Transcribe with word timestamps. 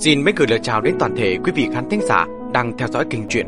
Xin 0.00 0.24
mấy 0.24 0.34
gửi 0.36 0.48
lời 0.50 0.58
chào 0.62 0.80
đến 0.80 0.94
toàn 0.98 1.16
thể 1.16 1.38
quý 1.44 1.52
vị 1.54 1.68
khán 1.72 1.88
thính 1.88 2.00
giả 2.02 2.26
đang 2.52 2.76
theo 2.78 2.88
dõi 2.88 3.04
kênh 3.10 3.28
truyện. 3.28 3.46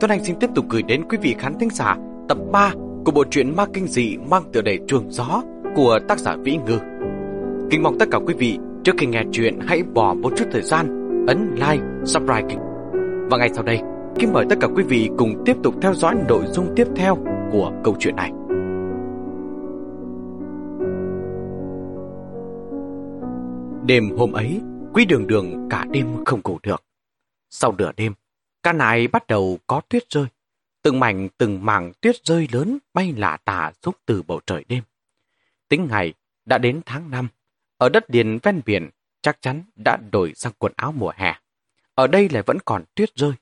Tuấn 0.00 0.10
Anh 0.10 0.24
xin 0.24 0.36
tiếp 0.40 0.50
tục 0.54 0.64
gửi 0.68 0.82
đến 0.82 1.02
quý 1.08 1.18
vị 1.22 1.34
khán 1.38 1.58
thính 1.58 1.70
giả 1.70 1.96
tập 2.28 2.38
3 2.52 2.72
của 3.04 3.12
bộ 3.12 3.24
truyện 3.30 3.56
ma 3.56 3.64
kinh 3.72 3.86
dị 3.86 4.16
mang 4.30 4.42
tựa 4.52 4.62
đề 4.62 4.78
Trường 4.88 5.10
Gió 5.10 5.42
của 5.76 5.98
tác 6.08 6.18
giả 6.18 6.36
Vĩ 6.44 6.58
Ngư. 6.66 6.78
Kính 7.70 7.82
mong 7.82 7.98
tất 7.98 8.08
cả 8.10 8.18
quý 8.26 8.34
vị 8.38 8.58
trước 8.84 8.92
khi 8.98 9.06
nghe 9.06 9.22
chuyện 9.32 9.58
hãy 9.66 9.82
bỏ 9.82 10.14
một 10.14 10.32
chút 10.36 10.44
thời 10.52 10.62
gian 10.62 10.86
ấn 11.26 11.54
like, 11.54 11.84
subscribe 12.04 12.48
kênh. 12.48 12.58
Và 13.30 13.38
ngay 13.38 13.50
sau 13.54 13.64
đây, 13.64 13.80
kính 14.18 14.32
mời 14.32 14.46
tất 14.50 14.56
cả 14.60 14.68
quý 14.76 14.82
vị 14.82 15.10
cùng 15.18 15.42
tiếp 15.44 15.56
tục 15.62 15.74
theo 15.82 15.94
dõi 15.94 16.14
nội 16.28 16.44
dung 16.46 16.72
tiếp 16.76 16.86
theo 16.96 17.18
của 17.52 17.72
câu 17.84 17.96
chuyện 17.98 18.16
này. 18.16 18.32
Đêm 23.86 24.10
hôm 24.16 24.32
ấy, 24.32 24.60
Quý 24.94 25.04
đường 25.04 25.26
đường 25.26 25.68
cả 25.70 25.84
đêm 25.90 26.24
không 26.24 26.40
ngủ 26.44 26.58
được. 26.62 26.84
Sau 27.50 27.74
nửa 27.78 27.92
đêm, 27.96 28.14
ca 28.62 28.72
nại 28.72 29.08
bắt 29.08 29.26
đầu 29.26 29.58
có 29.66 29.80
tuyết 29.88 30.10
rơi. 30.10 30.26
Từng 30.82 31.00
mảnh 31.00 31.28
từng 31.38 31.64
mảng 31.64 31.92
tuyết 32.00 32.16
rơi 32.24 32.48
lớn 32.52 32.78
bay 32.94 33.12
lạ 33.16 33.38
tả 33.44 33.72
xuống 33.82 33.94
từ 34.06 34.22
bầu 34.22 34.40
trời 34.46 34.64
đêm. 34.68 34.82
Tính 35.68 35.86
ngày 35.90 36.14
đã 36.44 36.58
đến 36.58 36.80
tháng 36.86 37.10
5. 37.10 37.28
Ở 37.76 37.88
đất 37.88 38.04
liền 38.08 38.38
ven 38.42 38.60
biển 38.64 38.90
chắc 39.22 39.42
chắn 39.42 39.62
đã 39.84 39.96
đổi 40.12 40.32
sang 40.34 40.52
quần 40.58 40.72
áo 40.76 40.92
mùa 40.92 41.12
hè. 41.16 41.34
Ở 41.94 42.06
đây 42.06 42.28
lại 42.28 42.42
vẫn 42.46 42.58
còn 42.64 42.84
tuyết 42.94 43.14
rơi. 43.14 43.32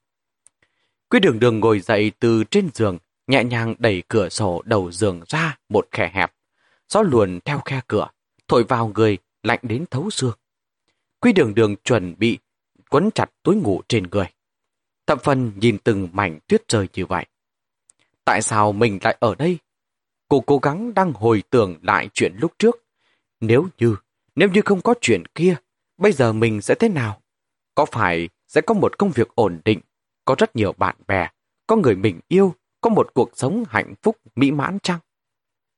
Quý 1.11 1.21
đường 1.21 1.39
đường 1.39 1.61
ngồi 1.61 1.81
dậy 1.81 2.13
từ 2.19 2.45
trên 2.45 2.69
giường, 2.75 2.99
nhẹ 3.27 3.45
nhàng 3.45 3.75
đẩy 3.79 4.03
cửa 4.09 4.29
sổ 4.29 4.63
đầu 4.65 4.93
giường 4.93 5.21
ra 5.27 5.59
một 5.69 5.89
khe 5.91 6.11
hẹp. 6.15 6.33
Gió 6.89 7.03
luồn 7.03 7.41
theo 7.45 7.61
khe 7.65 7.81
cửa, 7.87 8.09
thổi 8.49 8.65
vào 8.65 8.93
người, 8.95 9.19
lạnh 9.43 9.61
đến 9.63 9.85
thấu 9.91 10.11
xương. 10.11 10.35
Quy 11.27 11.33
đường 11.33 11.55
đường 11.55 11.77
chuẩn 11.77 12.15
bị 12.19 12.39
quấn 12.91 13.11
chặt 13.15 13.31
túi 13.43 13.57
ngủ 13.57 13.83
trên 13.89 14.03
người. 14.11 14.27
Thậm 15.07 15.19
phần 15.23 15.53
nhìn 15.57 15.79
từng 15.79 16.09
mảnh 16.13 16.39
tuyết 16.47 16.63
rơi 16.69 16.89
như 16.95 17.07
vậy. 17.07 17.27
Tại 18.25 18.43
sao 18.43 18.73
mình 18.73 18.99
lại 19.03 19.17
ở 19.21 19.35
đây? 19.35 19.59
Cô 20.29 20.41
cố 20.41 20.59
gắng 20.59 20.95
đang 20.95 21.13
hồi 21.13 21.43
tưởng 21.51 21.79
lại 21.83 22.09
chuyện 22.15 22.35
lúc 22.39 22.53
trước. 22.59 22.85
Nếu 23.41 23.67
như, 23.79 23.97
nếu 24.35 24.49
như 24.49 24.61
không 24.65 24.81
có 24.81 24.95
chuyện 25.01 25.23
kia, 25.35 25.57
bây 25.97 26.13
giờ 26.13 26.33
mình 26.33 26.63
sẽ 26.63 26.75
thế 26.75 26.89
nào? 26.89 27.21
Có 27.75 27.85
phải 27.85 28.29
sẽ 28.49 28.61
có 28.61 28.75
một 28.75 28.99
công 28.99 29.11
việc 29.11 29.29
ổn 29.35 29.61
định, 29.65 29.81
có 30.25 30.35
rất 30.39 30.57
nhiều 30.57 30.73
bạn 30.73 30.97
bè, 31.07 31.29
có 31.67 31.77
người 31.77 31.97
mình 31.97 32.21
yêu, 32.29 32.55
có 32.81 32.91
một 32.91 33.15
cuộc 33.15 33.31
sống 33.35 33.65
hạnh 33.69 33.95
phúc 34.03 34.17
mỹ 34.37 34.51
mãn 34.51 34.79
chăng? 34.83 34.99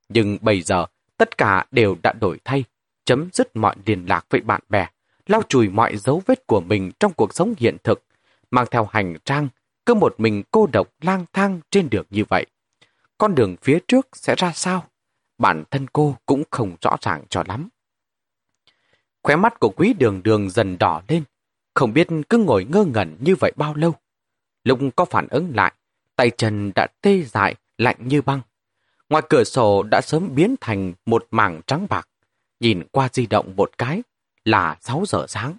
Nhưng 0.08 0.38
bây 0.40 0.62
giờ, 0.62 0.86
tất 1.16 1.38
cả 1.38 1.66
đều 1.70 1.96
đã 2.02 2.12
đổi 2.12 2.38
thay, 2.44 2.64
chấm 3.04 3.28
dứt 3.32 3.56
mọi 3.56 3.76
liên 3.86 4.06
lạc 4.06 4.26
với 4.30 4.40
bạn 4.40 4.60
bè, 4.68 4.88
lau 5.28 5.42
chùi 5.48 5.68
mọi 5.68 5.96
dấu 5.96 6.22
vết 6.26 6.46
của 6.46 6.60
mình 6.60 6.90
trong 7.00 7.12
cuộc 7.12 7.34
sống 7.34 7.54
hiện 7.58 7.76
thực, 7.84 8.04
mang 8.50 8.66
theo 8.70 8.88
hành 8.92 9.16
trang, 9.24 9.48
cứ 9.86 9.94
một 9.94 10.14
mình 10.18 10.42
cô 10.50 10.68
độc 10.72 10.88
lang 11.00 11.24
thang 11.32 11.60
trên 11.70 11.90
đường 11.90 12.06
như 12.10 12.24
vậy. 12.28 12.46
Con 13.18 13.34
đường 13.34 13.56
phía 13.62 13.78
trước 13.88 14.08
sẽ 14.12 14.34
ra 14.34 14.52
sao? 14.52 14.86
Bản 15.38 15.64
thân 15.70 15.86
cô 15.92 16.16
cũng 16.26 16.42
không 16.50 16.76
rõ 16.80 16.96
ràng 17.00 17.24
cho 17.28 17.42
lắm. 17.46 17.68
Khóe 19.22 19.36
mắt 19.36 19.60
của 19.60 19.68
quý 19.76 19.92
đường 19.92 20.22
đường 20.22 20.50
dần 20.50 20.78
đỏ 20.78 21.02
lên, 21.08 21.22
không 21.74 21.92
biết 21.92 22.08
cứ 22.28 22.38
ngồi 22.38 22.64
ngơ 22.64 22.84
ngẩn 22.84 23.16
như 23.20 23.34
vậy 23.40 23.52
bao 23.56 23.74
lâu. 23.74 23.94
Lúc 24.64 24.78
có 24.96 25.04
phản 25.04 25.28
ứng 25.30 25.52
lại, 25.54 25.72
tay 26.16 26.30
chân 26.30 26.72
đã 26.74 26.86
tê 27.00 27.22
dại, 27.22 27.54
lạnh 27.78 27.96
như 28.00 28.22
băng. 28.22 28.40
Ngoài 29.08 29.22
cửa 29.28 29.44
sổ 29.44 29.82
đã 29.82 30.00
sớm 30.00 30.34
biến 30.34 30.54
thành 30.60 30.92
một 31.06 31.26
mảng 31.30 31.60
trắng 31.66 31.86
bạc. 31.90 32.08
Nhìn 32.60 32.82
qua 32.90 33.08
di 33.12 33.26
động 33.26 33.56
một 33.56 33.70
cái, 33.78 34.02
là 34.48 34.76
6 34.80 35.04
giờ 35.06 35.26
sáng. 35.28 35.54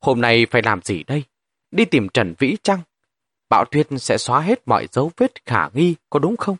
Hôm 0.00 0.20
nay 0.20 0.46
phải 0.50 0.62
làm 0.62 0.82
gì 0.82 1.02
đây? 1.02 1.24
Đi 1.70 1.84
tìm 1.84 2.08
Trần 2.08 2.34
Vĩ 2.38 2.56
Trăng. 2.62 2.80
Bạo 3.50 3.64
tuyết 3.70 3.86
sẽ 3.98 4.18
xóa 4.18 4.40
hết 4.40 4.68
mọi 4.68 4.86
dấu 4.92 5.10
vết 5.16 5.46
khả 5.46 5.68
nghi, 5.74 5.94
có 6.10 6.18
đúng 6.18 6.36
không? 6.36 6.56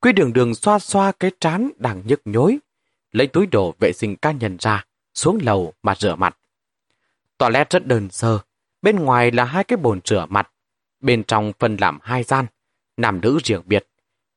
Quy 0.00 0.12
đường 0.12 0.32
đường 0.32 0.54
xoa 0.54 0.78
xoa 0.78 1.12
cái 1.12 1.30
trán 1.40 1.70
đang 1.76 2.02
nhức 2.06 2.20
nhối, 2.24 2.58
lấy 3.12 3.26
túi 3.26 3.46
đồ 3.46 3.74
vệ 3.80 3.92
sinh 3.92 4.16
cá 4.16 4.32
nhân 4.32 4.56
ra, 4.60 4.84
xuống 5.14 5.38
lầu 5.42 5.72
mà 5.82 5.94
rửa 5.94 6.14
mặt. 6.14 6.36
Toilet 7.38 7.70
rất 7.70 7.86
đơn 7.86 8.10
sơ, 8.10 8.38
bên 8.82 8.96
ngoài 8.96 9.30
là 9.30 9.44
hai 9.44 9.64
cái 9.64 9.76
bồn 9.76 10.00
rửa 10.04 10.26
mặt, 10.28 10.50
bên 11.00 11.24
trong 11.24 11.52
phân 11.58 11.76
làm 11.76 11.98
hai 12.02 12.22
gian, 12.22 12.46
nam 12.96 13.20
nữ 13.20 13.38
riêng 13.44 13.62
biệt. 13.66 13.86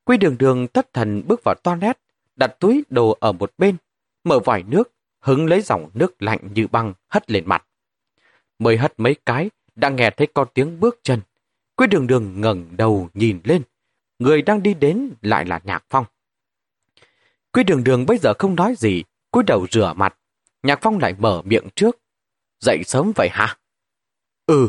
Quy 0.03 0.17
đường 0.17 0.37
đường 0.37 0.67
thất 0.67 0.93
thần 0.93 1.23
bước 1.27 1.43
vào 1.43 1.55
toilet, 1.55 1.97
đặt 2.35 2.59
túi 2.59 2.83
đồ 2.89 3.17
ở 3.19 3.31
một 3.31 3.53
bên, 3.57 3.77
mở 4.23 4.39
vòi 4.39 4.63
nước, 4.63 4.91
hứng 5.23 5.45
lấy 5.45 5.61
dòng 5.61 5.89
nước 5.93 6.21
lạnh 6.21 6.39
như 6.53 6.67
băng 6.67 6.93
hất 7.09 7.31
lên 7.31 7.43
mặt. 7.45 7.65
Mới 8.59 8.77
hất 8.77 8.93
mấy 8.97 9.15
cái, 9.25 9.49
đã 9.75 9.89
nghe 9.89 10.09
thấy 10.09 10.27
con 10.33 10.47
tiếng 10.53 10.79
bước 10.79 10.99
chân. 11.03 11.21
Quý 11.75 11.87
đường 11.87 12.07
đường 12.07 12.41
ngẩng 12.41 12.77
đầu 12.77 13.09
nhìn 13.13 13.39
lên. 13.43 13.61
Người 14.19 14.41
đang 14.41 14.63
đi 14.63 14.73
đến 14.73 15.13
lại 15.21 15.45
là 15.45 15.59
Nhạc 15.63 15.85
Phong. 15.89 16.05
Quý 17.51 17.63
đường 17.63 17.83
đường 17.83 18.05
bây 18.05 18.17
giờ 18.17 18.33
không 18.39 18.55
nói 18.55 18.75
gì, 18.77 19.03
cúi 19.31 19.43
đầu 19.43 19.67
rửa 19.71 19.93
mặt. 19.95 20.17
Nhạc 20.63 20.79
Phong 20.81 20.99
lại 20.99 21.15
mở 21.19 21.41
miệng 21.45 21.67
trước. 21.75 21.99
Dậy 22.59 22.83
sớm 22.85 23.11
vậy 23.15 23.29
hả? 23.31 23.57
Ừ. 24.45 24.67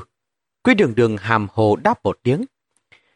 Quý 0.63 0.75
đường 0.75 0.95
đường 0.95 1.17
hàm 1.17 1.47
hồ 1.53 1.77
đáp 1.77 2.05
một 2.05 2.19
tiếng. 2.23 2.45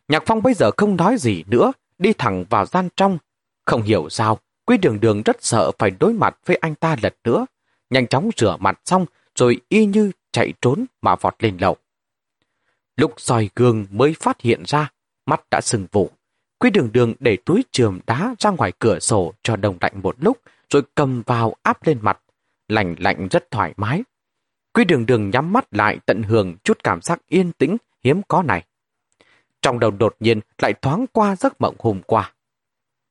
Nhạc 0.08 0.22
Phong 0.26 0.42
bây 0.42 0.54
giờ 0.54 0.70
không 0.76 0.96
nói 0.96 1.16
gì 1.18 1.44
nữa, 1.46 1.72
đi 1.98 2.12
thẳng 2.12 2.44
vào 2.50 2.66
gian 2.66 2.88
trong. 2.96 3.18
Không 3.64 3.82
hiểu 3.82 4.08
sao, 4.08 4.38
Quý 4.68 4.76
đường 4.76 5.00
đường 5.00 5.22
rất 5.22 5.44
sợ 5.44 5.70
phải 5.78 5.90
đối 5.90 6.12
mặt 6.12 6.38
với 6.46 6.56
anh 6.56 6.74
ta 6.74 6.96
lần 7.02 7.12
nữa. 7.24 7.46
Nhanh 7.90 8.06
chóng 8.06 8.30
rửa 8.36 8.56
mặt 8.60 8.80
xong 8.84 9.06
rồi 9.34 9.60
y 9.68 9.86
như 9.86 10.10
chạy 10.32 10.52
trốn 10.60 10.84
mà 11.02 11.16
vọt 11.16 11.34
lên 11.38 11.56
lầu. 11.60 11.76
Lúc 12.96 13.14
soi 13.16 13.50
gương 13.56 13.86
mới 13.90 14.14
phát 14.20 14.40
hiện 14.40 14.62
ra, 14.66 14.90
mắt 15.26 15.40
đã 15.50 15.60
sừng 15.60 15.86
vụ. 15.92 16.10
Quý 16.58 16.70
đường 16.70 16.92
đường 16.92 17.14
để 17.20 17.36
túi 17.44 17.64
trường 17.72 18.00
đá 18.06 18.34
ra 18.38 18.50
ngoài 18.50 18.72
cửa 18.78 18.98
sổ 18.98 19.34
cho 19.42 19.56
đồng 19.56 19.78
lạnh 19.80 20.02
một 20.02 20.16
lúc, 20.18 20.40
rồi 20.70 20.82
cầm 20.94 21.22
vào 21.26 21.54
áp 21.62 21.86
lên 21.86 21.98
mặt. 22.02 22.20
Lạnh 22.68 22.94
lạnh 22.98 23.28
rất 23.30 23.50
thoải 23.50 23.74
mái. 23.76 24.02
Quý 24.72 24.84
đường 24.84 25.06
đường 25.06 25.30
nhắm 25.30 25.52
mắt 25.52 25.66
lại 25.70 25.98
tận 26.06 26.22
hưởng 26.22 26.56
chút 26.64 26.78
cảm 26.84 27.02
giác 27.02 27.20
yên 27.28 27.52
tĩnh 27.52 27.76
hiếm 28.04 28.20
có 28.28 28.42
này. 28.42 28.64
Trong 29.62 29.78
đầu 29.78 29.90
đột 29.90 30.16
nhiên 30.20 30.40
lại 30.58 30.74
thoáng 30.82 31.06
qua 31.12 31.36
giấc 31.36 31.60
mộng 31.60 31.76
hôm 31.78 32.00
qua. 32.06 32.32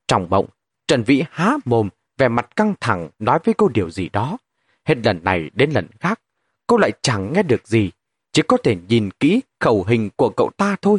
Trong 0.08 0.26
mộng, 0.30 0.46
Trần 0.88 1.02
Vĩ 1.02 1.24
há 1.30 1.56
mồm, 1.64 1.88
vẻ 2.18 2.28
mặt 2.28 2.56
căng 2.56 2.74
thẳng 2.80 3.08
nói 3.18 3.38
với 3.44 3.54
cô 3.54 3.68
điều 3.68 3.90
gì 3.90 4.08
đó. 4.08 4.38
Hết 4.84 4.94
lần 5.04 5.24
này 5.24 5.50
đến 5.54 5.70
lần 5.70 5.86
khác, 6.00 6.20
cô 6.66 6.76
lại 6.76 6.92
chẳng 7.02 7.32
nghe 7.32 7.42
được 7.42 7.68
gì, 7.68 7.90
chỉ 8.32 8.42
có 8.42 8.56
thể 8.64 8.76
nhìn 8.88 9.10
kỹ 9.10 9.40
khẩu 9.60 9.84
hình 9.88 10.10
của 10.16 10.28
cậu 10.36 10.50
ta 10.56 10.76
thôi. 10.82 10.98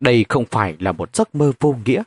Đây 0.00 0.24
không 0.28 0.44
phải 0.50 0.76
là 0.80 0.92
một 0.92 1.16
giấc 1.16 1.34
mơ 1.34 1.52
vô 1.60 1.76
nghĩa. 1.84 2.02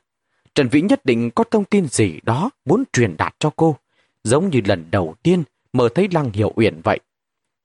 Trần 0.55 0.67
Vĩ 0.67 0.81
nhất 0.81 1.05
định 1.05 1.31
có 1.31 1.43
thông 1.43 1.65
tin 1.65 1.87
gì 1.87 2.19
đó 2.23 2.49
muốn 2.65 2.83
truyền 2.93 3.17
đạt 3.17 3.35
cho 3.39 3.51
cô, 3.55 3.77
giống 4.23 4.49
như 4.49 4.61
lần 4.65 4.91
đầu 4.91 5.15
tiên 5.23 5.43
mơ 5.73 5.89
thấy 5.95 6.07
Lăng 6.11 6.31
Hiểu 6.33 6.53
Uyển 6.55 6.81
vậy. 6.83 6.99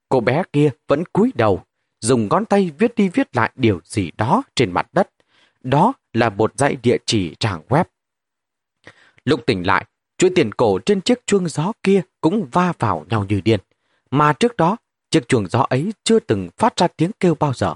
Cô 0.08 0.20
bé 0.20 0.42
kia 0.52 0.70
vẫn 0.88 1.04
cúi 1.12 1.32
đầu, 1.34 1.62
dùng 2.00 2.28
ngón 2.28 2.44
tay 2.44 2.70
viết 2.78 2.94
đi 2.94 3.08
viết 3.08 3.36
lại 3.36 3.50
điều 3.56 3.80
gì 3.84 4.10
đó 4.16 4.42
trên 4.54 4.72
mặt 4.72 4.86
đất. 4.92 5.10
Đó 5.62 5.92
là 6.12 6.28
một 6.28 6.52
dãy 6.56 6.76
địa 6.82 6.96
chỉ 7.06 7.34
trang 7.38 7.62
web. 7.68 7.84
Lúc 9.24 9.46
tỉnh 9.46 9.66
lại, 9.66 9.86
chuỗi 10.18 10.30
tiền 10.30 10.52
cổ 10.52 10.78
trên 10.86 11.00
chiếc 11.00 11.26
chuông 11.26 11.48
gió 11.48 11.72
kia 11.82 12.02
cũng 12.20 12.48
va 12.52 12.72
vào 12.78 13.06
nhau 13.08 13.26
như 13.28 13.40
điên. 13.40 13.60
Mà 14.10 14.32
trước 14.32 14.56
đó, 14.56 14.76
chiếc 15.10 15.28
chuông 15.28 15.46
gió 15.46 15.66
ấy 15.68 15.92
chưa 16.04 16.18
từng 16.20 16.48
phát 16.56 16.76
ra 16.76 16.88
tiếng 16.88 17.10
kêu 17.20 17.34
bao 17.34 17.52
giờ. 17.54 17.74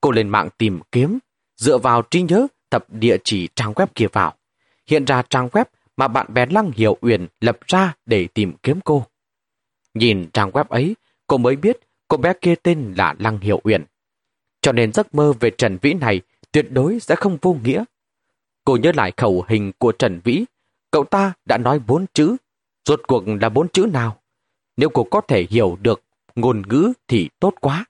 Cô 0.00 0.10
lên 0.10 0.28
mạng 0.28 0.48
tìm 0.58 0.80
kiếm, 0.92 1.18
dựa 1.56 1.78
vào 1.78 2.02
trí 2.02 2.22
nhớ 2.22 2.46
tập 2.70 2.86
địa 2.90 3.16
chỉ 3.24 3.48
trang 3.54 3.72
web 3.72 3.86
kia 3.94 4.06
vào. 4.12 4.34
Hiện 4.86 5.04
ra 5.04 5.22
trang 5.30 5.48
web 5.48 5.64
mà 5.96 6.08
bạn 6.08 6.34
bè 6.34 6.46
Lăng 6.46 6.70
Hiểu 6.74 6.96
Uyển 7.00 7.26
lập 7.40 7.58
ra 7.66 7.94
để 8.06 8.28
tìm 8.34 8.52
kiếm 8.62 8.80
cô. 8.84 9.06
Nhìn 9.94 10.30
trang 10.32 10.50
web 10.50 10.64
ấy, 10.64 10.96
cô 11.26 11.38
mới 11.38 11.56
biết 11.56 11.78
cô 12.08 12.16
bé 12.16 12.32
kia 12.40 12.54
tên 12.62 12.94
là 12.96 13.14
Lăng 13.18 13.38
Hiểu 13.38 13.60
Uyển. 13.64 13.84
Cho 14.60 14.72
nên 14.72 14.92
giấc 14.92 15.14
mơ 15.14 15.32
về 15.40 15.50
Trần 15.50 15.78
Vĩ 15.82 15.94
này 15.94 16.20
tuyệt 16.52 16.66
đối 16.70 17.00
sẽ 17.00 17.16
không 17.16 17.38
vô 17.42 17.56
nghĩa. 17.64 17.84
Cô 18.66 18.76
nhớ 18.76 18.92
lại 18.94 19.12
khẩu 19.16 19.44
hình 19.48 19.72
của 19.78 19.92
Trần 19.92 20.20
Vĩ. 20.24 20.44
Cậu 20.90 21.04
ta 21.04 21.32
đã 21.44 21.58
nói 21.58 21.78
bốn 21.78 22.06
chữ. 22.12 22.36
Rốt 22.84 23.00
cuộc 23.06 23.24
là 23.40 23.48
bốn 23.48 23.68
chữ 23.68 23.86
nào? 23.92 24.20
Nếu 24.76 24.88
cô 24.88 25.04
có 25.04 25.20
thể 25.20 25.46
hiểu 25.50 25.78
được 25.80 26.02
ngôn 26.34 26.62
ngữ 26.68 26.92
thì 27.08 27.28
tốt 27.40 27.54
quá. 27.60 27.84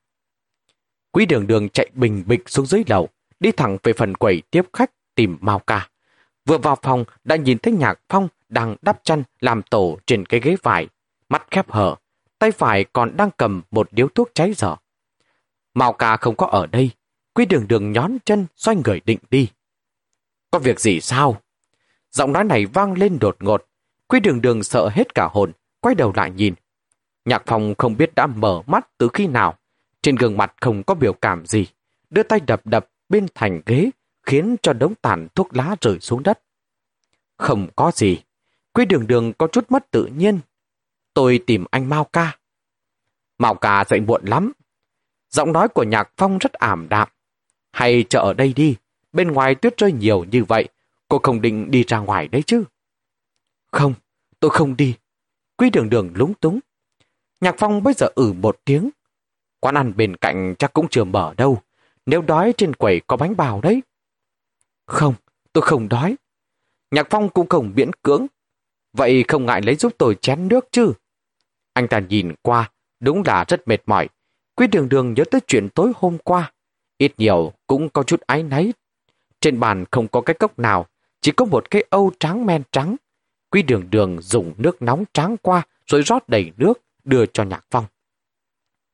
Quý 1.13 1.27
đường 1.27 1.47
đường 1.47 1.69
chạy 1.69 1.91
bình 1.95 2.25
bịch 2.27 2.49
xuống 2.49 2.67
dưới 2.67 2.83
lầu, 2.87 3.09
đi 3.41 3.53
thẳng 3.53 3.79
về 3.83 3.93
phần 3.93 4.15
quầy 4.15 4.43
tiếp 4.51 4.63
khách 4.73 4.91
tìm 5.15 5.39
Mao 5.41 5.59
Ca. 5.59 5.89
Vừa 6.47 6.59
vào 6.59 6.77
phòng 6.83 7.05
đã 7.25 7.37
nhìn 7.37 7.59
thấy 7.59 7.73
Nhạc 7.73 8.01
Phong 8.09 8.29
đang 8.49 8.77
đắp 8.83 9.05
chăn 9.05 9.23
làm 9.41 9.63
tổ 9.63 9.99
trên 10.07 10.27
cái 10.27 10.41
ghế 10.41 10.57
vải, 10.63 10.89
mắt 11.29 11.47
khép 11.51 11.71
hở, 11.71 11.95
tay 12.39 12.51
phải 12.51 12.85
còn 12.85 13.17
đang 13.17 13.31
cầm 13.37 13.63
một 13.71 13.89
điếu 13.93 14.09
thuốc 14.09 14.31
cháy 14.35 14.53
dở. 14.57 14.77
Mao 15.75 15.93
Ca 15.93 16.17
không 16.17 16.37
có 16.37 16.47
ở 16.47 16.67
đây, 16.67 16.91
Quý 17.35 17.45
đường 17.47 17.69
đường 17.69 17.93
nhón 17.93 18.17
chân 18.25 18.47
xoay 18.57 18.77
người 18.85 19.01
định 19.05 19.19
đi. 19.31 19.49
Có 20.57 20.61
việc 20.61 20.81
gì 20.81 21.01
sao? 21.01 21.41
Giọng 22.11 22.33
nói 22.33 22.45
này 22.45 22.67
vang 22.67 22.93
lên 22.93 23.19
đột 23.21 23.37
ngột. 23.41 23.67
Quy 24.07 24.21
đường 24.21 24.41
đường 24.41 24.63
sợ 24.63 24.89
hết 24.89 25.15
cả 25.15 25.29
hồn, 25.33 25.53
quay 25.81 25.95
đầu 25.95 26.13
lại 26.17 26.31
nhìn. 26.31 26.55
Nhạc 27.25 27.43
Phong 27.47 27.75
không 27.79 27.97
biết 27.97 28.15
đã 28.15 28.27
mở 28.27 28.63
mắt 28.67 28.89
từ 28.99 29.09
khi 29.13 29.27
nào. 29.27 29.59
Trên 30.03 30.17
gương 30.17 30.37
mặt 30.37 30.55
không 30.61 30.83
có 30.83 30.95
biểu 30.95 31.13
cảm 31.13 31.47
gì. 31.47 31.67
Đưa 32.11 32.23
tay 32.23 32.41
đập 32.41 32.67
đập 32.67 32.89
bên 33.09 33.27
thành 33.35 33.61
ghế, 33.67 33.91
khiến 34.23 34.57
cho 34.63 34.73
đống 34.73 34.95
tàn 35.03 35.29
thuốc 35.35 35.57
lá 35.57 35.77
rơi 35.81 36.01
xuống 36.01 36.23
đất. 36.23 36.41
Không 37.37 37.69
có 37.77 37.91
gì. 37.95 38.23
Quy 38.73 38.85
đường 38.85 39.07
đường 39.07 39.33
có 39.33 39.47
chút 39.47 39.65
mất 39.69 39.91
tự 39.91 40.07
nhiên. 40.07 40.41
Tôi 41.15 41.41
tìm 41.47 41.65
anh 41.71 41.89
Mao 41.89 42.05
ca. 42.05 42.39
Mao 43.39 43.55
ca 43.55 43.85
dậy 43.89 44.01
muộn 44.01 44.25
lắm. 44.25 44.53
Giọng 45.31 45.53
nói 45.53 45.69
của 45.69 45.85
Nhạc 45.85 46.11
Phong 46.17 46.39
rất 46.39 46.53
ảm 46.53 46.89
đạm. 46.89 47.09
Hay 47.73 48.05
chờ 48.09 48.21
ở 48.21 48.33
đây 48.33 48.53
đi. 48.53 48.77
Bên 49.17 49.33
ngoài 49.33 49.55
tuyết 49.55 49.79
rơi 49.79 49.93
nhiều 49.93 50.25
như 50.25 50.45
vậy. 50.45 50.69
Cô 51.09 51.21
không 51.23 51.41
định 51.41 51.71
đi 51.71 51.85
ra 51.85 51.99
ngoài 51.99 52.29
đấy 52.29 52.43
chứ. 52.47 52.65
Không, 53.73 53.95
tôi 54.41 54.51
không 54.51 54.77
đi. 54.77 54.95
Quý 55.57 55.71
đường 55.71 55.91
đường 55.91 56.13
lúng 56.15 56.35
túng. 56.35 56.61
Nhạc 57.41 57.55
Phong 57.59 57.83
bây 57.83 57.95
giờ 57.95 58.09
ử 58.15 58.33
một 58.33 58.61
tiếng. 58.65 58.91
Quán 59.61 59.75
ăn 59.75 59.93
bên 59.97 60.17
cạnh 60.17 60.55
chắc 60.59 60.73
cũng 60.73 60.87
chưa 60.91 61.05
mở 61.05 61.35
đâu. 61.37 61.63
Nếu 62.07 62.23
đói 62.23 62.55
trên 62.57 62.75
quầy 62.75 63.01
có 63.07 63.17
bánh 63.17 63.37
bào 63.37 63.61
đấy. 63.61 63.83
Không, 64.87 65.15
tôi 65.53 65.63
không 65.63 65.89
đói. 65.89 66.17
Nhạc 66.91 67.07
Phong 67.11 67.29
cũng 67.29 67.49
không 67.49 67.73
miễn 67.77 67.91
cưỡng. 67.93 68.27
Vậy 68.93 69.25
không 69.29 69.47
ngại 69.47 69.63
lấy 69.63 69.75
giúp 69.75 69.93
tôi 69.99 70.15
chén 70.15 70.49
nước 70.49 70.69
chứ. 70.71 70.93
Anh 71.73 71.89
ta 71.89 71.99
nhìn 71.99 72.35
qua, 72.43 72.71
đúng 73.01 73.23
là 73.27 73.45
rất 73.49 73.69
mệt 73.69 73.83
mỏi. 73.87 74.09
Quý 74.55 74.67
đường 74.67 74.89
đường 74.89 75.15
nhớ 75.15 75.25
tới 75.31 75.41
chuyện 75.47 75.69
tối 75.75 75.93
hôm 75.95 76.19
qua. 76.25 76.53
Ít 76.99 77.13
nhiều 77.19 77.53
cũng 77.67 77.89
có 77.89 78.03
chút 78.03 78.21
áy 78.21 78.43
náy. 78.43 78.73
Trên 79.47 79.61
bàn 79.61 79.85
không 79.91 80.09
có 80.09 80.21
cái 80.21 80.35
cốc 80.35 80.59
nào, 80.59 80.87
chỉ 81.21 81.33
có 81.33 81.45
một 81.45 81.71
cái 81.71 81.85
âu 81.91 82.13
trắng 82.21 82.47
men 82.47 82.63
trắng. 82.73 82.97
Quý 83.51 83.63
đường 83.63 83.91
đường 83.91 84.21
dùng 84.23 84.55
nước 84.57 84.83
nóng 84.83 85.05
tráng 85.13 85.37
qua 85.37 85.63
rồi 85.87 86.03
rót 86.03 86.29
đầy 86.29 86.53
nước 86.57 86.83
đưa 87.05 87.27
cho 87.27 87.45
Nhạc 87.45 87.65
Phong. 87.71 87.85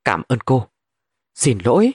Cảm 0.05 0.23
ơn 0.29 0.39
cô. 0.41 0.67
Xin 1.35 1.59
lỗi. 1.65 1.93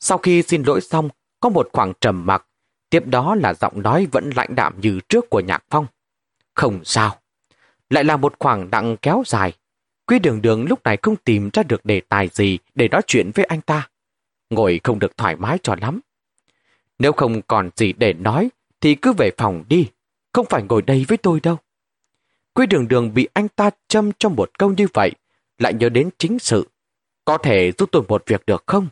Sau 0.00 0.18
khi 0.18 0.42
xin 0.42 0.62
lỗi 0.62 0.80
xong, 0.80 1.08
có 1.40 1.48
một 1.48 1.68
khoảng 1.72 1.92
trầm 2.00 2.26
mặc, 2.26 2.46
tiếp 2.90 3.06
đó 3.06 3.34
là 3.34 3.54
giọng 3.54 3.82
nói 3.82 4.06
vẫn 4.12 4.30
lạnh 4.36 4.54
đạm 4.54 4.80
như 4.80 5.00
trước 5.08 5.30
của 5.30 5.40
Nhạc 5.40 5.64
Phong. 5.70 5.86
Không 6.54 6.84
sao. 6.84 7.16
Lại 7.90 8.04
là 8.04 8.16
một 8.16 8.34
khoảng 8.38 8.70
đặng 8.70 8.96
kéo 8.96 9.22
dài. 9.26 9.52
Quý 10.06 10.18
đường 10.18 10.42
đường 10.42 10.66
lúc 10.68 10.84
này 10.84 10.98
không 11.02 11.16
tìm 11.16 11.50
ra 11.52 11.62
được 11.62 11.84
đề 11.84 12.00
tài 12.00 12.28
gì 12.28 12.58
để 12.74 12.88
nói 12.88 13.02
chuyện 13.06 13.30
với 13.34 13.44
anh 13.44 13.60
ta. 13.60 13.88
Ngồi 14.50 14.80
không 14.84 14.98
được 14.98 15.16
thoải 15.16 15.36
mái 15.36 15.58
cho 15.62 15.76
lắm. 15.80 16.00
Nếu 16.98 17.12
không 17.12 17.42
còn 17.42 17.70
gì 17.76 17.92
để 17.92 18.12
nói, 18.12 18.48
thì 18.80 18.94
cứ 18.94 19.12
về 19.12 19.30
phòng 19.36 19.64
đi. 19.68 19.90
Không 20.32 20.46
phải 20.46 20.62
ngồi 20.62 20.82
đây 20.82 21.04
với 21.08 21.18
tôi 21.18 21.40
đâu. 21.40 21.56
Quý 22.54 22.66
đường 22.66 22.88
đường 22.88 23.14
bị 23.14 23.28
anh 23.32 23.48
ta 23.48 23.70
châm 23.88 24.10
trong 24.18 24.36
một 24.36 24.58
câu 24.58 24.72
như 24.76 24.86
vậy, 24.94 25.12
lại 25.58 25.74
nhớ 25.74 25.88
đến 25.88 26.10
chính 26.18 26.38
sự. 26.38 26.68
Có 27.24 27.38
thể 27.38 27.72
giúp 27.78 27.88
tôi 27.92 28.02
một 28.08 28.22
việc 28.26 28.46
được 28.46 28.64
không? 28.66 28.88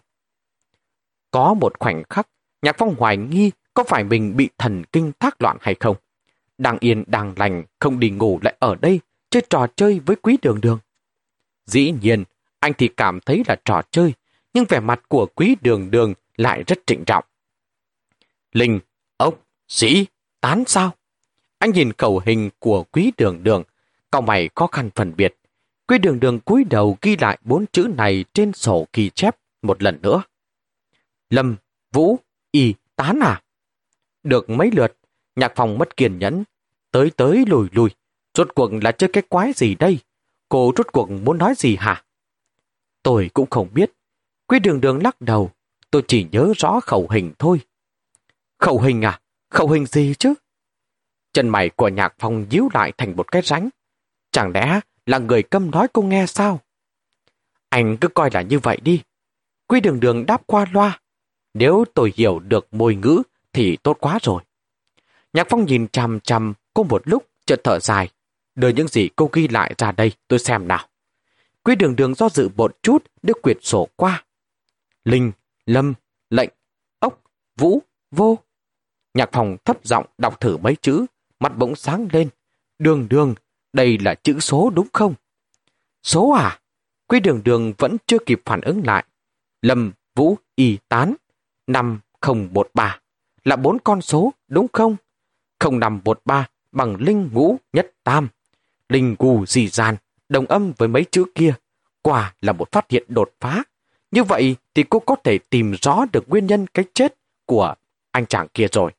Có 1.30 1.54
một 1.54 1.78
khoảnh 1.78 2.02
khắc, 2.10 2.28
Nhạc 2.62 2.76
Phong 2.78 2.94
hoài 2.98 3.16
nghi 3.16 3.50
có 3.74 3.84
phải 3.84 4.04
mình 4.04 4.36
bị 4.36 4.48
thần 4.58 4.84
kinh 4.84 5.12
thác 5.20 5.42
loạn 5.42 5.56
hay 5.60 5.74
không. 5.80 5.96
Đang 6.58 6.78
yên, 6.80 7.04
đang 7.06 7.34
lành, 7.36 7.64
không 7.78 8.00
đi 8.00 8.10
ngủ 8.10 8.38
lại 8.42 8.54
ở 8.58 8.74
đây, 8.74 9.00
chơi 9.30 9.42
trò 9.50 9.66
chơi 9.76 10.00
với 10.06 10.16
quý 10.16 10.38
đường 10.42 10.60
đường. 10.60 10.78
Dĩ 11.66 11.94
nhiên, 12.02 12.24
anh 12.60 12.72
thì 12.78 12.88
cảm 12.88 13.20
thấy 13.20 13.42
là 13.46 13.56
trò 13.64 13.82
chơi, 13.90 14.12
nhưng 14.54 14.64
vẻ 14.68 14.80
mặt 14.80 15.00
của 15.08 15.26
quý 15.26 15.56
đường 15.60 15.90
đường 15.90 16.14
lại 16.36 16.64
rất 16.66 16.78
trịnh 16.86 17.04
trọng. 17.04 17.24
Linh, 18.54 18.80
ốc, 19.16 19.46
sĩ, 19.68 20.06
tán 20.40 20.64
sao? 20.66 20.90
Anh 21.58 21.70
nhìn 21.70 21.92
khẩu 21.92 22.22
hình 22.26 22.50
của 22.58 22.84
quý 22.84 23.12
đường 23.16 23.42
đường, 23.42 23.62
cậu 24.10 24.22
mày 24.22 24.50
khó 24.54 24.66
khăn 24.66 24.90
phân 24.94 25.16
biệt. 25.16 25.36
Quý 25.86 25.98
đường 25.98 26.20
đường 26.20 26.40
cúi 26.40 26.64
đầu 26.64 26.96
ghi 27.02 27.16
lại 27.16 27.38
bốn 27.44 27.64
chữ 27.72 27.88
này 27.96 28.24
trên 28.32 28.52
sổ 28.52 28.86
ghi 28.92 29.10
chép 29.10 29.36
một 29.62 29.82
lần 29.82 30.02
nữa. 30.02 30.22
Lâm, 31.30 31.56
Vũ, 31.92 32.18
Y, 32.50 32.74
Tán 32.96 33.20
à? 33.20 33.42
Được 34.22 34.50
mấy 34.50 34.70
lượt, 34.70 34.96
nhạc 35.36 35.52
phòng 35.56 35.78
mất 35.78 35.96
kiên 35.96 36.18
nhẫn, 36.18 36.44
tới 36.90 37.10
tới 37.10 37.44
lùi 37.46 37.68
lùi. 37.72 37.90
Rốt 38.34 38.54
cuộc 38.54 38.70
là 38.82 38.92
chơi 38.92 39.10
cái 39.12 39.22
quái 39.28 39.52
gì 39.52 39.74
đây? 39.74 39.98
Cô 40.48 40.72
rốt 40.76 40.86
cuộc 40.92 41.10
muốn 41.10 41.38
nói 41.38 41.54
gì 41.56 41.76
hả? 41.76 42.04
Tôi 43.02 43.30
cũng 43.34 43.50
không 43.50 43.68
biết. 43.74 43.92
Quý 44.46 44.58
đường 44.58 44.80
đường 44.80 45.02
lắc 45.02 45.20
đầu, 45.20 45.50
tôi 45.90 46.02
chỉ 46.08 46.26
nhớ 46.32 46.52
rõ 46.56 46.80
khẩu 46.80 47.08
hình 47.10 47.32
thôi. 47.38 47.60
Khẩu 48.64 48.81
hình 48.81 49.02
à? 49.02 49.20
Khẩu 49.50 49.69
hình 49.69 49.87
gì 49.87 50.14
chứ? 50.19 50.34
Chân 51.32 51.49
mày 51.49 51.69
của 51.69 51.88
nhạc 51.88 52.14
phong 52.19 52.46
díu 52.50 52.69
lại 52.75 52.93
thành 52.99 53.16
một 53.16 53.32
cái 53.32 53.43
ránh. 53.43 53.69
Chẳng 54.31 54.50
lẽ 54.55 54.81
là 55.06 55.19
người 55.19 55.43
câm 55.43 55.70
nói 55.70 55.88
cô 55.93 56.02
nghe 56.02 56.26
sao? 56.26 56.61
Anh 57.69 57.96
cứ 58.00 58.08
coi 58.08 58.31
là 58.32 58.43
như 58.43 58.58
vậy 58.58 58.78
đi. 58.82 59.02
Quy 59.66 59.81
đường 59.81 60.00
đường 60.00 60.26
đáp 60.26 60.43
qua 60.46 60.66
loa. 60.72 61.00
Nếu 61.55 61.84
tôi 61.94 62.12
hiểu 62.16 62.38
được 62.38 62.75
môi 62.75 62.94
ngữ 62.94 63.22
thì 63.52 63.76
tốt 63.82 63.96
quá 64.00 64.19
rồi. 64.22 64.43
Nhạc 65.32 65.46
phong 65.50 65.64
nhìn 65.64 65.88
chằm 65.88 66.20
chằm 66.20 66.55
cô 66.75 66.82
một 66.82 67.02
lúc 67.05 67.26
chợt 67.46 67.61
thở 67.64 67.78
dài. 67.78 68.11
Đưa 68.55 68.69
những 68.69 68.88
gì 68.88 69.08
cô 69.16 69.31
ghi 69.32 69.49
lại 69.49 69.75
ra 69.78 69.93
đây 69.93 70.12
tôi 70.28 70.38
xem 70.38 70.69
nào. 70.69 70.88
Quy 71.62 71.75
đường 71.75 71.96
đường 71.96 72.14
do 72.14 72.28
dự 72.28 72.49
một 72.56 72.82
chút 72.82 73.05
đưa 73.22 73.34
quyệt 73.43 73.58
sổ 73.61 73.88
qua. 73.96 74.25
Linh, 75.05 75.32
Lâm, 75.66 75.94
Lệnh, 76.31 76.50
Ốc, 76.99 77.22
Vũ, 77.56 77.82
Vô. 78.11 78.44
Nhạc 79.14 79.32
phòng 79.32 79.56
thấp 79.64 79.84
giọng 79.84 80.06
đọc 80.19 80.40
thử 80.40 80.56
mấy 80.56 80.76
chữ, 80.76 81.06
mặt 81.40 81.52
bỗng 81.56 81.76
sáng 81.76 82.08
lên. 82.12 82.28
Đường 82.78 83.06
đường, 83.08 83.34
đây 83.72 83.99
là 83.99 84.14
chữ 84.14 84.40
số 84.40 84.70
đúng 84.75 84.88
không? 84.93 85.14
Số 86.02 86.31
à? 86.31 86.61
Quy 87.06 87.20
đường 87.20 87.40
đường 87.44 87.72
vẫn 87.78 87.96
chưa 88.06 88.19
kịp 88.26 88.43
phản 88.44 88.61
ứng 88.61 88.82
lại. 88.87 89.05
Lâm, 89.62 89.93
Vũ, 90.14 90.38
Y, 90.56 90.78
Tán. 90.88 91.14
5013 91.66 93.00
là 93.44 93.56
bốn 93.56 93.78
con 93.78 94.02
số 94.02 94.32
đúng 94.49 94.66
không? 94.72 94.96
0513 95.61 96.49
bằng 96.72 96.96
linh 96.96 97.31
ngũ 97.32 97.56
nhất 97.72 97.93
tam. 98.05 98.28
Linh 98.88 99.16
gù 99.19 99.46
dì 99.46 99.69
dàn, 99.69 99.96
đồng 100.28 100.46
âm 100.46 100.72
với 100.76 100.88
mấy 100.88 101.05
chữ 101.11 101.25
kia. 101.34 101.55
Quả 102.02 102.34
là 102.40 102.52
một 102.52 102.72
phát 102.72 102.90
hiện 102.90 103.05
đột 103.08 103.31
phá. 103.40 103.62
Như 104.11 104.25
vậy 104.25 104.56
thì 104.75 104.84
cô 104.90 104.99
có 104.99 105.16
thể 105.25 105.38
tìm 105.38 105.72
rõ 105.82 106.05
được 106.12 106.28
nguyên 106.28 106.46
nhân 106.46 106.66
cái 106.66 106.84
chết 106.94 107.14
của 107.46 107.75
anh 108.11 108.26
chàng 108.26 108.49
kia 108.55 108.66
rồi. 108.72 108.93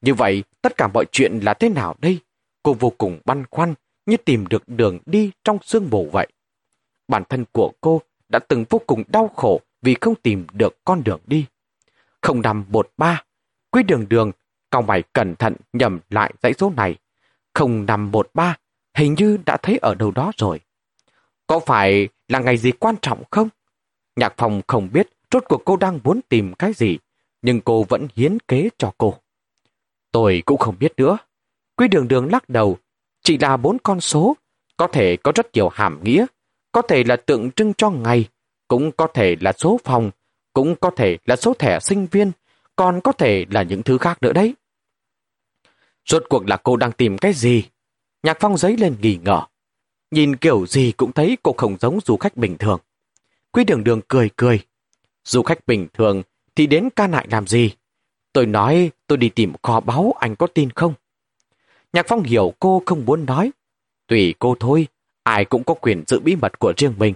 Như 0.00 0.14
vậy, 0.14 0.44
tất 0.62 0.76
cả 0.76 0.88
mọi 0.94 1.04
chuyện 1.12 1.40
là 1.42 1.54
thế 1.54 1.68
nào 1.68 1.94
đây? 1.98 2.18
Cô 2.62 2.74
vô 2.74 2.92
cùng 2.98 3.20
băn 3.24 3.44
khoăn, 3.50 3.74
như 4.06 4.16
tìm 4.16 4.46
được 4.46 4.62
đường 4.66 4.98
đi 5.06 5.30
trong 5.44 5.58
sương 5.62 5.88
mù 5.90 6.08
vậy. 6.12 6.26
Bản 7.08 7.22
thân 7.28 7.44
của 7.52 7.72
cô 7.80 8.02
đã 8.28 8.38
từng 8.38 8.64
vô 8.70 8.80
cùng 8.86 9.02
đau 9.08 9.28
khổ 9.36 9.60
vì 9.82 9.96
không 10.00 10.14
tìm 10.14 10.46
được 10.52 10.84
con 10.84 11.04
đường 11.04 11.20
đi. 11.26 11.46
Không 12.20 12.42
nằm 12.42 12.64
một 12.68 12.90
ba, 12.96 13.24
quý 13.70 13.82
đường 13.82 14.08
đường, 14.08 14.32
cao 14.70 14.82
mày 14.82 15.02
cẩn 15.12 15.36
thận 15.36 15.54
nhầm 15.72 16.00
lại 16.10 16.34
dãy 16.42 16.54
số 16.54 16.72
này. 16.76 16.96
Không 17.54 17.86
nằm 17.86 18.10
một 18.10 18.30
ba, 18.34 18.56
hình 18.94 19.14
như 19.14 19.38
đã 19.46 19.56
thấy 19.62 19.78
ở 19.82 19.94
đâu 19.94 20.10
đó 20.10 20.32
rồi. 20.36 20.60
Có 21.46 21.58
phải 21.58 22.08
là 22.28 22.38
ngày 22.38 22.56
gì 22.56 22.72
quan 22.72 22.94
trọng 23.02 23.22
không? 23.30 23.48
Nhạc 24.16 24.34
phòng 24.36 24.62
không 24.66 24.88
biết 24.92 25.08
rốt 25.30 25.44
cuộc 25.48 25.62
cô 25.64 25.76
đang 25.76 26.00
muốn 26.04 26.20
tìm 26.28 26.54
cái 26.54 26.72
gì, 26.72 26.98
nhưng 27.42 27.60
cô 27.60 27.82
vẫn 27.82 28.08
hiến 28.14 28.38
kế 28.48 28.68
cho 28.78 28.92
cô. 28.98 29.14
Tôi 30.12 30.42
cũng 30.46 30.58
không 30.58 30.76
biết 30.78 30.92
nữa. 30.96 31.18
Quý 31.76 31.88
đường 31.88 32.08
đường 32.08 32.32
lắc 32.32 32.48
đầu, 32.48 32.78
chỉ 33.22 33.38
là 33.38 33.56
bốn 33.56 33.78
con 33.82 34.00
số, 34.00 34.36
có 34.76 34.86
thể 34.86 35.16
có 35.16 35.32
rất 35.34 35.46
nhiều 35.52 35.68
hàm 35.68 36.04
nghĩa, 36.04 36.26
có 36.72 36.82
thể 36.82 37.04
là 37.04 37.16
tượng 37.16 37.50
trưng 37.50 37.74
cho 37.74 37.90
ngày, 37.90 38.28
cũng 38.68 38.92
có 38.92 39.06
thể 39.14 39.36
là 39.40 39.52
số 39.52 39.80
phòng, 39.84 40.10
cũng 40.52 40.76
có 40.76 40.90
thể 40.90 41.18
là 41.24 41.36
số 41.36 41.54
thẻ 41.54 41.80
sinh 41.80 42.06
viên, 42.10 42.32
còn 42.76 43.00
có 43.00 43.12
thể 43.12 43.44
là 43.50 43.62
những 43.62 43.82
thứ 43.82 43.98
khác 43.98 44.22
nữa 44.22 44.32
đấy. 44.32 44.54
Rốt 46.06 46.24
cuộc 46.28 46.46
là 46.46 46.56
cô 46.56 46.76
đang 46.76 46.92
tìm 46.92 47.18
cái 47.18 47.32
gì? 47.32 47.64
Nhạc 48.22 48.36
phong 48.40 48.56
giấy 48.56 48.76
lên 48.76 48.96
nghi 49.00 49.18
ngờ. 49.24 49.42
Nhìn 50.10 50.36
kiểu 50.36 50.66
gì 50.66 50.92
cũng 50.92 51.12
thấy 51.12 51.38
cô 51.42 51.54
không 51.56 51.76
giống 51.80 51.98
du 52.04 52.16
khách 52.16 52.36
bình 52.36 52.58
thường. 52.58 52.80
Quý 53.52 53.64
đường 53.64 53.84
đường 53.84 54.00
cười 54.08 54.30
cười. 54.36 54.60
Du 55.24 55.42
khách 55.42 55.66
bình 55.66 55.88
thường 55.94 56.22
thì 56.54 56.66
đến 56.66 56.88
ca 56.96 57.06
nại 57.06 57.26
làm 57.30 57.46
gì? 57.46 57.70
Tôi 58.38 58.46
nói 58.46 58.90
tôi 59.06 59.18
đi 59.18 59.28
tìm 59.28 59.52
kho 59.62 59.80
báu 59.80 60.14
anh 60.20 60.36
có 60.36 60.46
tin 60.46 60.70
không? 60.70 60.94
Nhạc 61.92 62.06
Phong 62.08 62.22
hiểu 62.22 62.52
cô 62.60 62.82
không 62.86 63.04
muốn 63.04 63.26
nói. 63.26 63.50
Tùy 64.06 64.34
cô 64.38 64.56
thôi, 64.60 64.86
ai 65.22 65.44
cũng 65.44 65.64
có 65.64 65.74
quyền 65.74 66.04
giữ 66.06 66.20
bí 66.20 66.36
mật 66.36 66.58
của 66.58 66.72
riêng 66.76 66.94
mình. 66.98 67.14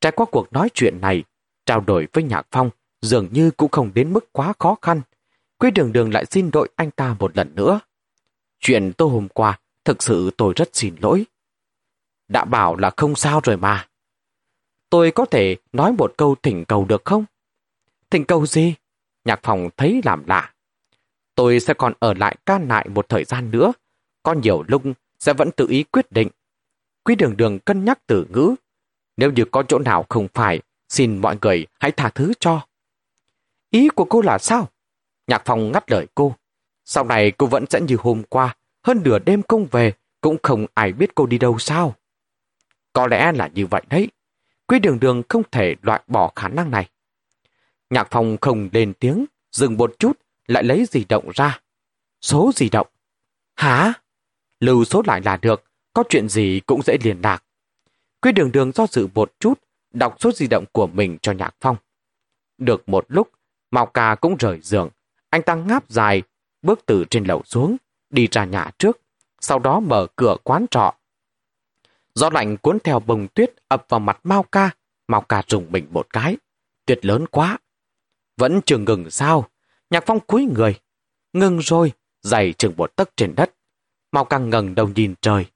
Trải 0.00 0.12
qua 0.12 0.26
cuộc 0.30 0.52
nói 0.52 0.68
chuyện 0.74 1.00
này, 1.00 1.24
trao 1.66 1.80
đổi 1.80 2.08
với 2.12 2.24
Nhạc 2.24 2.46
Phong 2.50 2.70
dường 3.02 3.28
như 3.32 3.50
cũng 3.50 3.70
không 3.70 3.90
đến 3.94 4.12
mức 4.12 4.32
quá 4.32 4.52
khó 4.58 4.76
khăn. 4.82 5.00
Quý 5.58 5.70
đường 5.70 5.92
đường 5.92 6.12
lại 6.12 6.24
xin 6.30 6.50
đội 6.50 6.68
anh 6.76 6.90
ta 6.90 7.16
một 7.18 7.36
lần 7.36 7.54
nữa. 7.54 7.80
Chuyện 8.60 8.92
tôi 8.92 9.08
hôm 9.08 9.28
qua, 9.28 9.58
thực 9.84 10.02
sự 10.02 10.30
tôi 10.36 10.52
rất 10.56 10.68
xin 10.72 10.96
lỗi. 11.00 11.24
Đã 12.28 12.44
bảo 12.44 12.76
là 12.76 12.90
không 12.96 13.16
sao 13.16 13.40
rồi 13.44 13.56
mà. 13.56 13.88
Tôi 14.90 15.10
có 15.10 15.24
thể 15.24 15.56
nói 15.72 15.92
một 15.92 16.14
câu 16.16 16.34
thỉnh 16.42 16.64
cầu 16.64 16.84
được 16.84 17.04
không? 17.04 17.24
Thỉnh 18.10 18.24
cầu 18.24 18.46
gì? 18.46 18.74
Nhạc 19.24 19.40
phòng 19.42 19.68
thấy 19.76 20.00
làm 20.04 20.24
lạ. 20.26 20.52
Tôi 21.34 21.60
sẽ 21.60 21.74
còn 21.74 21.92
ở 21.98 22.14
lại 22.14 22.36
ca 22.46 22.58
nại 22.58 22.88
một 22.88 23.08
thời 23.08 23.24
gian 23.24 23.50
nữa. 23.50 23.72
Có 24.22 24.32
nhiều 24.32 24.64
lúc 24.68 24.82
sẽ 25.18 25.32
vẫn 25.32 25.50
tự 25.50 25.66
ý 25.68 25.82
quyết 25.82 26.12
định. 26.12 26.28
Quý 27.04 27.14
đường 27.14 27.36
đường 27.36 27.58
cân 27.58 27.84
nhắc 27.84 27.98
từ 28.06 28.26
ngữ. 28.30 28.54
Nếu 29.16 29.32
như 29.32 29.44
có 29.44 29.62
chỗ 29.62 29.78
nào 29.78 30.06
không 30.08 30.28
phải, 30.34 30.60
xin 30.88 31.18
mọi 31.18 31.36
người 31.42 31.66
hãy 31.80 31.90
tha 31.90 32.08
thứ 32.08 32.32
cho. 32.40 32.66
Ý 33.70 33.88
của 33.88 34.04
cô 34.04 34.20
là 34.20 34.38
sao? 34.38 34.68
Nhạc 35.26 35.42
Phòng 35.44 35.72
ngắt 35.72 35.90
lời 35.90 36.06
cô. 36.14 36.36
Sau 36.84 37.04
này 37.04 37.30
cô 37.30 37.46
vẫn 37.46 37.64
sẽ 37.70 37.80
như 37.80 37.96
hôm 38.00 38.22
qua, 38.28 38.56
hơn 38.82 39.00
nửa 39.04 39.18
đêm 39.18 39.42
công 39.42 39.66
về, 39.66 39.92
cũng 40.20 40.36
không 40.42 40.66
ai 40.74 40.92
biết 40.92 41.14
cô 41.14 41.26
đi 41.26 41.38
đâu 41.38 41.58
sao. 41.58 41.94
Có 42.92 43.06
lẽ 43.06 43.32
là 43.32 43.50
như 43.54 43.66
vậy 43.66 43.82
đấy. 43.88 44.08
Quý 44.66 44.78
đường 44.78 45.00
đường 45.00 45.22
không 45.28 45.42
thể 45.50 45.74
loại 45.82 46.02
bỏ 46.06 46.32
khả 46.36 46.48
năng 46.48 46.70
này. 46.70 46.88
Nhạc 47.94 48.08
Phong 48.10 48.36
không 48.40 48.68
lên 48.72 48.92
tiếng, 49.00 49.26
dừng 49.52 49.76
một 49.76 49.94
chút, 49.98 50.18
lại 50.46 50.64
lấy 50.64 50.84
di 50.90 51.04
động 51.08 51.30
ra. 51.34 51.60
Số 52.20 52.52
di 52.54 52.68
động? 52.68 52.86
Hả? 53.56 53.92
Lưu 54.60 54.84
số 54.84 55.02
lại 55.06 55.20
là 55.24 55.36
được, 55.36 55.64
có 55.92 56.04
chuyện 56.08 56.28
gì 56.28 56.60
cũng 56.66 56.82
dễ 56.82 56.98
liên 57.02 57.20
lạc. 57.22 57.44
Quý 58.22 58.32
đường 58.32 58.52
đường 58.52 58.72
do 58.72 58.86
dự 58.86 59.08
một 59.14 59.32
chút, 59.40 59.60
đọc 59.92 60.16
số 60.20 60.32
di 60.32 60.46
động 60.46 60.64
của 60.72 60.86
mình 60.86 61.18
cho 61.22 61.32
Nhạc 61.32 61.56
Phong. 61.60 61.76
Được 62.58 62.88
một 62.88 63.04
lúc, 63.08 63.30
Mao 63.70 63.86
Ca 63.86 64.14
cũng 64.14 64.36
rời 64.38 64.60
giường. 64.62 64.88
Anh 65.30 65.42
ta 65.42 65.54
ngáp 65.54 65.90
dài, 65.90 66.22
bước 66.62 66.86
từ 66.86 67.04
trên 67.10 67.24
lầu 67.24 67.42
xuống, 67.44 67.76
đi 68.10 68.28
ra 68.30 68.44
nhà 68.44 68.70
trước, 68.78 69.00
sau 69.40 69.58
đó 69.58 69.80
mở 69.80 70.06
cửa 70.16 70.36
quán 70.44 70.66
trọ. 70.70 70.94
Gió 72.14 72.30
lạnh 72.32 72.56
cuốn 72.56 72.78
theo 72.84 73.00
bông 73.00 73.28
tuyết 73.28 73.54
ập 73.68 73.86
vào 73.88 74.00
mặt 74.00 74.20
Mao 74.24 74.42
Ca, 74.42 74.70
Mao 75.08 75.20
Ca 75.20 75.42
rùng 75.48 75.66
mình 75.70 75.86
một 75.90 76.06
cái. 76.10 76.36
Tuyệt 76.86 77.04
lớn 77.04 77.26
quá. 77.26 77.58
Vẫn 78.36 78.60
chưa 78.66 78.78
ngừng 78.78 79.10
sao? 79.10 79.48
Nhạc 79.90 80.04
Phong 80.06 80.20
cúi 80.20 80.44
người. 80.44 80.80
Ngừng 81.32 81.58
rồi, 81.58 81.92
dày 82.22 82.52
chừng 82.52 82.72
một 82.76 82.96
tấc 82.96 83.10
trên 83.16 83.34
đất. 83.34 83.50
mau 84.12 84.24
càng 84.24 84.50
ngẩng 84.50 84.74
đầu 84.74 84.88
nhìn 84.88 85.14
trời. 85.20 85.46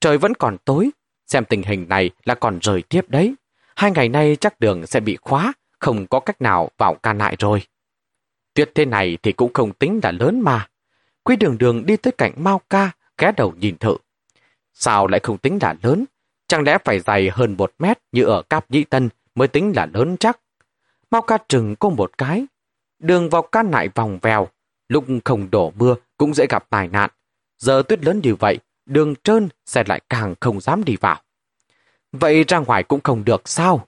Trời 0.00 0.18
vẫn 0.18 0.34
còn 0.34 0.56
tối, 0.64 0.90
xem 1.26 1.44
tình 1.44 1.62
hình 1.62 1.88
này 1.88 2.10
là 2.24 2.34
còn 2.34 2.58
rời 2.62 2.82
tiếp 2.82 3.04
đấy. 3.08 3.34
Hai 3.76 3.90
ngày 3.90 4.08
nay 4.08 4.36
chắc 4.40 4.60
đường 4.60 4.86
sẽ 4.86 5.00
bị 5.00 5.16
khóa, 5.16 5.52
không 5.78 6.06
có 6.06 6.20
cách 6.20 6.42
nào 6.42 6.70
vào 6.78 6.94
ca 6.94 7.12
lại 7.12 7.36
rồi. 7.38 7.62
Tuyết 8.54 8.70
thế 8.74 8.84
này 8.84 9.18
thì 9.22 9.32
cũng 9.32 9.52
không 9.52 9.72
tính 9.72 10.00
là 10.02 10.12
lớn 10.12 10.40
mà. 10.40 10.68
Quý 11.22 11.36
đường 11.36 11.58
đường 11.58 11.86
đi 11.86 11.96
tới 11.96 12.12
cạnh 12.18 12.32
Mao 12.36 12.60
Ca, 12.70 12.90
ghé 13.18 13.32
đầu 13.36 13.54
nhìn 13.58 13.78
thử. 13.78 13.96
Sao 14.72 15.06
lại 15.06 15.20
không 15.22 15.38
tính 15.38 15.58
là 15.62 15.74
lớn? 15.82 16.04
Chẳng 16.48 16.62
lẽ 16.62 16.78
phải 16.84 17.00
dày 17.00 17.30
hơn 17.32 17.56
một 17.58 17.72
mét 17.78 17.98
như 18.12 18.24
ở 18.24 18.42
Cáp 18.42 18.70
Nhĩ 18.70 18.84
Tân 18.84 19.08
mới 19.34 19.48
tính 19.48 19.72
là 19.76 19.86
lớn 19.94 20.16
chắc? 20.20 20.40
Mao 21.10 21.22
Ca 21.22 21.38
trừng 21.48 21.76
cô 21.76 21.90
một 21.90 22.18
cái. 22.18 22.46
Đường 22.98 23.30
vào 23.30 23.42
ca 23.42 23.62
nại 23.62 23.88
vòng 23.94 24.18
vèo, 24.22 24.48
lúc 24.88 25.04
không 25.24 25.50
đổ 25.50 25.72
mưa 25.76 25.96
cũng 26.16 26.34
dễ 26.34 26.46
gặp 26.46 26.70
tai 26.70 26.88
nạn. 26.88 27.10
Giờ 27.58 27.82
tuyết 27.88 28.04
lớn 28.04 28.20
như 28.22 28.34
vậy, 28.34 28.58
đường 28.86 29.14
trơn 29.24 29.48
sẽ 29.66 29.84
lại 29.86 30.00
càng 30.08 30.34
không 30.40 30.60
dám 30.60 30.84
đi 30.84 30.96
vào. 31.00 31.20
Vậy 32.12 32.44
ra 32.44 32.58
ngoài 32.58 32.82
cũng 32.82 33.00
không 33.00 33.24
được 33.24 33.48
sao? 33.48 33.86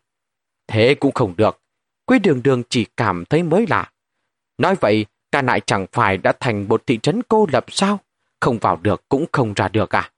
Thế 0.67 0.95
cũng 0.95 1.13
không 1.13 1.35
được. 1.37 1.61
Quý 2.07 2.19
đường 2.19 2.43
đường 2.43 2.63
chỉ 2.69 2.87
cảm 2.97 3.25
thấy 3.25 3.43
mới 3.43 3.67
lạ. 3.69 3.91
Nói 4.59 4.75
vậy, 4.81 5.07
ca 5.33 5.43
nại 5.43 5.61
chẳng 5.61 5.87
phải 5.93 6.19
đã 6.19 6.33
thành 6.41 6.69
một 6.69 6.83
thị 6.87 6.99
trấn 7.03 7.23
cô 7.23 7.47
lập 7.53 7.65
sao? 7.69 7.99
Không 8.41 8.59
vào 8.59 8.77
được 8.83 9.09
cũng 9.09 9.27
không 9.33 9.53
ra 9.55 9.69
được 9.69 9.95
à? 9.95 10.11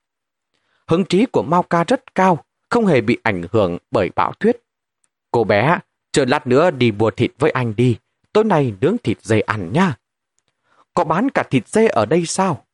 Hứng 0.87 1.05
trí 1.05 1.27
của 1.27 1.43
Mao 1.43 1.63
Ca 1.63 1.85
rất 1.85 2.15
cao, 2.15 2.45
không 2.69 2.87
hề 2.87 3.01
bị 3.01 3.19
ảnh 3.23 3.43
hưởng 3.53 3.79
bởi 3.91 4.11
bão 4.17 4.33
tuyết. 4.33 4.57
Cô 5.31 5.45
bé, 5.45 5.79
chờ 6.13 6.25
lát 6.25 6.47
nữa 6.47 6.71
đi 6.71 6.93
mua 6.93 7.11
thịt 7.11 7.31
với 7.39 7.51
anh 7.51 7.77
đi, 7.77 7.97
tối 8.33 8.45
nay 8.45 8.75
nướng 8.81 8.97
thịt 8.99 9.23
dê 9.23 9.41
ăn 9.41 9.73
nha. 9.73 9.97
Có 10.95 11.05
bán 11.05 11.31
cả 11.31 11.43
thịt 11.51 11.69
dê 11.69 11.87
ở 11.87 12.07
đây 12.07 12.27
sao? 12.27 12.65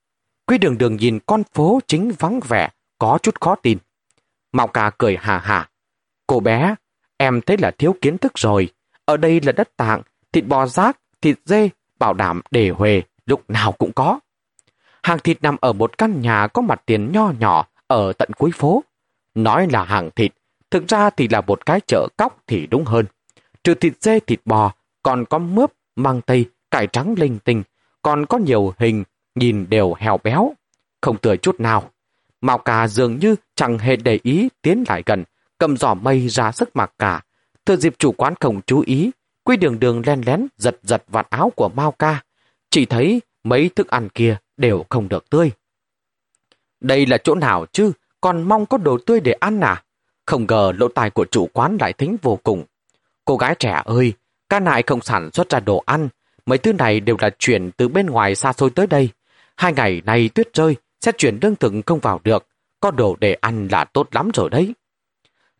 Quý 0.46 0.58
đường 0.58 0.78
đường 0.78 0.96
nhìn 0.96 1.18
con 1.26 1.42
phố 1.54 1.80
chính 1.86 2.12
vắng 2.18 2.40
vẻ, 2.40 2.68
có 2.98 3.18
chút 3.22 3.40
khó 3.40 3.54
tin. 3.54 3.78
Mạo 4.52 4.66
ca 4.66 4.90
cười 4.98 5.16
hà 5.20 5.38
hà. 5.38 5.68
Cô 6.26 6.40
bé, 6.40 6.74
em 7.16 7.40
thấy 7.40 7.56
là 7.56 7.70
thiếu 7.70 7.96
kiến 8.00 8.18
thức 8.18 8.32
rồi. 8.34 8.68
Ở 9.04 9.16
đây 9.16 9.40
là 9.40 9.52
đất 9.52 9.76
tạng, 9.76 10.02
thịt 10.32 10.46
bò 10.46 10.66
rác, 10.66 10.98
thịt 11.20 11.38
dê, 11.44 11.68
bảo 11.98 12.14
đảm 12.14 12.40
để 12.50 12.68
huề, 12.68 13.02
lúc 13.26 13.50
nào 13.50 13.72
cũng 13.72 13.92
có. 13.92 14.20
Hàng 15.02 15.18
thịt 15.18 15.42
nằm 15.42 15.56
ở 15.60 15.72
một 15.72 15.98
căn 15.98 16.20
nhà 16.20 16.46
có 16.46 16.62
mặt 16.62 16.82
tiền 16.86 17.12
nho 17.12 17.32
nhỏ 17.38 17.66
ở 17.86 18.12
tận 18.12 18.30
cuối 18.38 18.50
phố. 18.54 18.84
Nói 19.34 19.66
là 19.70 19.84
hàng 19.84 20.10
thịt, 20.16 20.32
thực 20.70 20.88
ra 20.88 21.10
thì 21.10 21.28
là 21.28 21.40
một 21.40 21.66
cái 21.66 21.80
chợ 21.86 22.08
cóc 22.16 22.42
thì 22.46 22.66
đúng 22.66 22.84
hơn. 22.84 23.06
Trừ 23.64 23.74
thịt 23.74 23.92
dê, 24.00 24.20
thịt 24.20 24.40
bò, 24.44 24.72
còn 25.02 25.24
có 25.24 25.38
mướp, 25.38 25.72
măng 25.96 26.20
tây, 26.20 26.44
cải 26.70 26.86
trắng 26.86 27.14
linh 27.18 27.38
tinh, 27.44 27.62
còn 28.02 28.26
có 28.26 28.38
nhiều 28.38 28.74
hình, 28.78 29.04
nhìn 29.34 29.66
đều 29.70 29.94
hèo 29.94 30.18
béo. 30.24 30.52
Không 31.00 31.18
tươi 31.18 31.36
chút 31.36 31.60
nào. 31.60 31.90
Mao 32.40 32.58
cà 32.58 32.88
dường 32.88 33.18
như 33.18 33.36
chẳng 33.54 33.78
hề 33.78 33.96
để 33.96 34.18
ý 34.22 34.48
tiến 34.62 34.84
lại 34.88 35.02
gần, 35.06 35.24
cầm 35.58 35.76
giỏ 35.76 35.94
mây 35.94 36.28
ra 36.28 36.52
sức 36.52 36.76
mặc 36.76 36.92
cả. 36.98 37.22
Thừa 37.66 37.76
dịp 37.76 37.94
chủ 37.98 38.12
quán 38.12 38.34
không 38.40 38.60
chú 38.66 38.82
ý, 38.86 39.10
quy 39.44 39.56
đường 39.56 39.80
đường 39.80 40.02
len 40.06 40.22
lén 40.26 40.46
giật 40.56 40.76
giật 40.82 41.04
vạt 41.08 41.26
áo 41.30 41.52
của 41.56 41.68
Mao 41.68 41.92
ca. 41.92 42.22
Chỉ 42.70 42.86
thấy 42.86 43.22
mấy 43.44 43.68
thức 43.68 43.88
ăn 43.88 44.08
kia 44.08 44.36
đều 44.56 44.84
không 44.90 45.08
được 45.08 45.30
tươi. 45.30 45.50
Đây 46.80 47.06
là 47.06 47.18
chỗ 47.18 47.34
nào 47.34 47.66
chứ, 47.72 47.92
còn 48.20 48.42
mong 48.42 48.66
có 48.66 48.78
đồ 48.78 48.98
tươi 49.06 49.20
để 49.20 49.32
ăn 49.32 49.60
à? 49.60 49.82
Không 50.26 50.46
ngờ 50.48 50.72
lỗ 50.78 50.88
tài 50.88 51.10
của 51.10 51.24
chủ 51.30 51.48
quán 51.52 51.76
lại 51.80 51.92
thính 51.92 52.16
vô 52.22 52.38
cùng. 52.42 52.64
Cô 53.24 53.36
gái 53.36 53.54
trẻ 53.58 53.82
ơi, 53.84 54.12
ca 54.48 54.60
nại 54.60 54.82
không 54.82 55.00
sản 55.00 55.30
xuất 55.32 55.50
ra 55.50 55.60
đồ 55.60 55.82
ăn, 55.86 56.08
mấy 56.46 56.58
thứ 56.58 56.72
này 56.72 57.00
đều 57.00 57.16
là 57.20 57.30
chuyển 57.38 57.70
từ 57.70 57.88
bên 57.88 58.06
ngoài 58.06 58.34
xa 58.34 58.52
xôi 58.52 58.70
tới 58.70 58.86
đây. 58.86 59.08
Hai 59.56 59.72
ngày 59.72 60.02
nay 60.04 60.30
tuyết 60.34 60.54
rơi, 60.54 60.76
sẽ 61.00 61.12
chuyển 61.18 61.38
lương 61.42 61.56
thực 61.56 61.72
không 61.86 61.98
vào 61.98 62.20
được, 62.24 62.46
có 62.80 62.90
đồ 62.90 63.16
để 63.20 63.34
ăn 63.34 63.68
là 63.70 63.84
tốt 63.84 64.08
lắm 64.12 64.30
rồi 64.34 64.50
đấy. 64.50 64.74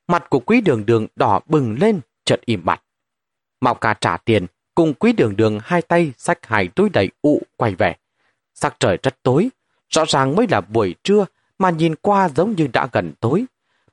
Mặt 0.09 0.31
của 0.31 0.39
quý 0.39 0.61
đường 0.61 0.87
đường 0.87 1.07
đỏ 1.17 1.41
bừng 1.47 1.77
lên, 1.81 2.01
chợt 2.25 2.41
im 2.45 2.65
bặt. 2.65 2.83
Mạo 3.61 3.75
ca 3.75 3.95
trả 3.95 4.17
tiền, 4.17 4.47
cùng 4.75 4.95
quý 4.95 5.13
đường 5.13 5.37
đường 5.37 5.59
hai 5.63 5.83
tay 5.83 6.13
xách 6.19 6.47
hai 6.47 6.69
túi 6.69 6.89
đầy 6.89 7.11
ụ 7.23 7.43
quay 7.57 7.75
về. 7.75 7.97
Sắc 8.55 8.77
trời 8.81 8.99
rất 9.03 9.23
tối, 9.23 9.49
rõ 9.91 10.05
ràng 10.09 10.37
mới 10.37 10.47
là 10.51 10.61
buổi 10.61 10.95
trưa 11.03 11.27
mà 11.59 11.71
nhìn 11.71 11.95
qua 11.95 12.29
giống 12.29 12.55
như 12.57 12.67
đã 12.73 12.89
gần 12.93 13.13
tối. 13.21 13.45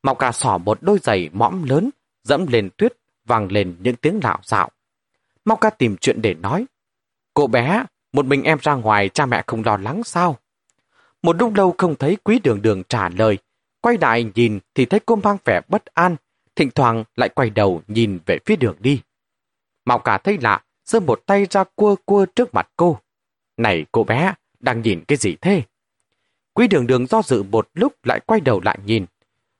Mạo 0.04 0.16
ca 0.16 0.32
xỏ 0.32 0.58
một 0.58 0.78
đôi 0.82 1.00
giày 1.04 1.30
mõm 1.34 1.63
lớn, 1.63 1.90
dẫm 2.24 2.48
lên 2.48 2.70
tuyết, 2.78 2.94
vang 3.25 3.51
lên 3.51 3.75
những 3.80 3.96
tiếng 3.96 4.20
lạo 4.24 4.40
xạo. 4.44 4.70
Mau 5.46 5.58
ca 5.58 5.70
tìm 5.70 5.98
chuyện 5.98 6.22
để 6.22 6.34
nói. 6.34 6.66
Cô 7.34 7.48
bé, 7.48 7.86
một 8.13 8.25
mình 8.25 8.44
em 8.44 8.58
ra 8.62 8.74
ngoài 8.74 9.10
cha 9.10 9.25
mẹ 9.25 9.44
không 9.48 9.63
lo 9.66 9.78
lắng 9.78 10.04
sao? 10.04 10.38
Một 11.22 11.36
lúc 11.36 11.54
lâu 11.56 11.75
không 11.78 11.96
thấy 11.96 12.18
quý 12.24 12.40
đường 12.40 12.62
đường 12.62 12.84
trả 12.90 13.10
lời. 13.10 13.38
Quay 13.82 13.98
lại 14.01 14.32
nhìn 14.36 14.60
thì 14.75 14.86
thấy 14.86 15.00
cô 15.06 15.16
mang 15.16 15.38
vẻ 15.46 15.62
bất 15.68 15.86
an, 15.86 16.16
thỉnh 16.56 16.70
thoảng 16.75 17.04
lại 17.16 17.30
quay 17.30 17.50
đầu 17.50 17.82
nhìn 17.88 18.20
về 18.25 18.38
phía 18.46 18.56
đường 18.56 18.75
đi. 18.80 19.01
Mau 19.86 20.00
cả 20.00 20.18
thấy 20.18 20.38
lạ, 20.42 20.63
giơ 20.86 21.00
một 21.00 21.22
tay 21.25 21.48
ra 21.50 21.63
cua 21.75 21.96
cua 22.06 22.25
trước 22.25 22.54
mặt 22.54 22.70
cô. 22.75 23.00
Này 23.58 23.86
cô 23.92 24.04
bé, 24.04 24.34
đang 24.60 24.82
nhìn 24.82 25.04
cái 25.08 25.18
gì 25.18 25.36
thế? 25.42 25.63
Quý 26.54 26.68
đường 26.68 26.88
đường 26.88 27.08
do 27.08 27.22
dự 27.22 27.44
một 27.44 27.70
lúc 27.74 28.06
lại 28.06 28.20
quay 28.25 28.42
đầu 28.42 28.62
lại 28.62 28.80
nhìn. 28.86 29.06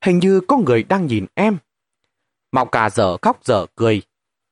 Hình 0.01 0.20
như 0.20 0.41
có 0.48 0.58
người 0.58 0.84
đang 0.84 1.08
nhìn 1.08 1.25
em. 1.34 1.58
Mạo 2.51 2.65
cả 2.65 2.89
dở 2.89 3.17
khóc 3.22 3.39
dở 3.43 3.65
cười. 3.75 4.01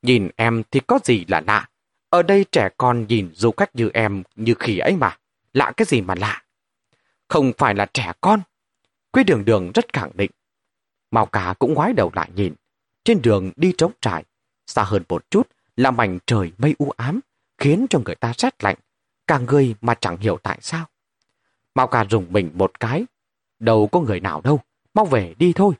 Nhìn 0.02 0.30
em 0.36 0.64
thì 0.72 0.80
có 0.88 1.00
gì 1.04 1.26
là 1.28 1.42
lạ. 1.48 1.70
Ở 2.10 2.24
đây 2.24 2.46
trẻ 2.52 2.70
con 2.78 3.06
nhìn 3.08 3.32
du 3.36 3.52
khách 3.58 3.76
như 3.76 3.90
em 3.94 4.24
như 4.36 4.54
khỉ 4.60 4.78
ấy 4.78 4.96
mà. 4.96 5.18
Lạ 5.54 5.72
cái 5.78 5.86
gì 5.86 6.02
mà 6.02 6.16
lạ. 6.16 6.44
Không 7.28 7.52
phải 7.58 7.76
là 7.76 7.86
trẻ 7.94 8.12
con. 8.22 8.42
Quý 9.12 9.24
đường 9.24 9.46
đường 9.46 9.72
rất 9.76 9.94
khẳng 9.94 10.12
định. 10.14 10.32
Mao 11.12 11.26
cả 11.26 11.54
cũng 11.60 11.74
ngoái 11.74 11.94
đầu 11.94 12.12
lại 12.16 12.30
nhìn. 12.36 12.54
Trên 13.04 13.22
đường 13.22 13.52
đi 13.56 13.74
trống 13.78 13.92
trải. 14.02 14.24
Xa 14.68 14.84
hơn 14.84 15.04
một 15.10 15.32
chút 15.32 15.48
là 15.76 15.92
mảnh 15.92 16.20
trời 16.26 16.52
mây 16.58 16.76
u 16.78 16.92
ám, 16.98 17.20
khiến 17.58 17.86
cho 17.90 18.00
người 18.06 18.16
ta 18.16 18.34
rét 18.38 18.64
lạnh. 18.64 18.76
Cả 19.28 19.40
người 19.40 19.76
mà 19.82 19.94
chẳng 19.94 20.18
hiểu 20.18 20.38
tại 20.44 20.58
sao. 20.62 20.86
Mao 21.76 21.88
cả 21.88 22.06
rùng 22.10 22.26
mình 22.30 22.52
một 22.54 22.80
cái. 22.80 23.06
Đâu 23.60 23.88
có 23.88 24.00
người 24.00 24.20
nào 24.20 24.42
đâu. 24.42 24.60
Mau 24.94 25.06
về 25.06 25.34
đi 25.40 25.54
thôi. 25.54 25.74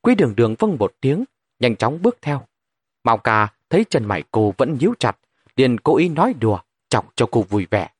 Quý 0.00 0.14
đường 0.14 0.36
đường 0.36 0.54
vâng 0.58 0.76
một 0.78 0.92
tiếng, 1.00 1.24
nhanh 1.62 1.76
chóng 1.76 2.02
bước 2.02 2.18
theo. 2.22 2.46
Mao 3.04 3.18
ca 3.18 3.48
thấy 3.70 3.84
chân 3.90 4.04
mày 4.04 4.22
cô 4.30 4.54
vẫn 4.58 4.76
nhíu 4.80 4.94
chặt, 4.98 5.18
liền 5.56 5.80
cố 5.80 5.96
ý 5.96 6.08
nói 6.08 6.34
đùa, 6.40 6.58
chọc 6.88 7.12
cho 7.16 7.26
cô 7.30 7.42
vui 7.42 7.66
vẻ. 7.70 7.90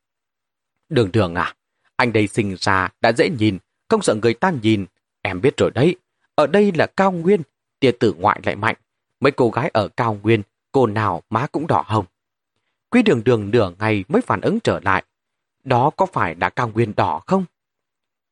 Đường 0.89 1.13
đường 1.13 1.35
à, 1.35 1.55
anh 1.97 2.13
đây 2.13 2.27
sinh 2.27 2.57
ra 2.59 2.89
đã 3.01 3.13
dễ 3.13 3.31
nhìn, 3.31 3.59
không 3.89 4.03
sợ 4.03 4.15
người 4.15 4.35
ta 4.35 4.53
nhìn. 4.63 4.87
Em 5.23 5.41
biết 5.41 5.57
rồi 5.57 5.71
đấy, 5.71 5.97
ở 6.35 6.47
đây 6.47 6.73
là 6.75 6.87
cao 6.87 7.13
nguyên, 7.13 7.43
tia 7.81 7.93
tử 7.93 8.15
ngoại 8.19 8.41
lại 8.45 8.57
mạnh. 8.57 8.77
Mấy 9.21 9.33
cô 9.33 9.51
gái 9.51 9.71
ở 9.73 9.89
cao 9.89 10.19
nguyên, 10.23 10.43
cô 10.73 10.87
nào 10.87 11.23
má 11.31 11.47
cũng 11.53 11.67
đỏ 11.67 11.85
hồng. 11.87 12.05
Quý 12.91 13.03
đường 13.03 13.25
đường 13.25 13.51
nửa 13.51 13.73
ngày 13.79 14.05
mới 14.09 14.23
phản 14.23 14.41
ứng 14.41 14.61
trở 14.61 14.81
lại. 14.81 15.05
Đó 15.65 15.91
có 15.91 16.07
phải 16.07 16.35
là 16.41 16.51
cao 16.51 16.69
nguyên 16.69 16.93
đỏ 16.97 17.23
không? 17.27 17.45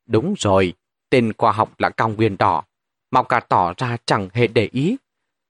Đúng 0.06 0.34
rồi, 0.38 0.72
tên 1.10 1.32
khoa 1.38 1.52
học 1.52 1.80
là 1.80 1.90
cao 1.90 2.08
nguyên 2.08 2.36
đỏ. 2.36 2.62
Mao 3.10 3.24
cả 3.24 3.40
tỏ 3.40 3.74
ra 3.76 3.96
chẳng 4.06 4.28
hề 4.32 4.46
để 4.46 4.68
ý. 4.72 4.96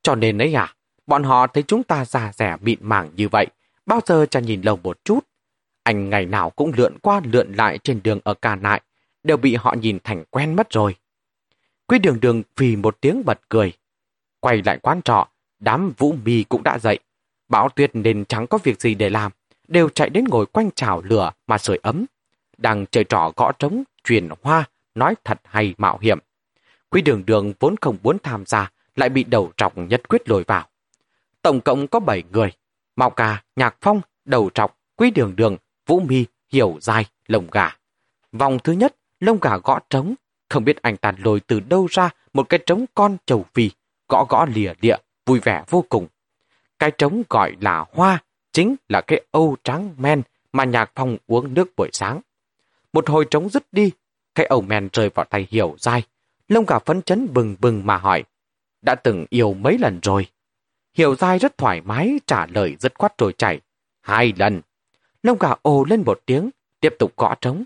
Cho 0.03 0.15
nên 0.15 0.39
ấy 0.39 0.55
à, 0.55 0.75
bọn 1.07 1.23
họ 1.23 1.47
thấy 1.47 1.63
chúng 1.63 1.83
ta 1.83 2.05
già 2.05 2.33
rẻ 2.33 2.57
mịn 2.61 2.79
màng 2.83 3.11
như 3.17 3.29
vậy, 3.29 3.47
bao 3.87 4.01
giờ 4.07 4.27
chẳng 4.31 4.47
nhìn 4.47 4.63
lâu 4.63 4.77
một 4.77 5.05
chút. 5.05 5.21
Anh 5.83 6.11
ngày 6.11 6.27
nào 6.27 6.51
cũng 6.51 6.73
lượn 6.77 6.99
qua 7.03 7.21
lượn 7.25 7.53
lại 7.53 7.79
trên 7.79 8.01
đường 8.03 8.21
ở 8.25 8.35
Cà 8.35 8.57
Nại, 8.57 8.81
đều 9.23 9.37
bị 9.37 9.55
họ 9.55 9.75
nhìn 9.81 9.99
thành 10.05 10.25
quen 10.31 10.57
mất 10.57 10.71
rồi. 10.71 10.97
Quý 11.87 11.99
đường 11.99 12.21
đường 12.21 12.43
vì 12.57 12.77
một 12.77 13.01
tiếng 13.01 13.25
bật 13.25 13.41
cười. 13.49 13.73
quay 14.41 14.63
lại 14.65 14.79
quán 14.83 15.03
trọ, 15.03 15.29
đám 15.59 15.93
vũ 15.99 16.15
mì 16.25 16.45
cũng 16.45 16.63
đã 16.63 16.79
dậy. 16.79 16.99
Bão 17.49 17.69
tuyết 17.69 17.91
nên 17.95 18.25
chẳng 18.25 18.47
có 18.47 18.59
việc 18.59 18.81
gì 18.81 18.95
để 18.95 19.11
làm, 19.11 19.33
đều 19.69 19.89
chạy 19.89 20.11
đến 20.11 20.25
ngồi 20.29 20.47
quanh 20.47 20.71
chảo 20.71 21.03
lửa 21.03 21.31
mà 21.47 21.59
sưởi 21.59 21.79
ấm. 21.83 22.07
Đang 22.59 22.87
chơi 22.87 23.05
trò 23.05 23.33
gõ 23.37 23.53
trống, 23.53 23.83
truyền 24.05 24.29
hoa, 24.43 24.65
nói 24.95 25.15
thật 25.25 25.41
hay 25.45 25.75
mạo 25.79 25.99
hiểm. 26.01 26.19
Quý 26.91 27.03
đường 27.03 27.27
đường 27.27 27.53
vốn 27.61 27.75
không 27.81 27.97
muốn 28.03 28.19
tham 28.23 28.47
gia, 28.47 28.71
lại 29.01 29.09
bị 29.09 29.25
đầu 29.25 29.53
trọc 29.57 29.79
nhất 29.79 30.09
quyết 30.09 30.29
lồi 30.29 30.45
vào. 30.47 30.69
Tổng 31.43 31.61
cộng 31.61 31.87
có 31.87 32.01
7 32.01 32.23
người, 32.33 32.53
Mạo 32.97 33.11
Ca, 33.11 33.43
Nhạc 33.57 33.77
Phong, 33.81 34.01
Đầu 34.25 34.51
Trọc, 34.55 34.79
Quý 34.97 35.11
Đường 35.11 35.37
Đường, 35.37 35.57
Vũ 35.87 36.01
Mi, 36.01 36.25
Hiểu 36.53 36.79
Dài, 36.81 37.07
Lồng 37.27 37.47
Gà. 37.53 37.77
Vòng 38.33 38.59
thứ 38.65 38.73
nhất, 38.73 38.97
lông 39.21 39.39
gà 39.41 39.57
gõ 39.57 39.79
trống, 39.91 40.15
không 40.49 40.65
biết 40.65 40.83
anh 40.83 40.97
ta 40.97 41.13
lồi 41.19 41.41
từ 41.41 41.61
đâu 41.61 41.87
ra 41.91 42.11
một 42.33 42.49
cái 42.49 42.61
trống 42.67 42.85
con 42.95 43.17
trầu 43.27 43.45
phi, 43.55 43.71
gõ 44.09 44.27
gõ 44.29 44.47
lìa 44.55 44.73
địa, 44.81 44.97
vui 45.27 45.41
vẻ 45.41 45.65
vô 45.69 45.85
cùng. 45.89 46.07
Cái 46.79 46.91
trống 46.99 47.23
gọi 47.29 47.57
là 47.61 47.85
hoa, 47.93 48.23
chính 48.53 48.77
là 48.89 49.01
cái 49.01 49.25
âu 49.31 49.57
trắng 49.65 49.95
men 49.99 50.23
mà 50.53 50.65
Nhạc 50.65 50.91
Phong 50.95 51.17
uống 51.27 51.55
nước 51.55 51.69
buổi 51.77 51.89
sáng. 51.93 52.21
Một 52.93 53.09
hồi 53.09 53.27
trống 53.31 53.49
dứt 53.49 53.73
đi, 53.73 53.91
cái 54.35 54.47
âu 54.47 54.61
men 54.61 54.89
rơi 54.93 55.11
vào 55.15 55.27
tay 55.31 55.47
Hiểu 55.51 55.75
Dài. 55.79 56.03
Lông 56.49 56.67
gà 56.67 56.79
phấn 56.79 57.03
chấn 57.03 57.33
bừng 57.33 57.57
bừng 57.61 57.87
mà 57.87 57.97
hỏi, 57.97 58.25
đã 58.83 58.95
từng 58.95 59.27
yêu 59.31 59.55
mấy 59.55 59.79
lần 59.79 60.01
rồi? 60.03 60.27
Hiểu 60.95 61.15
dai 61.15 61.39
rất 61.39 61.59
thoải 61.59 61.81
mái 61.81 62.21
trả 62.27 62.47
lời 62.47 62.77
rất 62.81 62.99
quát 62.99 63.15
trôi 63.19 63.33
chảy. 63.33 63.61
Hai 64.01 64.33
lần. 64.37 64.61
Lông 65.23 65.39
gà 65.39 65.55
ồ 65.63 65.85
lên 65.85 66.03
một 66.07 66.21
tiếng, 66.27 66.51
tiếp 66.81 66.95
tục 66.99 67.13
gõ 67.17 67.35
trống. 67.41 67.65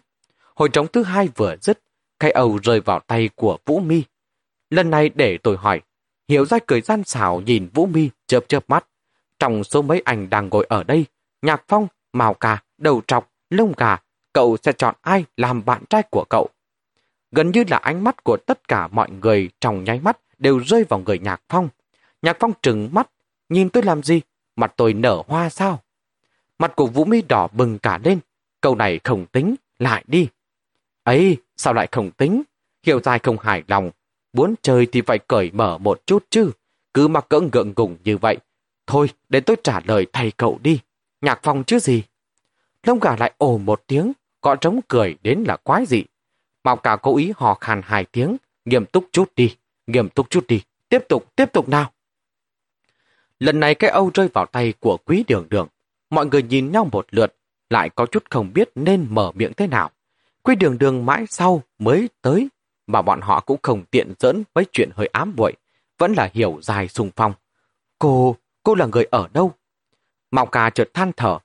Hồi 0.55 0.69
trống 0.69 0.87
thứ 0.93 1.03
hai 1.03 1.29
vừa 1.35 1.57
dứt, 1.61 1.81
cây 2.19 2.31
ầu 2.31 2.59
rơi 2.63 2.81
vào 2.81 3.01
tay 3.01 3.31
của 3.35 3.59
Vũ 3.67 3.81
Mi. 3.81 4.03
Lần 4.71 4.91
này 4.91 5.11
để 5.15 5.39
tôi 5.39 5.57
hỏi, 5.57 5.81
Hiểu 6.29 6.45
dai 6.45 6.61
cười 6.67 6.81
gian 6.81 7.05
xảo 7.05 7.41
nhìn 7.41 7.69
Vũ 7.75 7.87
Mi 7.87 8.11
chớp 8.27 8.45
chớp 8.49 8.65
mắt. 8.69 8.87
Trong 9.39 9.65
số 9.65 9.83
mấy 9.83 10.03
anh 10.05 10.31
đang 10.31 10.49
ngồi 10.49 10.67
ở 10.69 10.85
đây, 10.85 11.05
Nhạc 11.43 11.65
Phong, 11.69 11.87
Màu 12.13 12.35
Cà, 12.35 12.63
Đầu 12.79 13.03
Trọc, 13.07 13.31
Lông 13.51 13.73
Gà, 13.77 13.97
cậu 14.33 14.57
sẽ 14.63 14.73
chọn 14.73 14.95
ai 15.01 15.25
làm 15.37 15.65
bạn 15.65 15.85
trai 15.91 16.03
của 16.11 16.25
cậu? 16.31 16.49
Gần 17.33 17.51
như 17.51 17.65
là 17.69 17.77
ánh 17.77 18.05
mắt 18.05 18.25
của 18.25 18.37
tất 18.47 18.69
cả 18.69 18.89
mọi 18.89 19.11
người 19.11 19.51
trong 19.61 19.85
nháy 19.85 20.01
mắt 20.01 20.19
đều 20.45 20.59
rơi 20.59 20.85
vào 20.85 21.01
người 21.01 21.19
Nhạc 21.19 21.43
Phong. 21.49 21.69
Nhạc 22.23 22.37
Phong 22.41 22.53
trừng 22.63 22.89
mắt, 22.93 23.11
nhìn 23.49 23.69
tôi 23.69 23.83
làm 23.83 24.03
gì? 24.03 24.21
Mặt 24.57 24.73
tôi 24.77 24.93
nở 24.93 25.23
hoa 25.27 25.49
sao? 25.49 25.83
Mặt 26.59 26.73
của 26.77 26.87
Vũ 26.87 27.05
Mi 27.05 27.23
đỏ 27.23 27.49
bừng 27.53 27.79
cả 27.79 27.99
lên. 28.05 28.19
Câu 28.61 28.75
này 28.75 29.01
không 29.05 29.27
tính, 29.27 29.55
lại 29.79 30.05
đi. 30.07 30.29
ấy 31.03 31.37
sao 31.57 31.75
lại 31.75 31.89
không 31.93 32.11
tính? 32.11 32.43
Hiểu 32.83 33.01
dài 33.01 33.19
không 33.19 33.39
hài 33.39 33.63
lòng. 33.67 33.91
Muốn 34.33 34.55
chơi 34.63 34.87
thì 34.87 35.01
phải 35.01 35.19
cởi 35.19 35.51
mở 35.51 35.79
một 35.79 36.07
chút 36.07 36.25
chứ. 36.31 36.51
Cứ 36.95 37.09
mặc 37.09 37.27
cỡ 37.29 37.41
ngượng 37.41 37.73
ngùng 37.77 37.97
như 38.05 38.19
vậy. 38.19 38.37
Thôi, 38.87 39.11
để 39.29 39.41
tôi 39.41 39.57
trả 39.65 39.81
lời 39.85 40.07
thầy 40.13 40.31
cậu 40.31 40.59
đi. 40.63 40.81
Nhạc 41.21 41.41
Phong 41.43 41.65
chứ 41.65 41.79
gì? 41.79 42.03
Lông 42.83 43.01
gà 43.01 43.17
lại 43.17 43.33
ồ 43.39 43.59
một 43.59 43.83
tiếng, 43.87 44.13
gõ 44.43 44.57
trống 44.57 44.81
cười 44.89 45.17
đến 45.23 45.45
là 45.47 45.57
quái 45.57 45.87
dị. 45.87 46.05
Mạo 46.65 46.77
cả 46.77 46.97
cố 47.03 47.17
ý 47.17 47.33
hò 47.37 47.55
khàn 47.55 47.81
hai 47.85 48.05
tiếng, 48.05 48.37
nghiêm 48.65 48.87
túc 48.87 49.05
chút 49.13 49.33
đi, 49.37 49.57
nghiêm 49.87 50.09
túc 50.09 50.31
chút 50.31 50.47
đi, 50.49 50.63
tiếp 50.89 51.05
tục, 51.09 51.37
tiếp 51.37 51.53
tục 51.53 51.69
nào. 51.69 51.93
Lần 53.39 53.61
này 53.61 53.75
cái 53.75 53.91
âu 53.91 54.11
rơi 54.15 54.29
vào 54.35 54.47
tay 54.47 54.75
của 54.81 54.97
quý 55.05 55.25
đường 55.29 55.47
đường. 55.51 55.69
Mọi 56.11 56.27
người 56.27 56.43
nhìn 56.43 56.73
nhau 56.73 56.89
một 56.93 57.07
lượt, 57.11 57.37
lại 57.71 57.91
có 57.91 58.07
chút 58.07 58.25
không 58.31 58.53
biết 58.53 58.71
nên 58.75 59.07
mở 59.11 59.33
miệng 59.35 59.53
thế 59.57 59.67
nào. 59.67 59.91
Quý 60.43 60.55
đường 60.55 60.79
đường 60.79 61.07
mãi 61.07 61.25
sau 61.29 61.63
mới 61.79 62.09
tới, 62.23 62.49
mà 62.87 63.03
bọn 63.03 63.21
họ 63.21 63.41
cũng 63.41 63.59
không 63.63 63.85
tiện 63.91 64.13
dẫn 64.19 64.43
với 64.55 64.65
chuyện 64.73 64.91
hơi 64.95 65.07
ám 65.07 65.35
muội 65.37 65.53
vẫn 65.99 66.13
là 66.13 66.31
hiểu 66.33 66.59
dài 66.63 66.89
sùng 66.89 67.11
phong. 67.17 67.33
Cô, 67.99 68.37
cô 68.63 68.75
là 68.75 68.87
người 68.87 69.05
ở 69.11 69.29
đâu? 69.33 69.53
Mạo 70.31 70.47
ca 70.47 70.71
chợt 70.71 70.91
than 70.95 71.13
thở, 71.17 71.39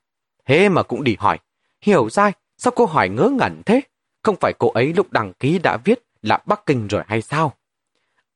thế 0.45 0.69
mà 0.69 0.83
cũng 0.83 1.03
đi 1.03 1.15
hỏi. 1.19 1.39
Hiểu 1.81 2.09
dài, 2.09 2.31
sao 2.57 2.73
cô 2.75 2.85
hỏi 2.85 3.09
ngớ 3.09 3.29
ngẩn 3.39 3.61
thế? 3.65 3.81
Không 4.23 4.35
phải 4.41 4.53
cô 4.59 4.69
ấy 4.69 4.93
lúc 4.93 5.11
đăng 5.11 5.33
ký 5.33 5.59
đã 5.59 5.77
viết 5.77 5.99
là 6.21 6.43
Bắc 6.45 6.65
Kinh 6.65 6.87
rồi 6.87 7.03
hay 7.07 7.21
sao? 7.21 7.53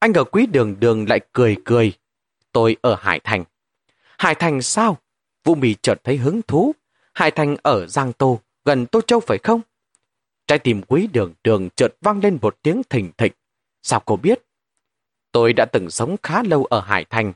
Anh 0.03 0.13
ở 0.13 0.23
quý 0.23 0.45
đường 0.45 0.79
đường 0.79 1.09
lại 1.09 1.19
cười 1.33 1.57
cười. 1.65 1.93
Tôi 2.51 2.77
ở 2.81 2.95
Hải 2.99 3.19
Thành. 3.19 3.43
Hải 4.17 4.35
Thành 4.35 4.61
sao? 4.61 4.97
Vũ 5.43 5.55
Mì 5.55 5.75
chợt 5.81 6.01
thấy 6.03 6.17
hứng 6.17 6.41
thú. 6.41 6.71
Hải 7.13 7.31
Thành 7.31 7.55
ở 7.61 7.87
Giang 7.87 8.13
Tô, 8.13 8.39
gần 8.65 8.85
Tô 8.85 9.01
Châu 9.01 9.19
phải 9.19 9.37
không? 9.43 9.61
Trái 10.47 10.59
tim 10.59 10.81
quý 10.87 11.07
đường 11.13 11.33
đường 11.43 11.69
chợt 11.75 11.95
vang 12.01 12.19
lên 12.19 12.37
một 12.41 12.57
tiếng 12.61 12.81
thình 12.89 13.11
thịch. 13.17 13.33
Sao 13.83 14.01
cô 14.05 14.15
biết? 14.15 14.41
Tôi 15.31 15.53
đã 15.53 15.65
từng 15.65 15.89
sống 15.89 16.15
khá 16.23 16.43
lâu 16.43 16.65
ở 16.65 16.79
Hải 16.79 17.05
Thành. 17.05 17.33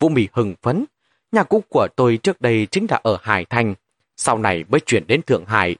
Vũ 0.00 0.08
Mì 0.08 0.28
hừng 0.32 0.54
phấn. 0.62 0.84
Nhà 1.32 1.42
cũ 1.42 1.62
của 1.68 1.88
tôi 1.96 2.16
trước 2.16 2.40
đây 2.40 2.66
chính 2.70 2.86
là 2.90 3.00
ở 3.02 3.18
Hải 3.22 3.44
Thành. 3.44 3.74
Sau 4.16 4.38
này 4.38 4.64
mới 4.68 4.80
chuyển 4.80 5.06
đến 5.06 5.22
Thượng 5.22 5.44
Hải. 5.44 5.76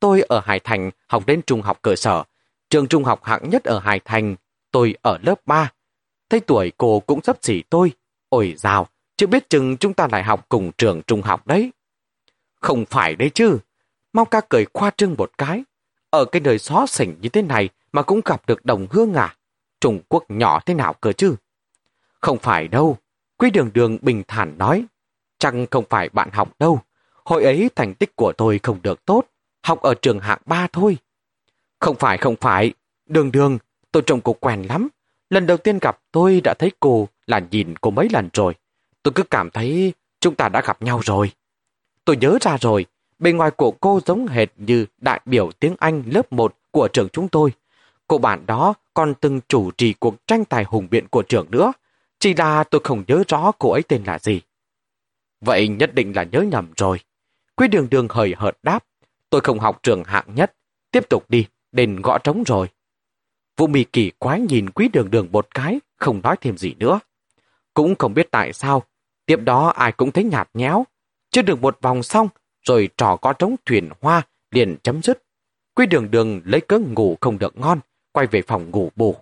Tôi 0.00 0.20
ở 0.20 0.40
Hải 0.40 0.60
Thành 0.60 0.90
học 1.06 1.26
đến 1.26 1.40
trung 1.46 1.62
học 1.62 1.78
cơ 1.82 1.96
sở. 1.96 2.24
Trường 2.70 2.88
trung 2.88 3.04
học 3.04 3.24
hạng 3.24 3.50
nhất 3.50 3.64
ở 3.64 3.78
Hải 3.78 4.00
Thành. 4.04 4.36
Tôi 4.70 4.94
ở 5.02 5.18
lớp 5.22 5.40
3. 5.46 5.72
Thấy 6.30 6.40
tuổi 6.40 6.72
cô 6.76 7.00
cũng 7.00 7.22
sắp 7.22 7.36
xỉ 7.42 7.62
tôi. 7.70 7.92
Ôi 8.28 8.54
dào, 8.56 8.86
chưa 9.16 9.26
biết 9.26 9.50
chừng 9.50 9.76
chúng 9.76 9.94
ta 9.94 10.08
lại 10.12 10.22
học 10.22 10.46
cùng 10.48 10.72
trường 10.78 11.02
trung 11.02 11.22
học 11.22 11.46
đấy. 11.46 11.72
Không 12.60 12.84
phải 12.84 13.16
đấy 13.16 13.30
chứ. 13.34 13.58
Mau 14.12 14.24
ca 14.24 14.40
cười 14.48 14.66
khoa 14.74 14.90
trương 14.96 15.14
một 15.18 15.30
cái. 15.38 15.64
Ở 16.10 16.24
cái 16.24 16.40
nơi 16.40 16.58
xó 16.58 16.86
xỉnh 16.86 17.16
như 17.20 17.28
thế 17.28 17.42
này 17.42 17.68
mà 17.92 18.02
cũng 18.02 18.20
gặp 18.24 18.42
được 18.46 18.64
đồng 18.64 18.86
hương 18.90 19.14
à? 19.14 19.36
Trung 19.80 20.00
Quốc 20.08 20.24
nhỏ 20.28 20.60
thế 20.66 20.74
nào 20.74 20.94
cơ 21.00 21.12
chứ? 21.12 21.36
Không 22.20 22.38
phải 22.38 22.68
đâu. 22.68 22.98
Quý 23.36 23.50
đường 23.50 23.70
đường 23.74 23.98
bình 24.02 24.22
thản 24.28 24.58
nói. 24.58 24.84
Chẳng 25.38 25.66
không 25.70 25.84
phải 25.90 26.08
bạn 26.08 26.30
học 26.32 26.52
đâu. 26.58 26.80
Hồi 27.24 27.44
ấy 27.44 27.70
thành 27.74 27.94
tích 27.94 28.16
của 28.16 28.32
tôi 28.32 28.60
không 28.62 28.82
được 28.82 29.04
tốt. 29.04 29.24
Học 29.62 29.82
ở 29.82 29.94
trường 30.02 30.20
hạng 30.20 30.40
ba 30.46 30.66
thôi. 30.72 30.96
Không 31.80 31.96
phải, 31.96 32.18
không 32.18 32.36
phải. 32.40 32.72
Đường 33.06 33.32
đường, 33.32 33.58
tôi 33.96 34.02
trông 34.06 34.20
cô 34.20 34.32
quen 34.32 34.62
lắm. 34.62 34.88
Lần 35.30 35.46
đầu 35.46 35.56
tiên 35.56 35.78
gặp 35.78 35.98
tôi 36.12 36.40
đã 36.44 36.54
thấy 36.58 36.72
cô 36.80 37.08
là 37.26 37.40
nhìn 37.50 37.74
cô 37.80 37.90
mấy 37.90 38.08
lần 38.12 38.28
rồi. 38.32 38.54
Tôi 39.02 39.12
cứ 39.14 39.22
cảm 39.22 39.50
thấy 39.50 39.92
chúng 40.20 40.34
ta 40.34 40.48
đã 40.48 40.60
gặp 40.60 40.82
nhau 40.82 41.00
rồi. 41.04 41.30
Tôi 42.04 42.16
nhớ 42.16 42.38
ra 42.40 42.56
rồi, 42.60 42.86
bên 43.18 43.36
ngoài 43.36 43.50
của 43.50 43.70
cô 43.70 44.00
giống 44.06 44.26
hệt 44.26 44.48
như 44.56 44.86
đại 44.98 45.20
biểu 45.24 45.50
tiếng 45.60 45.74
Anh 45.78 46.02
lớp 46.06 46.32
1 46.32 46.54
của 46.70 46.88
trường 46.88 47.08
chúng 47.08 47.28
tôi. 47.28 47.52
Cô 48.06 48.18
bạn 48.18 48.46
đó 48.46 48.74
còn 48.94 49.14
từng 49.14 49.40
chủ 49.48 49.70
trì 49.70 49.92
cuộc 49.92 50.26
tranh 50.26 50.44
tài 50.44 50.64
hùng 50.64 50.88
biện 50.90 51.08
của 51.08 51.22
trường 51.22 51.50
nữa. 51.50 51.72
Chỉ 52.18 52.34
là 52.34 52.64
tôi 52.64 52.80
không 52.84 53.04
nhớ 53.06 53.22
rõ 53.28 53.52
cô 53.58 53.70
ấy 53.70 53.82
tên 53.82 54.04
là 54.04 54.18
gì. 54.18 54.40
Vậy 55.40 55.68
nhất 55.68 55.94
định 55.94 56.16
là 56.16 56.22
nhớ 56.22 56.40
nhầm 56.40 56.72
rồi. 56.76 57.00
Quý 57.54 57.68
đường 57.68 57.90
đường 57.90 58.08
hời 58.10 58.34
hợt 58.36 58.58
đáp. 58.62 58.84
Tôi 59.30 59.40
không 59.40 59.58
học 59.58 59.80
trường 59.82 60.04
hạng 60.04 60.34
nhất. 60.34 60.54
Tiếp 60.90 61.08
tục 61.08 61.24
đi, 61.30 61.46
đền 61.72 62.02
gõ 62.02 62.18
trống 62.18 62.42
rồi. 62.46 62.68
Vũ 63.56 63.66
mì 63.66 63.84
kỳ 63.84 64.10
quái 64.18 64.40
nhìn 64.40 64.70
quý 64.70 64.88
đường 64.92 65.10
đường 65.10 65.28
một 65.32 65.48
cái, 65.54 65.80
không 65.96 66.20
nói 66.22 66.36
thêm 66.40 66.56
gì 66.56 66.74
nữa. 66.78 67.00
Cũng 67.74 67.94
không 67.94 68.14
biết 68.14 68.30
tại 68.30 68.52
sao, 68.52 68.82
tiếp 69.26 69.36
đó 69.36 69.68
ai 69.68 69.92
cũng 69.92 70.12
thấy 70.12 70.24
nhạt 70.24 70.48
nhẽo. 70.54 70.84
Chưa 71.30 71.42
được 71.42 71.62
một 71.62 71.78
vòng 71.82 72.02
xong, 72.02 72.28
rồi 72.62 72.88
trò 72.96 73.16
có 73.16 73.32
trống 73.32 73.56
thuyền 73.66 73.90
hoa 74.00 74.22
liền 74.50 74.76
chấm 74.82 75.02
dứt. 75.02 75.22
Quý 75.74 75.86
đường 75.86 76.10
đường 76.10 76.40
lấy 76.44 76.60
cớ 76.60 76.78
ngủ 76.78 77.16
không 77.20 77.38
được 77.38 77.58
ngon, 77.58 77.80
quay 78.12 78.26
về 78.26 78.42
phòng 78.42 78.70
ngủ 78.70 78.90
bù. 78.96 79.16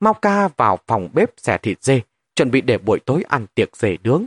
Mau 0.00 0.14
ca 0.14 0.48
vào 0.56 0.78
phòng 0.86 1.08
bếp 1.12 1.30
xẻ 1.36 1.58
thịt 1.58 1.84
dê, 1.84 2.00
chuẩn 2.36 2.50
bị 2.50 2.60
để 2.60 2.78
buổi 2.78 3.00
tối 3.00 3.24
ăn 3.28 3.46
tiệc 3.54 3.76
dê 3.76 3.96
nướng. 4.04 4.24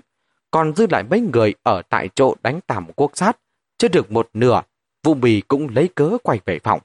Còn 0.52 0.76
dư 0.76 0.88
lại 0.90 1.04
mấy 1.04 1.20
người 1.20 1.54
ở 1.64 1.82
tại 1.90 2.10
chỗ 2.16 2.36
đánh 2.44 2.60
tàm 2.68 2.88
quốc 2.96 3.12
sát. 3.14 3.38
Chưa 3.78 3.88
được 3.88 4.12
một 4.12 4.30
nửa, 4.34 4.62
Vũ 5.04 5.14
Bì 5.14 5.42
cũng 5.42 5.68
lấy 5.76 5.90
cớ 5.96 6.18
quay 6.24 6.40
về 6.46 6.60
phòng. 6.64 6.80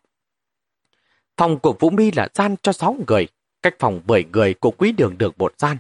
Phòng 1.37 1.59
của 1.59 1.77
Vũ 1.79 1.91
Mi 1.91 2.11
là 2.17 2.29
gian 2.35 2.57
cho 2.63 2.73
6 2.73 2.97
người, 3.07 3.29
cách 3.63 3.75
phòng 3.79 4.01
7 4.07 4.25
người 4.33 4.55
của 4.55 4.71
quý 4.71 4.93
đường 4.93 5.19
đường 5.19 5.33
một 5.39 5.55
gian. 5.59 5.77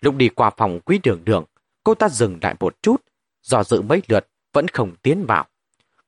Lúc 0.00 0.16
đi 0.16 0.28
qua 0.28 0.50
phòng 0.56 0.80
quý 0.84 1.00
đường 1.02 1.24
đường, 1.24 1.44
cô 1.84 1.94
ta 1.94 2.08
dừng 2.08 2.38
lại 2.42 2.54
một 2.60 2.82
chút, 2.82 2.96
do 3.42 3.64
dự 3.64 3.82
mấy 3.82 4.02
lượt, 4.08 4.28
vẫn 4.52 4.68
không 4.68 4.96
tiến 5.02 5.24
vào. 5.26 5.46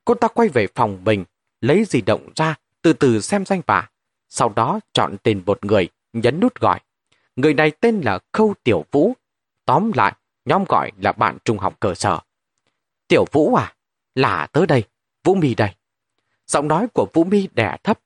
Cô 0.05 0.15
ta 0.15 0.29
quay 0.29 0.49
về 0.49 0.67
phòng 0.75 1.05
mình, 1.05 1.25
lấy 1.61 1.85
di 1.85 2.01
động 2.01 2.29
ra, 2.37 2.55
từ 2.83 2.93
từ 2.93 3.21
xem 3.21 3.45
danh 3.45 3.61
bạ. 3.67 3.91
Sau 4.29 4.49
đó 4.57 4.81
chọn 4.93 5.17
tên 5.23 5.43
một 5.47 5.65
người, 5.65 5.89
nhấn 6.13 6.41
nút 6.41 6.61
gọi. 6.61 6.81
Người 7.37 7.55
này 7.55 7.71
tên 7.71 8.01
là 8.01 8.19
Khâu 8.33 8.55
Tiểu 8.65 8.85
Vũ. 8.91 9.13
Tóm 9.65 9.93
lại, 9.95 10.15
nhóm 10.45 10.65
gọi 10.69 10.93
là 11.01 11.13
bạn 11.13 11.39
trung 11.45 11.59
học 11.59 11.77
cơ 11.81 11.95
sở. 11.95 12.21
Tiểu 13.09 13.25
Vũ 13.33 13.55
à? 13.55 13.75
Là 14.15 14.47
tới 14.53 14.67
đây, 14.67 14.85
Vũ 15.25 15.35
Mi 15.35 15.55
đây. 15.55 15.71
Giọng 16.47 16.69
nói 16.69 16.87
của 16.95 17.07
Vũ 17.13 17.25
Mi 17.25 17.49
đẻ 17.55 17.77
thấp, 17.85 18.01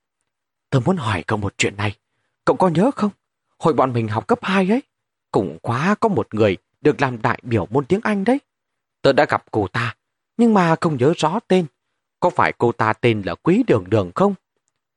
Tôi 0.71 0.83
muốn 0.85 0.97
hỏi 0.97 1.25
cậu 1.27 1.39
một 1.39 1.55
chuyện 1.59 1.77
này. 1.77 1.97
Cậu 2.45 2.57
có 2.57 2.69
nhớ 2.69 2.91
không? 2.97 3.11
Hồi 3.59 3.75
bọn 3.75 3.93
mình 3.93 4.09
học 4.09 4.27
cấp 4.27 4.39
2 4.43 4.73
ấy, 4.73 4.83
cũng 5.33 5.59
quá 5.63 5.95
có 6.01 6.09
một 6.09 6.35
người 6.35 6.57
được 6.81 7.01
làm 7.01 7.23
đại 7.23 7.39
biểu 7.43 7.67
môn 7.67 7.85
tiếng 7.85 8.01
Anh 8.03 8.25
đấy. 8.25 8.41
Tôi 9.03 9.13
đã 9.13 9.27
gặp 9.29 9.45
cô 9.51 9.67
ta, 9.69 9.97
nhưng 10.37 10.55
mà 10.55 10.77
không 10.81 10.97
nhớ 10.97 11.13
rõ 11.17 11.41
tên. 11.49 11.67
Có 12.21 12.31
phải 12.31 12.53
cô 12.59 12.73
ta 12.73 12.93
tên 12.93 13.23
là 13.27 13.35
Quý 13.35 13.65
Đường 13.67 13.85
Đường 13.91 14.11
không? 14.15 14.35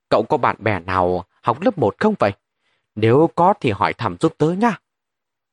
Cậu 0.08 0.22
có 0.28 0.36
bạn 0.36 0.56
bè 0.58 0.80
nào 0.80 1.24
học 1.42 1.60
lớp 1.60 1.78
1 1.78 1.94
không 1.98 2.14
vậy? 2.18 2.32
Nếu 2.94 3.30
có 3.34 3.54
thì 3.60 3.70
hỏi 3.70 3.94
thăm 3.94 4.16
giúp 4.20 4.34
tớ 4.38 4.50
nha. 4.50 4.78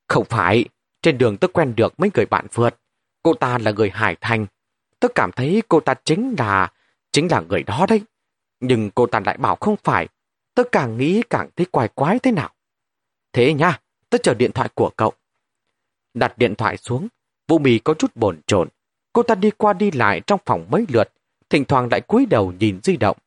Không 0.08 0.25
phải, 0.25 0.65
trên 1.01 1.17
đường 1.17 1.38
tôi 1.38 1.49
quen 1.53 1.73
được 1.75 1.99
mấy 1.99 2.12
người 2.13 2.25
bạn 2.25 2.45
vượt. 2.53 2.75
Cô 3.23 3.34
ta 3.34 3.58
là 3.58 3.71
người 3.71 3.89
Hải 3.89 4.15
Thành. 4.21 4.45
Tôi 4.99 5.12
cảm 5.15 5.32
thấy 5.32 5.63
cô 5.67 5.79
ta 5.79 5.93
chính 6.03 6.36
là... 6.38 6.71
chính 7.12 7.27
là 7.32 7.41
người 7.41 7.63
đó 7.63 7.86
đấy. 7.89 8.01
Nhưng 8.59 8.91
cô 8.95 9.05
ta 9.05 9.19
lại 9.25 9.37
bảo 9.37 9.55
không 9.55 9.75
phải. 9.83 10.07
Tôi 10.55 10.69
càng 10.71 10.97
nghĩ 10.97 11.21
càng 11.29 11.49
thấy 11.55 11.65
quái 11.65 11.87
quái 11.87 12.19
thế 12.19 12.31
nào. 12.31 12.53
Thế 13.33 13.53
nha, 13.53 13.79
tôi 14.09 14.19
chờ 14.23 14.33
điện 14.33 14.51
thoại 14.51 14.69
của 14.75 14.91
cậu. 14.97 15.13
Đặt 16.13 16.37
điện 16.37 16.55
thoại 16.55 16.77
xuống, 16.77 17.07
Vũ 17.47 17.59
Mì 17.59 17.79
có 17.79 17.93
chút 17.93 18.15
bồn 18.15 18.39
chồn. 18.47 18.67
Cô 19.13 19.23
ta 19.23 19.35
đi 19.35 19.51
qua 19.51 19.73
đi 19.73 19.91
lại 19.91 20.21
trong 20.27 20.39
phòng 20.45 20.65
mấy 20.71 20.85
lượt, 20.89 21.13
thỉnh 21.49 21.65
thoảng 21.65 21.87
lại 21.91 22.01
cúi 22.01 22.25
đầu 22.25 22.53
nhìn 22.59 22.79
di 22.83 22.97
động. 22.97 23.17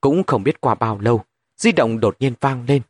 Cũng 0.00 0.24
không 0.26 0.42
biết 0.42 0.60
qua 0.60 0.74
bao 0.74 0.98
lâu, 0.98 1.24
di 1.56 1.72
động 1.72 2.00
đột 2.00 2.16
nhiên 2.20 2.34
vang 2.40 2.64
lên. 2.68 2.82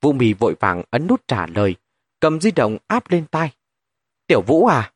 Vũ 0.00 0.12
Mì 0.12 0.32
vội 0.32 0.54
vàng 0.60 0.82
ấn 0.90 1.06
nút 1.06 1.28
trả 1.28 1.46
lời, 1.46 1.74
cầm 2.20 2.40
di 2.40 2.50
động 2.50 2.78
áp 2.86 3.10
lên 3.10 3.26
tai. 3.30 3.50
Tiểu 4.26 4.42
Vũ 4.42 4.66
à? 4.66 4.92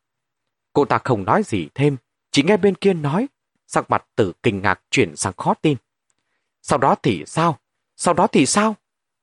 Cô 0.73 0.85
ta 0.85 0.99
không 1.05 1.25
nói 1.25 1.43
gì 1.43 1.69
thêm, 1.75 1.97
chỉ 2.31 2.43
nghe 2.43 2.57
bên 2.57 2.75
kia 2.75 2.95
nói, 2.95 3.27
sắc 3.67 3.91
mặt 3.91 4.07
từ 4.17 4.33
kinh 4.43 4.63
ngạc 4.63 4.81
chuyển 4.91 5.17
sang 5.17 5.33
khó 5.37 5.55
tin. 5.55 5.77
Sau 6.69 6.79
đó 6.79 6.95
thì 7.03 7.25
sao? 7.27 7.59
Sau 7.97 8.15
đó 8.15 8.27
thì 8.27 8.47
sao? 8.47 8.77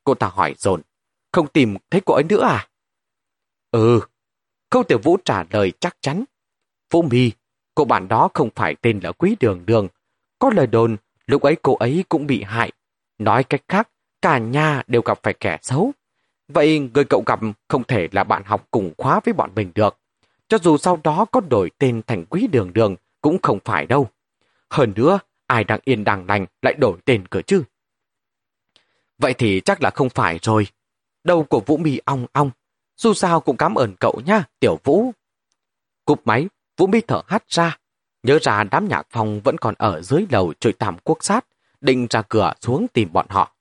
Cô 0.03 0.13
ta 0.13 0.27
hỏi 0.27 0.55
dồn 0.57 0.81
không 1.33 1.47
tìm 1.47 1.77
thấy 1.89 2.01
cô 2.05 2.13
ấy 2.13 2.23
nữa 2.23 2.43
à? 2.43 2.67
Ừ. 3.71 4.01
Câu 4.69 4.83
tiểu 4.83 4.99
vũ 5.03 5.17
trả 5.25 5.43
lời 5.49 5.73
chắc 5.79 5.97
chắn. 6.01 6.23
Vũ 6.91 7.01
mi, 7.01 7.31
cô 7.75 7.85
bạn 7.85 8.07
đó 8.07 8.29
không 8.33 8.49
phải 8.55 8.75
tên 8.81 8.99
là 9.03 9.11
Quý 9.11 9.35
Đường 9.39 9.65
Đường. 9.65 9.87
Có 10.39 10.49
lời 10.55 10.67
đồn, 10.67 10.97
lúc 11.25 11.41
ấy 11.41 11.55
cô 11.61 11.75
ấy 11.75 12.03
cũng 12.09 12.27
bị 12.27 12.43
hại. 12.43 12.71
Nói 13.17 13.43
cách 13.43 13.61
khác, 13.67 13.89
cả 14.21 14.37
nhà 14.37 14.83
đều 14.87 15.01
gặp 15.01 15.19
phải 15.23 15.33
kẻ 15.33 15.57
xấu. 15.61 15.91
Vậy 16.47 16.89
người 16.93 17.05
cậu 17.05 17.23
gặp 17.25 17.39
không 17.67 17.83
thể 17.83 18.07
là 18.11 18.23
bạn 18.23 18.43
học 18.45 18.67
cùng 18.71 18.93
khóa 18.97 19.19
với 19.25 19.33
bọn 19.33 19.51
mình 19.55 19.71
được. 19.75 19.97
Cho 20.47 20.57
dù 20.57 20.77
sau 20.77 20.99
đó 21.03 21.25
có 21.31 21.39
đổi 21.39 21.71
tên 21.77 22.01
thành 22.07 22.25
Quý 22.25 22.47
Đường 22.47 22.73
Đường, 22.73 22.95
cũng 23.21 23.37
không 23.41 23.59
phải 23.65 23.85
đâu. 23.85 24.09
Hơn 24.69 24.93
nữa, 24.95 25.19
ai 25.47 25.63
đang 25.63 25.79
yên 25.83 26.03
đang 26.03 26.25
lành 26.27 26.45
lại 26.61 26.73
đổi 26.73 26.97
tên 27.05 27.27
cửa 27.27 27.41
chứ? 27.41 27.63
Vậy 29.17 29.33
thì 29.33 29.61
chắc 29.65 29.83
là 29.83 29.89
không 29.89 30.09
phải 30.09 30.39
rồi. 30.41 30.67
Đầu 31.23 31.43
của 31.43 31.59
Vũ 31.59 31.77
Mi 31.77 31.99
ong 32.05 32.25
ong. 32.31 32.51
Dù 32.97 33.13
sao 33.13 33.39
cũng 33.39 33.57
cảm 33.57 33.75
ơn 33.75 33.95
cậu 33.99 34.21
nha, 34.25 34.43
tiểu 34.59 34.79
Vũ. 34.83 35.11
Cúp 36.05 36.27
máy, 36.27 36.47
Vũ 36.77 36.87
Mi 36.87 37.01
thở 37.01 37.21
hắt 37.27 37.43
ra. 37.49 37.77
Nhớ 38.23 38.39
ra 38.41 38.63
đám 38.63 38.87
nhạc 38.87 39.07
phòng 39.09 39.41
vẫn 39.41 39.57
còn 39.57 39.75
ở 39.77 40.01
dưới 40.01 40.25
lầu 40.29 40.53
trội 40.59 40.73
tạm 40.73 40.97
quốc 41.03 41.17
sát, 41.23 41.45
định 41.81 42.07
ra 42.09 42.21
cửa 42.21 42.53
xuống 42.61 42.87
tìm 42.93 43.13
bọn 43.13 43.25
họ. 43.29 43.55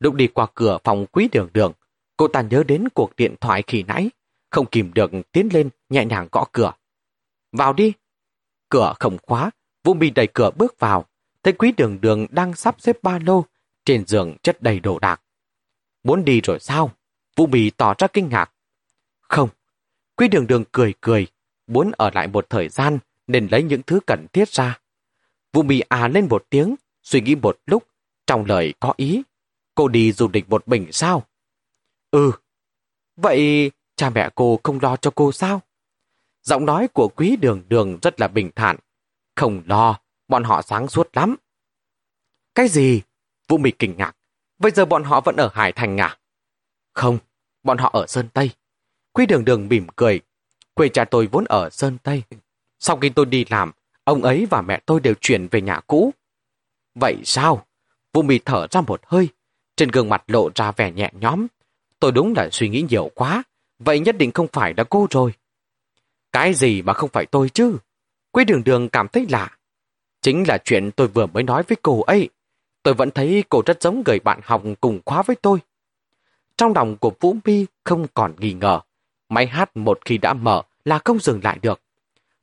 Lúc 0.00 0.14
đi 0.14 0.26
qua 0.26 0.46
cửa 0.54 0.78
phòng 0.84 1.06
quý 1.06 1.28
đường 1.32 1.48
đường, 1.52 1.72
cô 2.16 2.28
ta 2.28 2.40
nhớ 2.40 2.62
đến 2.68 2.88
cuộc 2.94 3.16
điện 3.16 3.34
thoại 3.40 3.62
khi 3.66 3.82
nãy, 3.82 4.10
không 4.50 4.66
kìm 4.66 4.92
được 4.94 5.10
tiến 5.32 5.48
lên 5.52 5.70
nhẹ 5.88 6.04
nhàng 6.04 6.28
gõ 6.32 6.46
cửa. 6.52 6.72
Vào 7.52 7.72
đi. 7.72 7.92
Cửa 8.68 8.94
không 9.00 9.18
khóa, 9.22 9.50
Vũ 9.84 9.94
Mi 9.94 10.10
đẩy 10.10 10.26
cửa 10.26 10.50
bước 10.56 10.78
vào, 10.78 11.04
thấy 11.42 11.52
quý 11.52 11.72
đường 11.76 12.00
đường 12.00 12.26
đang 12.30 12.54
sắp 12.54 12.76
xếp 12.78 13.02
ba 13.02 13.18
lô, 13.26 13.44
trên 13.84 14.06
giường 14.06 14.36
chất 14.42 14.62
đầy 14.62 14.80
đồ 14.80 14.98
đạc. 14.98 15.22
Muốn 16.02 16.24
đi 16.24 16.40
rồi 16.40 16.58
sao? 16.60 16.92
Vũ 17.36 17.46
Bì 17.46 17.70
tỏ 17.70 17.94
ra 17.98 18.06
kinh 18.06 18.28
ngạc. 18.28 18.52
Không. 19.20 19.48
Quý 20.16 20.28
đường 20.28 20.46
đường 20.46 20.64
cười 20.72 20.94
cười, 21.00 21.26
muốn 21.66 21.90
ở 21.96 22.10
lại 22.14 22.28
một 22.28 22.50
thời 22.50 22.68
gian 22.68 22.98
nên 23.26 23.48
lấy 23.50 23.62
những 23.62 23.82
thứ 23.82 24.00
cần 24.06 24.26
thiết 24.32 24.48
ra. 24.48 24.80
Vũ 25.52 25.62
Bì 25.62 25.80
à 25.80 26.08
lên 26.08 26.26
một 26.30 26.46
tiếng, 26.50 26.74
suy 27.02 27.20
nghĩ 27.20 27.34
một 27.34 27.58
lúc, 27.66 27.86
trong 28.26 28.44
lời 28.44 28.74
có 28.80 28.94
ý. 28.96 29.22
Cô 29.74 29.88
đi 29.88 30.12
du 30.12 30.28
lịch 30.32 30.48
một 30.48 30.68
mình 30.68 30.92
sao? 30.92 31.26
Ừ. 32.10 32.32
Vậy 33.16 33.70
cha 33.96 34.10
mẹ 34.10 34.30
cô 34.34 34.60
không 34.62 34.78
lo 34.82 34.96
cho 34.96 35.10
cô 35.14 35.32
sao? 35.32 35.62
Giọng 36.42 36.66
nói 36.66 36.88
của 36.88 37.08
quý 37.08 37.36
đường 37.36 37.62
đường 37.68 37.98
rất 38.02 38.20
là 38.20 38.28
bình 38.28 38.50
thản. 38.56 38.76
Không 39.38 39.62
lo, 39.66 39.98
bọn 40.28 40.44
họ 40.44 40.62
sáng 40.62 40.88
suốt 40.88 41.16
lắm. 41.16 41.36
Cái 42.54 42.68
gì? 42.68 43.02
Vũ 43.48 43.58
Mị 43.58 43.70
kinh 43.70 43.96
ngạc. 43.96 44.16
Bây 44.58 44.72
giờ 44.72 44.84
bọn 44.84 45.04
họ 45.04 45.20
vẫn 45.20 45.36
ở 45.36 45.50
Hải 45.54 45.72
Thành 45.72 46.00
à? 46.00 46.18
Không, 46.92 47.18
bọn 47.62 47.78
họ 47.78 47.90
ở 47.92 48.06
Sơn 48.06 48.28
Tây. 48.34 48.50
Quy 49.12 49.26
đường 49.26 49.44
đường 49.44 49.68
mỉm 49.68 49.86
cười. 49.96 50.20
Quê 50.74 50.88
cha 50.88 51.04
tôi 51.04 51.26
vốn 51.26 51.44
ở 51.44 51.70
Sơn 51.70 51.98
Tây. 52.02 52.22
Sau 52.78 52.96
khi 52.96 53.08
tôi 53.08 53.26
đi 53.26 53.44
làm, 53.50 53.72
ông 54.04 54.22
ấy 54.22 54.46
và 54.50 54.62
mẹ 54.62 54.80
tôi 54.86 55.00
đều 55.00 55.14
chuyển 55.20 55.48
về 55.48 55.60
nhà 55.60 55.80
cũ. 55.86 56.10
Vậy 56.94 57.16
sao? 57.24 57.66
Vũ 58.12 58.22
Mị 58.22 58.38
thở 58.38 58.66
ra 58.70 58.80
một 58.80 59.00
hơi. 59.06 59.28
Trên 59.76 59.88
gương 59.88 60.08
mặt 60.08 60.22
lộ 60.26 60.50
ra 60.54 60.72
vẻ 60.72 60.92
nhẹ 60.92 61.10
nhõm. 61.12 61.46
Tôi 62.00 62.12
đúng 62.12 62.34
là 62.36 62.48
suy 62.52 62.68
nghĩ 62.68 62.84
nhiều 62.88 63.10
quá. 63.14 63.42
Vậy 63.78 64.00
nhất 64.00 64.16
định 64.18 64.32
không 64.32 64.46
phải 64.52 64.74
là 64.76 64.84
cô 64.84 65.06
rồi. 65.10 65.32
Cái 66.32 66.54
gì 66.54 66.82
mà 66.82 66.92
không 66.92 67.10
phải 67.12 67.26
tôi 67.26 67.48
chứ? 67.48 67.78
Quý 68.32 68.44
đường 68.44 68.64
đường 68.64 68.88
cảm 68.88 69.08
thấy 69.08 69.26
lạ. 69.30 69.50
Chính 70.22 70.44
là 70.48 70.58
chuyện 70.58 70.90
tôi 70.90 71.08
vừa 71.08 71.26
mới 71.26 71.42
nói 71.42 71.62
với 71.68 71.76
cô 71.82 72.02
ấy. 72.02 72.28
Tôi 72.82 72.94
vẫn 72.94 73.10
thấy 73.10 73.44
cô 73.48 73.62
rất 73.66 73.82
giống 73.82 74.02
người 74.06 74.20
bạn 74.20 74.40
học 74.44 74.62
cùng 74.80 75.00
khóa 75.04 75.22
với 75.22 75.36
tôi. 75.36 75.58
Trong 76.56 76.72
lòng 76.74 76.96
của 76.96 77.12
Vũ 77.20 77.36
Mi 77.44 77.66
không 77.84 78.06
còn 78.14 78.34
nghi 78.38 78.52
ngờ. 78.52 78.80
Máy 79.28 79.46
hát 79.46 79.76
một 79.76 79.98
khi 80.04 80.18
đã 80.18 80.34
mở 80.34 80.62
là 80.84 80.98
không 81.04 81.18
dừng 81.18 81.40
lại 81.42 81.58
được. 81.62 81.80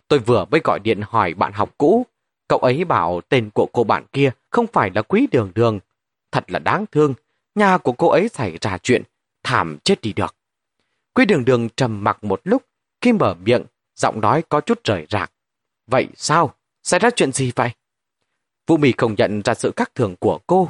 Tôi 0.08 0.19
vừa 0.19 0.45
mới 0.45 0.62
gọi 0.63 0.80
điện 0.80 1.02
hỏi 1.10 1.34
bạn 1.34 1.54
học 1.54 1.74
cũ. 1.78 2.06
Cậu 2.48 2.60
ấy 2.60 2.86
bảo 2.86 3.21
tên 3.30 3.50
của 3.50 3.67
cô 3.74 3.84
bạn 3.84 4.06
kia 4.12 4.32
không 4.50 4.67
phải 4.67 4.91
là 4.95 5.02
Quý 5.02 5.28
Đường 5.32 5.52
Đường. 5.56 5.80
Thật 6.32 6.52
là 6.52 6.60
đáng 6.60 6.86
thương. 6.91 7.13
Nhà 7.56 7.78
của 7.78 7.91
cô 7.91 8.10
ấy 8.10 8.30
xảy 8.30 8.58
ra 8.62 8.78
chuyện. 8.78 9.04
Thảm 9.43 9.78
chết 9.84 10.02
đi 10.02 10.13
được. 10.13 10.36
Quý 11.13 11.26
Đường 11.26 11.45
Đường 11.45 11.69
trầm 11.69 12.04
mặc 12.04 12.24
một 12.24 12.41
lúc. 12.43 12.63
Khi 13.02 13.13
mở 13.13 13.36
miệng, 13.43 13.63
giọng 13.95 14.21
nói 14.21 14.43
có 14.50 14.62
chút 14.62 14.84
rời 14.84 15.06
rạc. 15.10 15.32
Vậy 15.88 16.08
sao? 16.15 16.54
Xảy 16.84 17.00
ra 17.00 17.10
chuyện 17.10 17.32
gì 17.32 17.52
vậy? 17.56 17.71
Vũ 18.67 18.78
Mì 18.78 18.93
không 18.98 19.15
nhận 19.17 19.41
ra 19.45 19.54
sự 19.54 19.71
khác 19.76 19.95
thường 19.95 20.15
của 20.19 20.39
cô. 20.48 20.69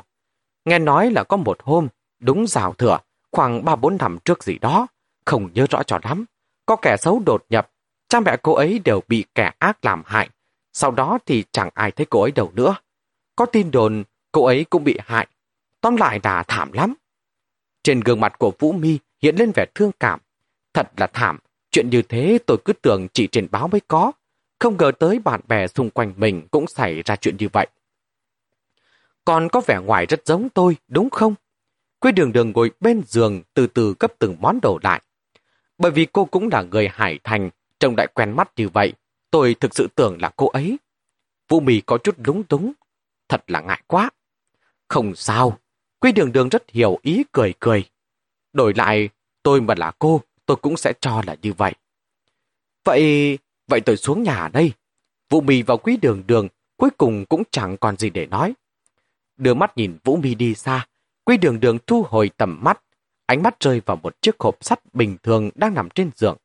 Nghe 0.66 0.80
nói 0.80 1.12
là 1.12 1.24
có 1.24 1.38
một 1.38 1.58
hôm, 1.64 1.88
đúng 2.20 2.48
rào 2.48 2.74
thừa, 2.74 2.98
khoảng 3.32 3.66
3-4 3.66 3.98
năm 3.98 4.18
trước 4.26 4.44
gì 4.44 4.60
đó, 4.60 4.88
không 5.26 5.50
nhớ 5.54 5.66
rõ 5.70 5.84
cho 5.84 6.00
lắm. 6.04 6.26
Có 6.66 6.76
kẻ 6.76 6.96
xấu 7.00 7.22
đột 7.26 7.46
nhập, 7.50 7.72
cha 8.10 8.20
mẹ 8.20 8.38
cô 8.44 8.54
ấy 8.54 8.80
đều 8.80 9.02
bị 9.08 9.26
kẻ 9.36 9.52
ác 9.60 9.86
làm 9.86 10.04
hại. 10.06 10.30
Sau 10.74 10.92
đó 10.92 11.20
thì 11.26 11.44
chẳng 11.52 11.70
ai 11.74 11.92
thấy 11.92 12.06
cô 12.10 12.22
ấy 12.22 12.32
đâu 12.32 12.52
nữa. 12.54 12.76
Có 13.36 13.46
tin 13.46 13.72
đồn 13.72 14.04
cô 14.32 14.46
ấy 14.46 14.66
cũng 14.70 14.84
bị 14.84 14.98
hại. 15.06 15.28
Tóm 15.82 15.96
lại 15.96 16.20
là 16.24 16.44
thảm 16.44 16.72
lắm. 16.72 16.94
Trên 17.84 18.00
gương 18.00 18.20
mặt 18.20 18.40
của 18.40 18.52
Vũ 18.60 18.72
Mi 18.72 19.00
hiện 19.22 19.36
lên 19.36 19.52
vẻ 19.56 19.66
thương 19.76 19.92
cảm. 20.00 20.20
Thật 20.74 20.92
là 20.98 21.08
thảm, 21.08 21.40
chuyện 21.72 21.90
như 21.90 22.02
thế 22.02 22.40
tôi 22.46 22.58
cứ 22.66 22.74
tưởng 22.74 23.08
chỉ 23.14 23.28
trên 23.28 23.48
báo 23.52 23.68
mới 23.68 23.82
có. 23.88 24.12
Không 24.60 24.78
ngờ 24.78 24.92
tới 25.00 25.20
bạn 25.20 25.42
bè 25.48 25.68
xung 25.68 25.90
quanh 25.90 26.14
mình 26.18 26.48
cũng 26.52 26.68
xảy 26.68 27.02
ra 27.02 27.16
chuyện 27.16 27.38
như 27.40 27.48
vậy. 27.54 27.68
Còn 29.26 29.50
có 29.50 29.62
vẻ 29.68 29.80
ngoài 29.86 30.06
rất 30.06 30.22
giống 30.26 30.50
tôi, 30.50 30.76
đúng 30.88 31.10
không? 31.10 31.36
Quy 32.00 32.12
đường 32.12 32.32
đường 32.32 32.52
ngồi 32.52 32.72
bên 32.80 33.02
giường 33.08 33.42
từ 33.54 33.68
từ 33.68 33.94
cấp 33.94 34.14
từng 34.20 34.36
món 34.42 34.60
đồ 34.62 34.80
lại. 34.84 35.02
Bởi 35.78 35.92
vì 35.92 36.08
cô 36.14 36.26
cũng 36.26 36.50
là 36.52 36.62
người 36.62 36.88
Hải 36.88 37.20
Thành, 37.24 37.50
trông 37.80 37.96
đại 37.96 38.08
quen 38.08 38.32
mắt 38.32 38.52
như 38.56 38.70
vậy, 38.70 38.94
tôi 39.32 39.56
thực 39.60 39.76
sự 39.76 39.88
tưởng 39.96 40.22
là 40.22 40.32
cô 40.36 40.48
ấy. 40.48 40.78
Vũ 41.50 41.60
mì 41.60 41.82
có 41.82 41.98
chút 41.98 42.16
lúng 42.24 42.44
túng, 42.44 42.72
thật 43.30 43.44
là 43.48 43.62
ngại 43.62 43.82
quá. 43.88 44.10
Không 44.88 45.16
sao, 45.16 45.58
Quy 46.06 46.12
đường 46.12 46.32
đường 46.32 46.50
rất 46.50 46.70
hiểu 46.70 47.00
ý 47.02 47.24
cười 47.32 47.54
cười. 47.60 47.84
Đổi 48.54 48.74
lại, 48.74 49.10
tôi 49.44 49.62
mà 49.62 49.74
là 49.78 49.92
cô, 50.00 50.22
tôi 50.46 50.58
cũng 50.58 50.78
sẽ 50.78 50.94
cho 51.00 51.22
là 51.28 51.36
như 51.42 51.54
vậy. 51.54 51.74
Vậy, 52.84 53.38
vậy 53.68 53.82
tôi 53.82 53.98
xuống 53.98 54.24
nhà 54.24 54.50
đây. 54.54 54.72
Vũ 55.30 55.42
mì 55.42 55.62
vào 55.62 55.78
quý 55.78 55.98
đường 56.02 56.24
đường, 56.28 56.48
cuối 56.78 56.90
cùng 56.98 57.26
cũng 57.26 57.44
chẳng 57.52 57.78
còn 57.78 57.98
gì 57.98 58.10
để 58.10 58.26
nói 58.26 58.54
đưa 59.38 59.54
mắt 59.54 59.78
nhìn 59.78 59.98
Vũ 60.04 60.18
mì 60.18 60.36
đi 60.36 60.56
xa. 60.56 60.88
quý 61.24 61.38
đường 61.38 61.60
đường 61.60 61.78
thu 61.88 62.06
hồi 62.10 62.30
tầm 62.38 62.60
mắt, 62.64 62.82
ánh 63.26 63.44
mắt 63.44 63.56
rơi 63.60 63.82
vào 63.86 63.98
một 64.04 64.22
chiếc 64.22 64.40
hộp 64.40 64.58
sắt 64.62 64.80
bình 64.94 65.18
thường 65.24 65.50
đang 65.56 65.74
nằm 65.74 65.90
trên 65.90 66.12
giường. 66.16 66.38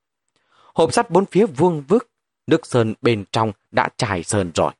Hộp 0.74 0.92
sắt 0.92 1.10
bốn 1.10 1.26
phía 1.26 1.46
vuông 1.46 1.82
vức, 1.88 2.10
nước 2.46 2.66
sơn 2.66 2.94
bên 3.02 3.24
trong 3.32 3.52
đã 3.70 3.88
trải 3.96 4.22
sơn 4.22 4.50
rồi. 4.54 4.72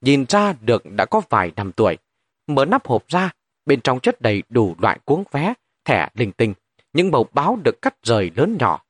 Nhìn 0.00 0.24
ra 0.28 0.54
được 0.60 0.82
đã 0.86 1.04
có 1.04 1.20
vài 1.28 1.52
năm 1.56 1.72
tuổi. 1.72 1.96
Mở 2.46 2.64
nắp 2.64 2.86
hộp 2.86 3.08
ra, 3.08 3.30
bên 3.66 3.80
trong 3.80 4.00
chất 4.00 4.20
đầy 4.20 4.42
đủ 4.48 4.76
loại 4.78 4.98
cuốn 5.04 5.22
vé, 5.30 5.54
thẻ 5.84 6.08
linh 6.14 6.32
tinh, 6.32 6.54
những 6.92 7.10
màu 7.10 7.26
báo 7.32 7.58
được 7.64 7.82
cắt 7.82 7.94
rời 8.02 8.30
lớn 8.36 8.56
nhỏ. 8.60 8.82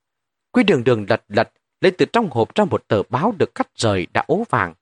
Quý 0.53 0.63
đường 0.63 0.85
đường 0.85 1.07
lật 1.09 1.25
lật, 1.29 1.53
lấy 1.81 1.91
từ 1.91 2.07
trong 2.13 2.31
hộp 2.31 2.55
ra 2.55 2.65
một 2.65 2.89
tờ 2.89 3.03
báo 3.09 3.35
được 3.39 3.55
cắt 3.55 3.69
rời 3.77 4.07
đã 4.13 4.25
ố 4.27 4.45
vàng. 4.51 4.75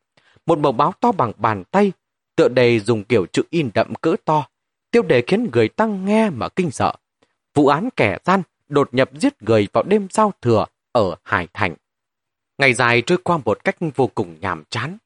Một 0.47 0.59
mẩu 0.59 0.73
báo 0.73 0.93
to 1.01 1.13
bằng 1.13 1.33
bàn 1.37 1.65
tay 1.71 1.93
Tựa 2.37 2.49
đề 2.49 2.81
dùng 2.81 3.05
kiểu 3.05 3.27
chữ 3.27 3.43
in 3.51 3.71
đậm 3.75 3.95
cỡ 3.95 4.17
to, 4.25 4.47
tiêu 4.91 5.03
đề 5.03 5.23
khiến 5.27 5.49
người 5.53 5.69
tăng 5.69 6.05
nghe 6.05 6.31
mà 6.31 6.49
kinh 6.49 6.71
sợ. 6.71 6.95
Vụ 7.55 7.67
án 7.67 7.89
kẻ 7.97 8.19
gian 8.25 8.43
đột 8.69 8.95
nhập 8.95 9.11
giết 9.15 9.43
người 9.43 9.69
vào 9.73 9.85
đêm 9.85 10.07
giao 10.11 10.33
thừa 10.43 10.65
ở 10.93 11.17
Hải 11.23 11.49
Thành. 11.53 11.75
Ngày 12.59 12.75
dài 12.75 13.03
trôi 13.03 13.19
qua 13.25 13.39
một 13.45 13.65
cách 13.65 13.77
vô 13.95 14.11
cùng 14.15 14.37
nhàm 14.41 14.65
chán. 14.71 14.99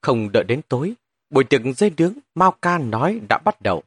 Không 0.00 0.32
đợi 0.32 0.44
đến 0.44 0.60
tối, 0.68 0.94
buổi 1.30 1.44
tiệc 1.44 1.60
dây 1.76 1.90
đướng 1.90 2.12
Mao 2.34 2.54
Ca 2.62 2.78
nói 2.78 3.20
đã 3.28 3.38
bắt 3.38 3.62
đầu. 3.62 3.82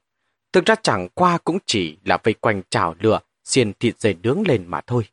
Thực 0.54 0.66
ra 0.66 0.76
chẳng 0.82 1.08
qua 1.14 1.38
cũng 1.38 1.58
chỉ 1.66 1.98
là 2.06 2.18
vây 2.24 2.34
quanh 2.34 2.62
chảo 2.70 2.96
lửa, 3.00 3.20
xiên 3.44 3.74
thịt 3.74 4.00
dây 4.00 4.16
nướng 4.24 4.48
lên 4.48 4.64
mà 4.68 4.82
thôi. 4.88 5.04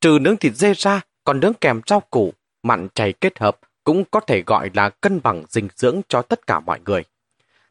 Trừ 0.00 0.18
nướng 0.20 0.36
thịt 0.36 0.54
dê 0.54 0.74
ra, 0.74 1.00
còn 1.24 1.40
nướng 1.40 1.54
kèm 1.54 1.80
rau 1.86 2.00
củ, 2.00 2.32
mặn 2.62 2.88
chay 2.94 3.12
kết 3.12 3.38
hợp 3.38 3.58
cũng 3.84 4.04
có 4.10 4.20
thể 4.20 4.42
gọi 4.46 4.70
là 4.74 4.88
cân 4.88 5.20
bằng 5.22 5.44
dinh 5.48 5.68
dưỡng 5.76 6.00
cho 6.08 6.22
tất 6.22 6.46
cả 6.46 6.60
mọi 6.60 6.80
người. 6.84 7.04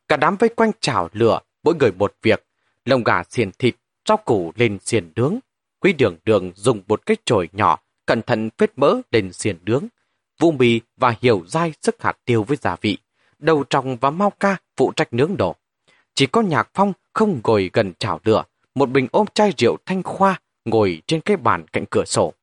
Cả 0.08 0.18
đám 0.18 0.36
vây 0.36 0.50
quanh 0.50 0.72
chảo 0.80 1.10
lửa, 1.14 1.40
mỗi 1.64 1.76
người 1.76 1.92
một 1.92 2.16
việc, 2.22 2.46
lồng 2.86 3.04
gà 3.04 3.24
xiên 3.24 3.52
thịt, 3.52 3.76
rau 4.08 4.18
củ 4.18 4.52
lên 4.56 4.80
xiên 4.80 5.12
nướng. 5.16 5.40
Quý 5.80 5.94
đường 5.94 6.18
đường 6.26 6.52
dùng 6.56 6.82
một 6.88 7.06
cái 7.06 7.18
chổi 7.26 7.50
nhỏ, 7.52 7.80
cẩn 8.06 8.22
thận 8.22 8.50
phết 8.58 8.72
mỡ 8.76 8.96
lên 9.12 9.34
xiên 9.34 9.58
nướng. 9.66 9.86
Vu 10.40 10.52
mì 10.52 10.82
và 10.98 11.16
hiểu 11.22 11.44
dai 11.48 11.74
sức 11.82 12.04
hạt 12.04 12.18
tiêu 12.26 12.44
với 12.44 12.58
gia 12.62 12.76
vị. 12.82 12.98
Đầu 13.40 13.64
tròng 13.70 13.98
và 13.98 14.10
mau 14.10 14.30
ca 14.40 14.58
phụ 14.78 14.92
trách 14.96 15.14
nướng 15.14 15.38
đồ. 15.38 15.56
Chỉ 16.14 16.26
có 16.26 16.42
nhạc 16.42 16.70
phong 16.74 16.94
không 17.14 17.42
ngồi 17.44 17.70
gần 17.74 17.94
chảo 18.00 18.20
lửa, 18.24 18.44
một 18.76 18.90
bình 18.90 19.08
ôm 19.12 19.28
chai 19.34 19.54
rượu 19.58 19.78
thanh 19.86 20.04
khoa 20.04 20.40
ngồi 20.66 21.02
trên 21.08 21.22
cái 21.22 21.38
bàn 21.38 21.68
cạnh 21.68 21.86
cửa 21.92 22.06
sổ. 22.06 22.34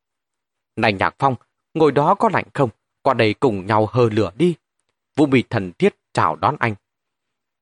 Này 0.75 0.93
nhạc 0.93 1.15
phong, 1.19 1.35
ngồi 1.73 1.91
đó 1.91 2.15
có 2.15 2.29
lạnh 2.33 2.45
không? 2.53 2.69
Qua 3.01 3.13
đây 3.13 3.33
cùng 3.33 3.65
nhau 3.65 3.85
hơ 3.91 4.09
lửa 4.11 4.31
đi. 4.35 4.55
Vũ 5.15 5.25
Mì 5.25 5.43
thần 5.49 5.71
thiết 5.79 5.95
chào 6.13 6.35
đón 6.35 6.55
anh. 6.59 6.75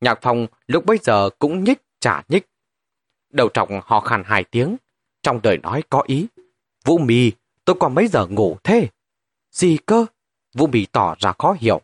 Nhạc 0.02 0.20
phong 0.22 0.48
lúc 0.68 0.86
bấy 0.86 0.98
giờ 1.04 1.30
cũng 1.40 1.64
nhích 1.64 1.82
trả 2.00 2.22
nhích. 2.30 2.48
Đầu 3.30 3.50
trọng 3.50 3.82
ho 3.84 4.00
khàn 4.00 4.24
hai 4.26 4.44
tiếng. 4.44 4.78
Trong 5.24 5.42
đời 5.42 5.58
nói 5.58 5.84
có 5.90 6.04
ý. 6.08 6.28
Vũ 6.86 6.98
Mì, 6.98 7.32
tôi 7.66 7.76
còn 7.80 7.96
mấy 7.96 8.08
giờ 8.08 8.28
ngủ 8.28 8.58
thế? 8.64 8.88
Gì 9.52 9.78
cơ? 9.86 10.06
Vũ 10.54 10.68
Mì 10.68 10.86
tỏ 10.86 11.16
ra 11.20 11.34
khó 11.40 11.56
hiểu. 11.60 11.82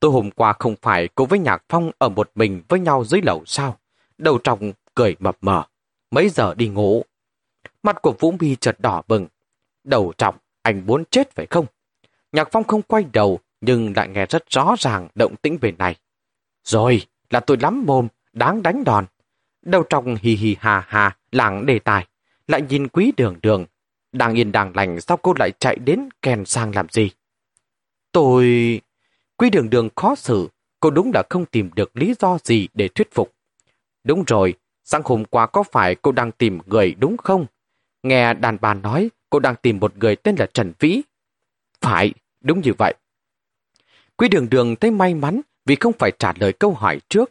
Tôi 0.00 0.10
hôm 0.10 0.30
qua 0.30 0.52
không 0.58 0.76
phải 0.82 1.08
cô 1.14 1.26
với 1.26 1.38
Nhạc 1.38 1.64
Phong 1.68 1.90
ở 1.98 2.08
một 2.08 2.30
mình 2.34 2.62
với 2.68 2.80
nhau 2.80 3.04
dưới 3.04 3.20
lầu 3.24 3.42
sao? 3.46 3.76
Đầu 4.18 4.38
trọng 4.38 4.72
cười 4.94 5.16
mập 5.18 5.36
mờ. 5.40 5.62
Mấy 6.10 6.28
giờ 6.28 6.54
đi 6.54 6.68
ngủ? 6.68 7.04
Mặt 7.82 8.02
của 8.02 8.14
Vũ 8.18 8.34
Mi 8.40 8.56
chợt 8.56 8.80
đỏ 8.80 9.02
bừng. 9.08 9.26
Đầu 9.84 10.12
trọng, 10.18 10.36
anh 10.62 10.86
muốn 10.86 11.04
chết 11.10 11.34
phải 11.34 11.46
không? 11.46 11.66
Nhạc 12.32 12.48
Phong 12.52 12.64
không 12.64 12.82
quay 12.82 13.04
đầu, 13.12 13.38
nhưng 13.60 13.92
lại 13.96 14.08
nghe 14.08 14.26
rất 14.26 14.50
rõ 14.50 14.74
ràng 14.78 15.08
động 15.14 15.36
tĩnh 15.36 15.58
về 15.60 15.72
này. 15.72 15.96
Rồi, 16.64 17.02
là 17.30 17.40
tôi 17.40 17.56
lắm 17.60 17.84
mồm, 17.86 18.08
đáng 18.32 18.62
đánh 18.62 18.84
đòn. 18.84 19.06
Đầu 19.62 19.82
trọng 19.82 20.16
hì 20.16 20.34
hì 20.34 20.56
hà 20.60 20.84
hà, 20.88 21.16
lảng 21.32 21.66
đề 21.66 21.78
tài. 21.78 22.06
Lại 22.48 22.62
nhìn 22.62 22.88
quý 22.88 23.12
đường 23.16 23.36
đường. 23.42 23.66
Đang 24.12 24.34
yên 24.34 24.52
đang 24.52 24.76
lành 24.76 25.00
sao 25.00 25.16
cô 25.16 25.34
lại 25.38 25.52
chạy 25.58 25.76
đến 25.76 26.08
kèn 26.22 26.44
sang 26.44 26.74
làm 26.74 26.88
gì? 26.88 27.10
Tôi... 28.12 28.80
Quý 29.36 29.50
đường 29.50 29.70
đường 29.70 29.88
khó 29.96 30.14
xử, 30.14 30.48
cô 30.80 30.90
đúng 30.90 31.10
là 31.14 31.22
không 31.30 31.46
tìm 31.46 31.70
được 31.74 31.96
lý 31.96 32.14
do 32.18 32.38
gì 32.44 32.68
để 32.74 32.88
thuyết 32.88 33.14
phục. 33.14 33.32
Đúng 34.04 34.24
rồi, 34.26 34.54
sáng 34.84 35.02
hôm 35.04 35.24
qua 35.24 35.46
có 35.46 35.62
phải 35.62 35.94
cô 35.94 36.12
đang 36.12 36.32
tìm 36.32 36.58
người 36.66 36.94
đúng 36.98 37.16
không? 37.16 37.46
Nghe 38.02 38.34
đàn 38.34 38.58
bà 38.60 38.74
nói 38.74 39.10
cô 39.30 39.38
đang 39.38 39.54
tìm 39.62 39.80
một 39.80 39.96
người 39.96 40.16
tên 40.16 40.36
là 40.38 40.46
Trần 40.54 40.72
Vĩ. 40.78 41.02
Phải, 41.80 42.12
đúng 42.40 42.60
như 42.60 42.72
vậy. 42.78 42.94
Quý 44.16 44.28
đường 44.28 44.50
đường 44.50 44.76
thấy 44.76 44.90
may 44.90 45.14
mắn 45.14 45.40
vì 45.66 45.76
không 45.76 45.92
phải 45.98 46.12
trả 46.18 46.32
lời 46.36 46.52
câu 46.52 46.74
hỏi 46.74 47.00
trước. 47.08 47.30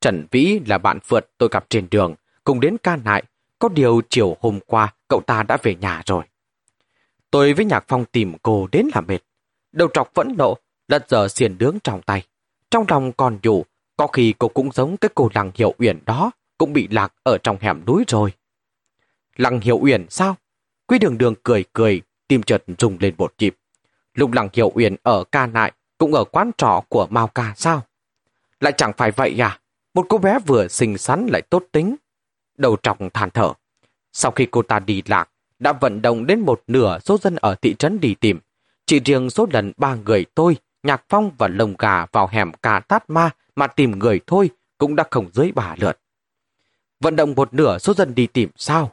Trần 0.00 0.26
Vĩ 0.30 0.60
là 0.66 0.78
bạn 0.78 1.00
phượt 1.00 1.30
tôi 1.38 1.48
gặp 1.52 1.66
trên 1.68 1.86
đường, 1.90 2.14
cùng 2.44 2.60
đến 2.60 2.76
ca 2.82 2.96
nại. 2.96 3.24
Có 3.58 3.68
điều 3.68 4.02
chiều 4.08 4.36
hôm 4.40 4.60
qua 4.66 4.94
cậu 5.08 5.20
ta 5.26 5.42
đã 5.42 5.56
về 5.62 5.74
nhà 5.74 6.02
rồi. 6.06 6.24
Tôi 7.30 7.52
với 7.52 7.64
Nhạc 7.64 7.84
Phong 7.88 8.04
tìm 8.04 8.34
cô 8.42 8.68
đến 8.72 8.88
là 8.94 9.00
mệt. 9.00 9.18
Đầu 9.72 9.88
trọc 9.94 10.14
vẫn 10.14 10.34
nộ, 10.38 10.56
lật 10.88 11.06
giờ 11.08 11.28
xiền 11.28 11.58
nướng 11.58 11.78
trong 11.84 12.02
tay. 12.02 12.22
Trong 12.70 12.84
lòng 12.88 13.12
còn 13.12 13.38
dù, 13.42 13.64
có 13.96 14.06
khi 14.06 14.34
cô 14.38 14.48
cũng 14.48 14.72
giống 14.72 14.96
cái 14.96 15.08
cô 15.14 15.28
làng 15.34 15.50
hiệu 15.54 15.74
uyển 15.78 15.98
đó, 16.04 16.30
cũng 16.58 16.72
bị 16.72 16.88
lạc 16.88 17.12
ở 17.22 17.38
trong 17.38 17.56
hẻm 17.60 17.84
núi 17.86 18.04
rồi. 18.08 18.32
Lăng 19.36 19.60
Hiểu 19.60 19.78
Uyển 19.82 20.06
sao? 20.10 20.36
Quý 20.86 20.98
đường 20.98 21.18
đường 21.18 21.34
cười 21.42 21.64
cười, 21.72 22.02
tim 22.28 22.42
chợt 22.42 22.64
rung 22.78 22.96
lên 23.00 23.14
một 23.18 23.34
nhịp. 23.38 23.56
Lúc 24.14 24.32
Lăng 24.32 24.48
Hiểu 24.52 24.72
Uyển 24.74 24.96
ở 25.02 25.24
ca 25.24 25.46
nại, 25.46 25.72
cũng 25.98 26.14
ở 26.14 26.24
quán 26.24 26.50
trọ 26.58 26.82
của 26.88 27.06
Mao 27.10 27.26
ca 27.26 27.52
sao? 27.56 27.82
Lại 28.60 28.72
chẳng 28.76 28.92
phải 28.96 29.10
vậy 29.10 29.42
à? 29.42 29.60
Một 29.94 30.06
cô 30.08 30.18
bé 30.18 30.38
vừa 30.46 30.68
xinh 30.68 30.98
xắn 30.98 31.26
lại 31.26 31.42
tốt 31.42 31.64
tính. 31.72 31.96
Đầu 32.56 32.76
trọng 32.76 33.10
than 33.10 33.30
thở. 33.30 33.52
Sau 34.12 34.32
khi 34.32 34.46
cô 34.50 34.62
ta 34.62 34.78
đi 34.78 35.02
lạc, 35.06 35.30
đã 35.58 35.72
vận 35.72 36.02
động 36.02 36.26
đến 36.26 36.40
một 36.40 36.62
nửa 36.66 36.98
số 36.98 37.18
dân 37.18 37.36
ở 37.36 37.54
thị 37.54 37.74
trấn 37.74 38.00
đi 38.00 38.14
tìm. 38.14 38.40
Chỉ 38.86 39.00
riêng 39.00 39.30
số 39.30 39.46
lần 39.52 39.72
ba 39.76 39.94
người 39.94 40.24
tôi, 40.34 40.56
Nhạc 40.82 41.04
Phong 41.08 41.30
và 41.38 41.48
Lồng 41.48 41.74
Gà 41.78 42.06
vào 42.12 42.26
hẻm 42.26 42.52
cà 42.52 42.80
tát 42.80 43.10
ma 43.10 43.30
mà 43.56 43.66
tìm 43.66 43.98
người 43.98 44.20
thôi 44.26 44.50
cũng 44.78 44.96
đã 44.96 45.04
không 45.10 45.30
dưới 45.32 45.52
bà 45.54 45.74
lượt. 45.78 45.98
Vận 47.00 47.16
động 47.16 47.34
một 47.36 47.54
nửa 47.54 47.78
số 47.78 47.94
dân 47.94 48.14
đi 48.14 48.26
tìm 48.26 48.50
sao? 48.56 48.92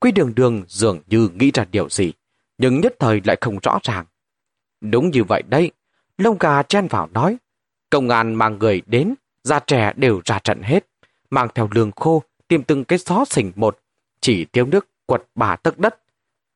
Quy 0.00 0.12
đường 0.12 0.34
đường 0.34 0.62
dường 0.68 1.00
như 1.06 1.28
nghĩ 1.34 1.50
ra 1.54 1.64
điều 1.70 1.88
gì, 1.88 2.12
nhưng 2.58 2.80
nhất 2.80 2.94
thời 2.98 3.20
lại 3.24 3.36
không 3.40 3.58
rõ 3.62 3.78
ràng. 3.82 4.04
Đúng 4.80 5.10
như 5.10 5.24
vậy 5.24 5.42
đấy, 5.48 5.70
lông 6.18 6.38
gà 6.38 6.62
chen 6.62 6.86
vào 6.86 7.08
nói. 7.12 7.36
Công 7.90 8.08
an 8.08 8.34
mang 8.34 8.58
người 8.58 8.82
đến, 8.86 9.14
da 9.44 9.58
trẻ 9.58 9.92
đều 9.96 10.20
ra 10.24 10.38
trận 10.38 10.62
hết, 10.62 10.86
mang 11.30 11.48
theo 11.54 11.68
lương 11.72 11.92
khô, 11.92 12.22
tìm 12.48 12.62
từng 12.62 12.84
cái 12.84 12.98
xó 12.98 13.24
xỉnh 13.24 13.52
một, 13.56 13.78
chỉ 14.20 14.44
thiếu 14.44 14.66
nước 14.66 14.88
quật 15.06 15.22
bà 15.34 15.56
tức 15.56 15.78
đất. 15.78 16.00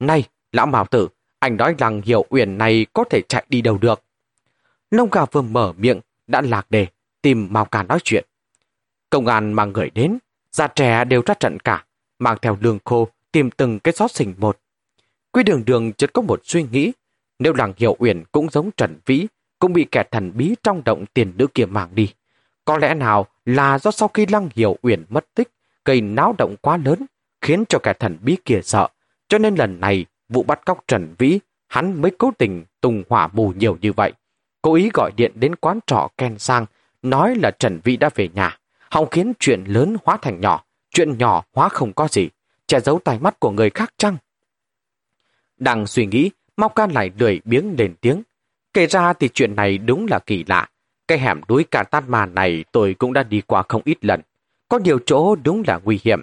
Này, 0.00 0.28
lão 0.52 0.66
mạo 0.66 0.86
tử, 0.86 1.08
anh 1.38 1.56
nói 1.56 1.74
rằng 1.78 2.02
hiệu 2.02 2.24
uyển 2.28 2.58
này 2.58 2.86
có 2.92 3.04
thể 3.10 3.22
chạy 3.28 3.44
đi 3.48 3.60
đâu 3.62 3.78
được. 3.78 4.02
Lông 4.90 5.10
gà 5.10 5.24
vừa 5.24 5.42
mở 5.42 5.72
miệng, 5.76 6.00
đã 6.26 6.40
lạc 6.40 6.70
đề, 6.70 6.86
tìm 7.22 7.48
Mao 7.50 7.64
Ca 7.64 7.82
nói 7.82 7.98
chuyện. 8.04 8.24
Công 9.10 9.26
an 9.26 9.52
mang 9.52 9.72
người 9.72 9.90
đến, 9.90 10.18
già 10.52 10.66
trẻ 10.66 11.04
đều 11.04 11.22
ra 11.26 11.34
trận 11.34 11.58
cả, 11.60 11.84
mang 12.18 12.36
theo 12.42 12.58
lương 12.60 12.78
khô, 12.84 13.08
tìm 13.32 13.50
từng 13.50 13.78
cái 13.78 13.94
xót 13.94 14.10
xỉnh 14.10 14.34
một. 14.38 14.58
Quy 15.32 15.42
đường 15.42 15.64
đường 15.64 15.92
chợt 15.92 16.12
có 16.12 16.22
một 16.22 16.40
suy 16.44 16.62
nghĩ, 16.62 16.92
nếu 17.38 17.52
làng 17.52 17.72
hiệu 17.76 17.96
uyển 17.98 18.24
cũng 18.32 18.50
giống 18.50 18.70
Trần 18.76 18.98
Vĩ, 19.06 19.26
cũng 19.58 19.72
bị 19.72 19.86
kẻ 19.90 20.04
thần 20.10 20.32
bí 20.34 20.54
trong 20.62 20.84
động 20.84 21.04
tiền 21.14 21.32
nữ 21.36 21.46
kia 21.54 21.66
mang 21.66 21.88
đi. 21.94 22.12
Có 22.64 22.78
lẽ 22.78 22.94
nào 22.94 23.26
là 23.44 23.78
do 23.78 23.90
sau 23.90 24.08
khi 24.08 24.26
lăng 24.26 24.48
hiệu 24.54 24.76
uyển 24.82 25.04
mất 25.08 25.26
tích, 25.34 25.48
gây 25.84 26.00
náo 26.00 26.34
động 26.38 26.56
quá 26.60 26.76
lớn, 26.76 27.06
khiến 27.40 27.64
cho 27.68 27.78
kẻ 27.82 27.92
thần 27.92 28.18
bí 28.22 28.36
kia 28.44 28.60
sợ, 28.62 28.88
cho 29.28 29.38
nên 29.38 29.54
lần 29.54 29.80
này 29.80 30.06
vụ 30.28 30.42
bắt 30.42 30.64
cóc 30.64 30.84
Trần 30.88 31.14
Vĩ, 31.18 31.40
hắn 31.68 32.02
mới 32.02 32.10
cố 32.18 32.30
tình 32.38 32.64
tùng 32.80 33.02
hỏa 33.08 33.28
mù 33.32 33.52
nhiều 33.56 33.76
như 33.80 33.92
vậy. 33.92 34.12
Cố 34.62 34.74
ý 34.74 34.90
gọi 34.94 35.10
điện 35.16 35.32
đến 35.34 35.56
quán 35.56 35.78
trọ 35.86 36.08
Ken 36.18 36.38
Sang, 36.38 36.66
nói 37.02 37.34
là 37.34 37.50
Trần 37.50 37.80
Vĩ 37.84 37.96
đã 37.96 38.10
về 38.14 38.28
nhà, 38.34 38.58
hòng 38.90 39.08
khiến 39.10 39.32
chuyện 39.38 39.64
lớn 39.64 39.96
hóa 40.04 40.16
thành 40.22 40.40
nhỏ, 40.40 40.64
chuyện 40.90 41.18
nhỏ 41.18 41.44
hóa 41.52 41.68
không 41.68 41.92
có 41.92 42.08
gì 42.08 42.28
che 42.72 42.80
giấu 42.80 42.98
tai 42.98 43.18
mắt 43.18 43.40
của 43.40 43.50
người 43.50 43.70
khác 43.70 43.94
chăng? 43.96 44.16
Đang 45.58 45.86
suy 45.86 46.06
nghĩ, 46.06 46.30
Mau 46.56 46.68
Can 46.68 46.90
lại 46.90 47.10
lười 47.18 47.40
biếng 47.44 47.74
lên 47.78 47.94
tiếng. 48.00 48.22
Kể 48.72 48.86
ra 48.86 49.12
thì 49.12 49.28
chuyện 49.28 49.56
này 49.56 49.78
đúng 49.78 50.06
là 50.10 50.18
kỳ 50.18 50.44
lạ. 50.46 50.68
Cái 51.08 51.18
hẻm 51.18 51.40
núi 51.48 51.64
Cà 51.70 51.82
Tát 51.82 52.04
Mà 52.08 52.26
này 52.26 52.64
tôi 52.72 52.94
cũng 52.94 53.12
đã 53.12 53.22
đi 53.22 53.40
qua 53.40 53.62
không 53.68 53.82
ít 53.84 54.04
lần. 54.04 54.20
Có 54.68 54.78
nhiều 54.78 54.98
chỗ 55.06 55.36
đúng 55.36 55.62
là 55.66 55.80
nguy 55.84 56.00
hiểm. 56.04 56.22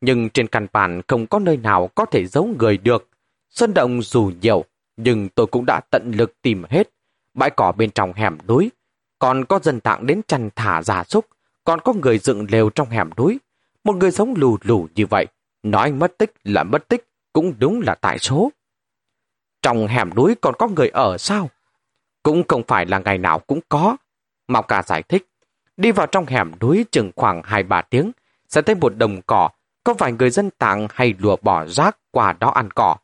Nhưng 0.00 0.30
trên 0.30 0.46
căn 0.46 0.66
bản 0.72 1.02
không 1.08 1.26
có 1.26 1.38
nơi 1.38 1.56
nào 1.56 1.90
có 1.94 2.04
thể 2.04 2.26
giấu 2.26 2.48
người 2.58 2.78
được. 2.78 3.08
Sơn 3.50 3.74
động 3.74 4.02
dù 4.02 4.30
nhiều, 4.40 4.64
nhưng 4.96 5.28
tôi 5.28 5.46
cũng 5.46 5.66
đã 5.66 5.80
tận 5.90 6.12
lực 6.14 6.42
tìm 6.42 6.64
hết. 6.70 6.90
Bãi 7.34 7.50
cỏ 7.50 7.72
bên 7.72 7.90
trong 7.90 8.12
hẻm 8.12 8.38
núi. 8.48 8.70
Còn 9.18 9.44
có 9.44 9.58
dân 9.62 9.80
tạng 9.80 10.06
đến 10.06 10.20
chăn 10.26 10.50
thả 10.56 10.82
giả 10.82 11.04
súc. 11.04 11.26
Còn 11.64 11.80
có 11.80 11.92
người 11.92 12.18
dựng 12.18 12.46
lều 12.50 12.70
trong 12.70 12.88
hẻm 12.88 13.10
núi. 13.16 13.38
Một 13.84 13.96
người 13.96 14.10
sống 14.10 14.34
lù 14.36 14.58
lù 14.62 14.88
như 14.94 15.06
vậy 15.06 15.26
Nói 15.62 15.92
mất 15.92 16.18
tích 16.18 16.32
là 16.44 16.62
mất 16.62 16.88
tích, 16.88 17.08
cũng 17.32 17.54
đúng 17.58 17.80
là 17.80 17.94
tại 17.94 18.18
số. 18.18 18.52
Trong 19.62 19.86
hẻm 19.86 20.14
núi 20.14 20.34
còn 20.40 20.54
có 20.58 20.68
người 20.68 20.88
ở 20.88 21.18
sao? 21.18 21.50
Cũng 22.22 22.42
không 22.48 22.62
phải 22.68 22.86
là 22.86 22.98
ngày 22.98 23.18
nào 23.18 23.38
cũng 23.38 23.60
có. 23.68 23.96
Mao 24.48 24.62
cả 24.62 24.82
giải 24.82 25.02
thích. 25.02 25.26
Đi 25.76 25.92
vào 25.92 26.06
trong 26.06 26.26
hẻm 26.26 26.52
núi 26.60 26.84
chừng 26.90 27.10
khoảng 27.16 27.42
2-3 27.42 27.82
tiếng, 27.90 28.12
sẽ 28.48 28.62
thấy 28.62 28.74
một 28.74 28.96
đồng 28.96 29.22
cỏ, 29.22 29.48
có 29.84 29.94
vài 29.94 30.12
người 30.12 30.30
dân 30.30 30.50
tặng 30.50 30.88
hay 30.90 31.14
lùa 31.18 31.36
bỏ 31.42 31.66
rác 31.66 31.98
qua 32.10 32.32
đó 32.32 32.50
ăn 32.50 32.70
cỏ. 32.70 32.96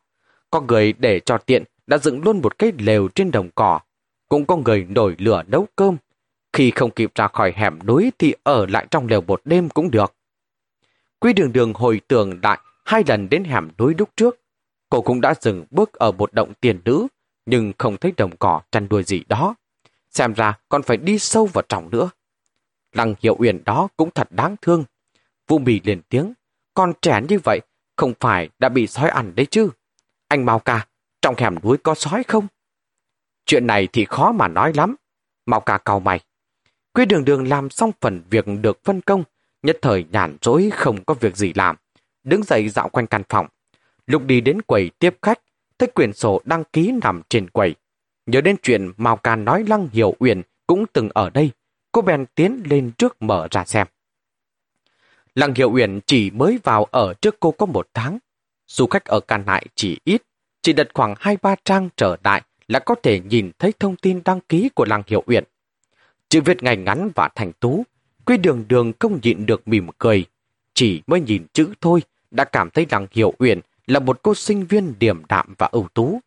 Có 0.51 0.61
người 0.61 0.93
để 0.93 1.21
cho 1.21 1.39
tiện 1.39 1.65
đã 1.87 1.99
dựng 1.99 2.23
luôn 2.23 2.41
một 2.43 2.59
cái 2.59 2.73
lều 2.79 3.09
trên 3.15 3.31
đồng 3.31 3.51
cỏ. 3.55 3.81
Cũng 4.29 4.45
có 4.45 4.57
người 4.57 4.87
nổi 4.89 5.15
lửa 5.19 5.43
nấu 5.47 5.67
cơm. 5.77 5.97
Khi 6.53 6.71
không 6.71 6.91
kịp 6.91 7.13
ra 7.15 7.29
khỏi 7.29 7.53
hẻm 7.57 7.79
núi 7.87 8.13
thì 8.19 8.35
ở 8.43 8.67
lại 8.67 8.87
trong 8.91 9.07
lều 9.07 9.21
một 9.21 9.41
đêm 9.45 9.69
cũng 9.69 9.91
được. 9.91 10.15
Quý 11.21 11.33
đường 11.33 11.53
đường 11.53 11.75
hồi 11.75 12.01
tưởng 12.09 12.41
lại 12.43 12.59
hai 12.85 13.03
lần 13.07 13.29
đến 13.29 13.45
hẻm 13.45 13.69
núi 13.79 13.95
đúc 13.95 14.11
trước. 14.17 14.41
Cô 14.91 15.03
cũng 15.03 15.21
đã 15.21 15.35
dừng 15.41 15.65
bước 15.71 15.93
ở 15.93 16.13
một 16.13 16.33
động 16.33 16.53
tiền 16.61 16.81
nữ, 16.85 17.07
nhưng 17.47 17.73
không 17.79 17.97
thấy 17.97 18.13
đồng 18.17 18.37
cỏ 18.37 18.61
chăn 18.71 18.89
đuôi 18.89 19.03
gì 19.03 19.25
đó. 19.29 19.55
Xem 20.11 20.33
ra 20.33 20.59
còn 20.69 20.83
phải 20.83 20.97
đi 20.97 21.19
sâu 21.19 21.47
vào 21.47 21.63
trong 21.69 21.91
nữa. 21.91 22.11
Lăng 22.93 23.15
hiệu 23.21 23.37
uyển 23.39 23.65
đó 23.65 23.89
cũng 23.97 24.11
thật 24.11 24.29
đáng 24.31 24.57
thương. 24.63 24.85
Vũ 25.49 25.59
Bì 25.59 25.81
liền 25.85 26.03
tiếng, 26.09 26.33
con 26.75 26.93
trẻ 27.03 27.21
như 27.29 27.39
vậy 27.45 27.61
không 27.97 28.13
phải 28.21 28.49
đã 28.59 28.69
bị 28.69 28.87
sói 28.87 29.09
ăn 29.09 29.35
đấy 29.35 29.47
chứ. 29.51 29.71
Anh 30.29 30.45
Mao 30.45 30.59
ca, 30.59 30.87
trong 31.23 31.35
hẻm 31.39 31.55
núi 31.63 31.77
có 31.77 31.95
sói 31.95 32.23
không? 32.25 32.47
Chuyện 33.47 33.67
này 33.67 33.89
thì 33.93 34.05
khó 34.05 34.33
mà 34.33 34.49
nói 34.49 34.73
lắm. 34.75 34.97
Mao 35.47 35.61
ca 35.61 35.79
cầu 35.79 36.01
mày. 36.01 36.21
Quý 36.93 37.05
đường 37.05 37.25
đường 37.25 37.49
làm 37.49 37.71
xong 37.71 37.91
phần 38.01 38.23
việc 38.31 38.45
được 38.61 38.85
phân 38.85 39.01
công, 39.01 39.25
Nhất 39.65 39.79
thời 39.83 40.05
nhàn 40.13 40.37
rỗi 40.43 40.71
không 40.75 41.05
có 41.05 41.15
việc 41.15 41.37
gì 41.37 41.53
làm, 41.55 41.77
đứng 42.25 42.43
dậy 42.43 42.69
dạo 42.69 42.89
quanh 42.89 43.07
căn 43.07 43.23
phòng. 43.29 43.47
Lúc 44.07 44.25
đi 44.25 44.41
đến 44.41 44.63
quầy 44.63 44.91
tiếp 44.99 45.17
khách, 45.23 45.41
thấy 45.79 45.89
quyển 45.89 46.13
sổ 46.13 46.41
đăng 46.45 46.65
ký 46.65 46.93
nằm 47.03 47.23
trên 47.29 47.51
quầy. 47.51 47.75
Nhớ 48.27 48.41
đến 48.41 48.57
chuyện 48.63 48.93
Mao 48.97 49.17
Ca 49.17 49.37
nói 49.37 49.65
Lăng 49.69 49.89
Hiểu 49.93 50.15
Uyển 50.19 50.43
cũng 50.67 50.85
từng 50.93 51.09
ở 51.15 51.31
đây, 51.31 51.51
cô 51.93 52.03
bèn 52.03 52.27
tiến 52.35 52.63
lên 52.71 52.91
trước 52.99 53.23
mở 53.23 53.49
ra 53.51 53.65
xem. 53.65 53.87
Lăng 55.35 55.55
Hiểu 55.55 55.71
Uyển 55.73 56.01
chỉ 56.07 56.31
mới 56.31 56.59
vào 56.63 56.85
ở 56.85 57.15
trước 57.15 57.37
cô 57.41 57.51
có 57.51 57.67
một 57.67 57.89
tháng. 57.95 58.19
Du 58.67 58.87
khách 58.87 59.05
ở 59.05 59.21
căn 59.21 59.43
Nại 59.47 59.67
chỉ 59.75 59.99
ít, 60.05 60.23
chỉ 60.63 60.73
đặt 60.73 60.87
khoảng 60.95 61.15
hai 61.19 61.37
ba 61.43 61.55
trang 61.65 61.89
trở 61.97 62.17
lại 62.25 62.43
là 62.69 62.79
có 62.79 62.95
thể 63.03 63.21
nhìn 63.21 63.51
thấy 63.59 63.73
thông 63.81 63.97
tin 63.97 64.21
đăng 64.25 64.41
ký 64.41 64.69
của 64.75 64.85
Lăng 64.85 65.03
Hiểu 65.07 65.23
Uyển. 65.27 65.45
Chữ 66.29 66.41
viết 66.45 66.63
ngày 66.63 66.77
ngắn 66.77 67.11
và 67.15 67.29
thành 67.35 67.53
tú, 67.53 67.85
quy 68.27 68.37
đường 68.37 68.65
đường 68.69 68.93
không 68.99 69.19
nhịn 69.23 69.47
được 69.47 69.69
mỉm 69.69 69.89
cười. 69.99 70.25
Chỉ 70.75 71.03
mới 71.07 71.21
nhìn 71.21 71.47
chữ 71.53 71.69
thôi 71.81 72.03
đã 72.31 72.45
cảm 72.45 72.71
thấy 72.71 72.87
rằng 72.89 73.07
Hiểu 73.11 73.35
Uyển 73.39 73.61
là 73.87 73.99
một 73.99 74.23
cô 74.23 74.35
sinh 74.35 74.67
viên 74.67 74.95
điểm 74.99 75.23
đạm 75.29 75.55
và 75.59 75.67
ưu 75.73 75.89
tú. 75.95 76.21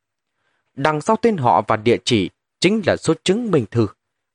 Đằng 0.75 1.01
sau 1.01 1.15
tên 1.15 1.37
họ 1.37 1.61
và 1.67 1.75
địa 1.75 1.97
chỉ 2.05 2.29
chính 2.59 2.81
là 2.85 2.97
số 2.97 3.13
chứng 3.23 3.51
minh 3.51 3.65
thư. 3.71 3.87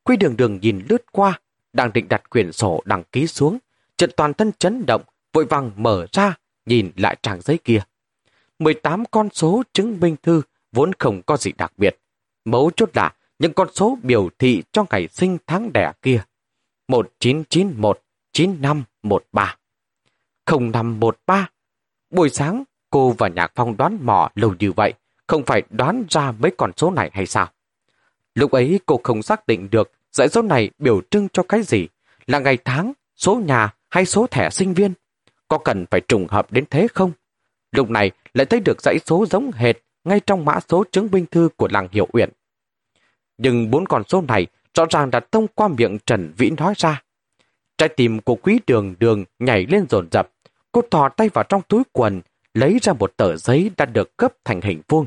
Quy 0.04 0.16
đường 0.16 0.36
đường 0.36 0.58
nhìn 0.62 0.82
lướt 0.88 1.12
qua, 1.12 1.40
đang 1.72 1.92
định 1.92 2.08
đặt 2.08 2.30
quyển 2.30 2.52
sổ 2.52 2.82
đăng 2.84 3.02
ký 3.12 3.26
xuống, 3.26 3.58
chợt 3.96 4.10
toàn 4.16 4.34
thân 4.34 4.52
chấn 4.58 4.86
động, 4.86 5.02
vội 5.32 5.44
vàng 5.44 5.70
mở 5.76 6.06
ra, 6.12 6.34
nhìn 6.66 6.90
lại 6.96 7.16
trang 7.22 7.40
giấy 7.40 7.58
kia. 7.64 7.82
18 8.58 9.04
con 9.10 9.28
số 9.32 9.62
chứng 9.72 10.00
minh 10.00 10.16
thư 10.22 10.42
vốn 10.72 10.92
không 10.98 11.22
có 11.22 11.36
gì 11.36 11.52
đặc 11.58 11.72
biệt. 11.76 11.98
Mấu 12.44 12.70
chốt 12.76 12.90
là 12.94 13.14
những 13.38 13.52
con 13.52 13.68
số 13.74 13.98
biểu 14.02 14.28
thị 14.38 14.62
cho 14.72 14.84
ngày 14.90 15.08
sinh 15.08 15.38
tháng 15.46 15.72
đẻ 15.72 15.92
kia. 16.02 16.22
1991 16.88 18.00
9513 18.32 19.56
0513 20.46 21.48
Buổi 22.10 22.30
sáng, 22.30 22.64
cô 22.90 23.14
và 23.18 23.28
Nhạc 23.28 23.52
Phong 23.54 23.76
đoán 23.76 23.98
mò 24.02 24.28
lâu 24.34 24.54
như 24.58 24.72
vậy, 24.72 24.94
không 25.26 25.44
phải 25.44 25.62
đoán 25.70 26.04
ra 26.10 26.32
mấy 26.32 26.52
con 26.58 26.70
số 26.76 26.90
này 26.90 27.10
hay 27.12 27.26
sao? 27.26 27.48
Lúc 28.34 28.50
ấy 28.50 28.80
cô 28.86 29.00
không 29.02 29.22
xác 29.22 29.46
định 29.46 29.68
được 29.70 29.92
dãy 30.12 30.28
số 30.28 30.42
này 30.42 30.70
biểu 30.78 31.00
trưng 31.10 31.28
cho 31.32 31.42
cái 31.42 31.62
gì, 31.62 31.88
là 32.26 32.38
ngày 32.38 32.58
tháng, 32.64 32.92
số 33.16 33.34
nhà 33.34 33.74
hay 33.90 34.06
số 34.06 34.26
thẻ 34.26 34.50
sinh 34.50 34.74
viên. 34.74 34.92
Có 35.48 35.58
cần 35.58 35.86
phải 35.90 36.00
trùng 36.00 36.26
hợp 36.28 36.52
đến 36.52 36.64
thế 36.70 36.88
không? 36.94 37.12
Lúc 37.72 37.90
này 37.90 38.10
lại 38.34 38.46
thấy 38.46 38.60
được 38.60 38.82
dãy 38.82 38.98
số 39.06 39.26
giống 39.30 39.50
hệt 39.52 39.76
ngay 40.04 40.20
trong 40.20 40.44
mã 40.44 40.58
số 40.68 40.84
chứng 40.92 41.08
minh 41.12 41.26
thư 41.30 41.48
của 41.56 41.68
làng 41.70 41.88
Hiệu 41.92 42.08
Uyển. 42.12 42.30
Nhưng 43.38 43.70
bốn 43.70 43.86
con 43.86 44.02
số 44.08 44.22
này 44.28 44.46
rõ 44.74 44.86
ràng 44.90 45.10
đã 45.10 45.20
thông 45.32 45.46
qua 45.54 45.68
miệng 45.68 45.98
Trần 46.06 46.32
Vĩ 46.36 46.50
nói 46.50 46.74
ra. 46.76 47.02
Trái 47.78 47.88
tim 47.88 48.20
của 48.20 48.34
quý 48.34 48.60
đường 48.66 48.94
đường 48.98 49.24
nhảy 49.38 49.66
lên 49.66 49.86
dồn 49.90 50.08
dập. 50.10 50.30
Cô 50.72 50.82
thò 50.90 51.08
tay 51.08 51.28
vào 51.28 51.44
trong 51.48 51.62
túi 51.62 51.82
quần, 51.92 52.20
lấy 52.54 52.78
ra 52.82 52.92
một 52.92 53.16
tờ 53.16 53.36
giấy 53.36 53.70
đã 53.76 53.84
được 53.84 54.16
cấp 54.16 54.32
thành 54.44 54.60
hình 54.60 54.82
vuông. 54.88 55.06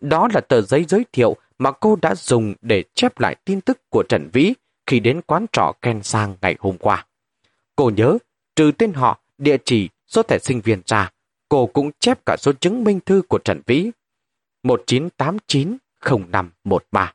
Đó 0.00 0.28
là 0.34 0.40
tờ 0.40 0.60
giấy 0.60 0.84
giới 0.88 1.04
thiệu 1.12 1.36
mà 1.58 1.72
cô 1.72 1.96
đã 2.02 2.14
dùng 2.14 2.54
để 2.60 2.84
chép 2.94 3.20
lại 3.20 3.36
tin 3.44 3.60
tức 3.60 3.90
của 3.90 4.02
Trần 4.08 4.28
Vĩ 4.32 4.52
khi 4.86 5.00
đến 5.00 5.20
quán 5.26 5.46
trọ 5.52 5.72
Ken 5.82 6.02
Sang 6.02 6.36
ngày 6.42 6.56
hôm 6.58 6.78
qua. 6.78 7.06
Cô 7.76 7.90
nhớ, 7.96 8.18
trừ 8.56 8.72
tên 8.78 8.92
họ, 8.92 9.20
địa 9.38 9.56
chỉ, 9.64 9.88
số 10.06 10.22
thẻ 10.22 10.38
sinh 10.38 10.60
viên 10.60 10.82
ra, 10.86 11.10
cô 11.48 11.66
cũng 11.66 11.90
chép 11.98 12.18
cả 12.26 12.36
số 12.38 12.52
chứng 12.52 12.84
minh 12.84 13.00
thư 13.06 13.22
của 13.28 13.38
Trần 13.38 13.60
Vĩ. 13.66 13.90
1989-0513 14.62 17.06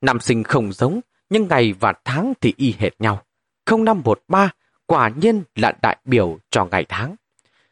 Năm 0.00 0.20
sinh 0.20 0.42
không 0.42 0.72
giống, 0.72 1.00
nhưng 1.30 1.48
ngày 1.48 1.74
và 1.80 1.92
tháng 2.04 2.32
thì 2.40 2.54
y 2.56 2.74
hệt 2.78 2.92
nhau. 2.98 3.22
0513 3.70 4.50
quả 4.86 5.08
nhiên 5.08 5.42
là 5.54 5.72
đại 5.82 5.96
biểu 6.04 6.38
cho 6.50 6.64
ngày 6.64 6.86
tháng. 6.88 7.16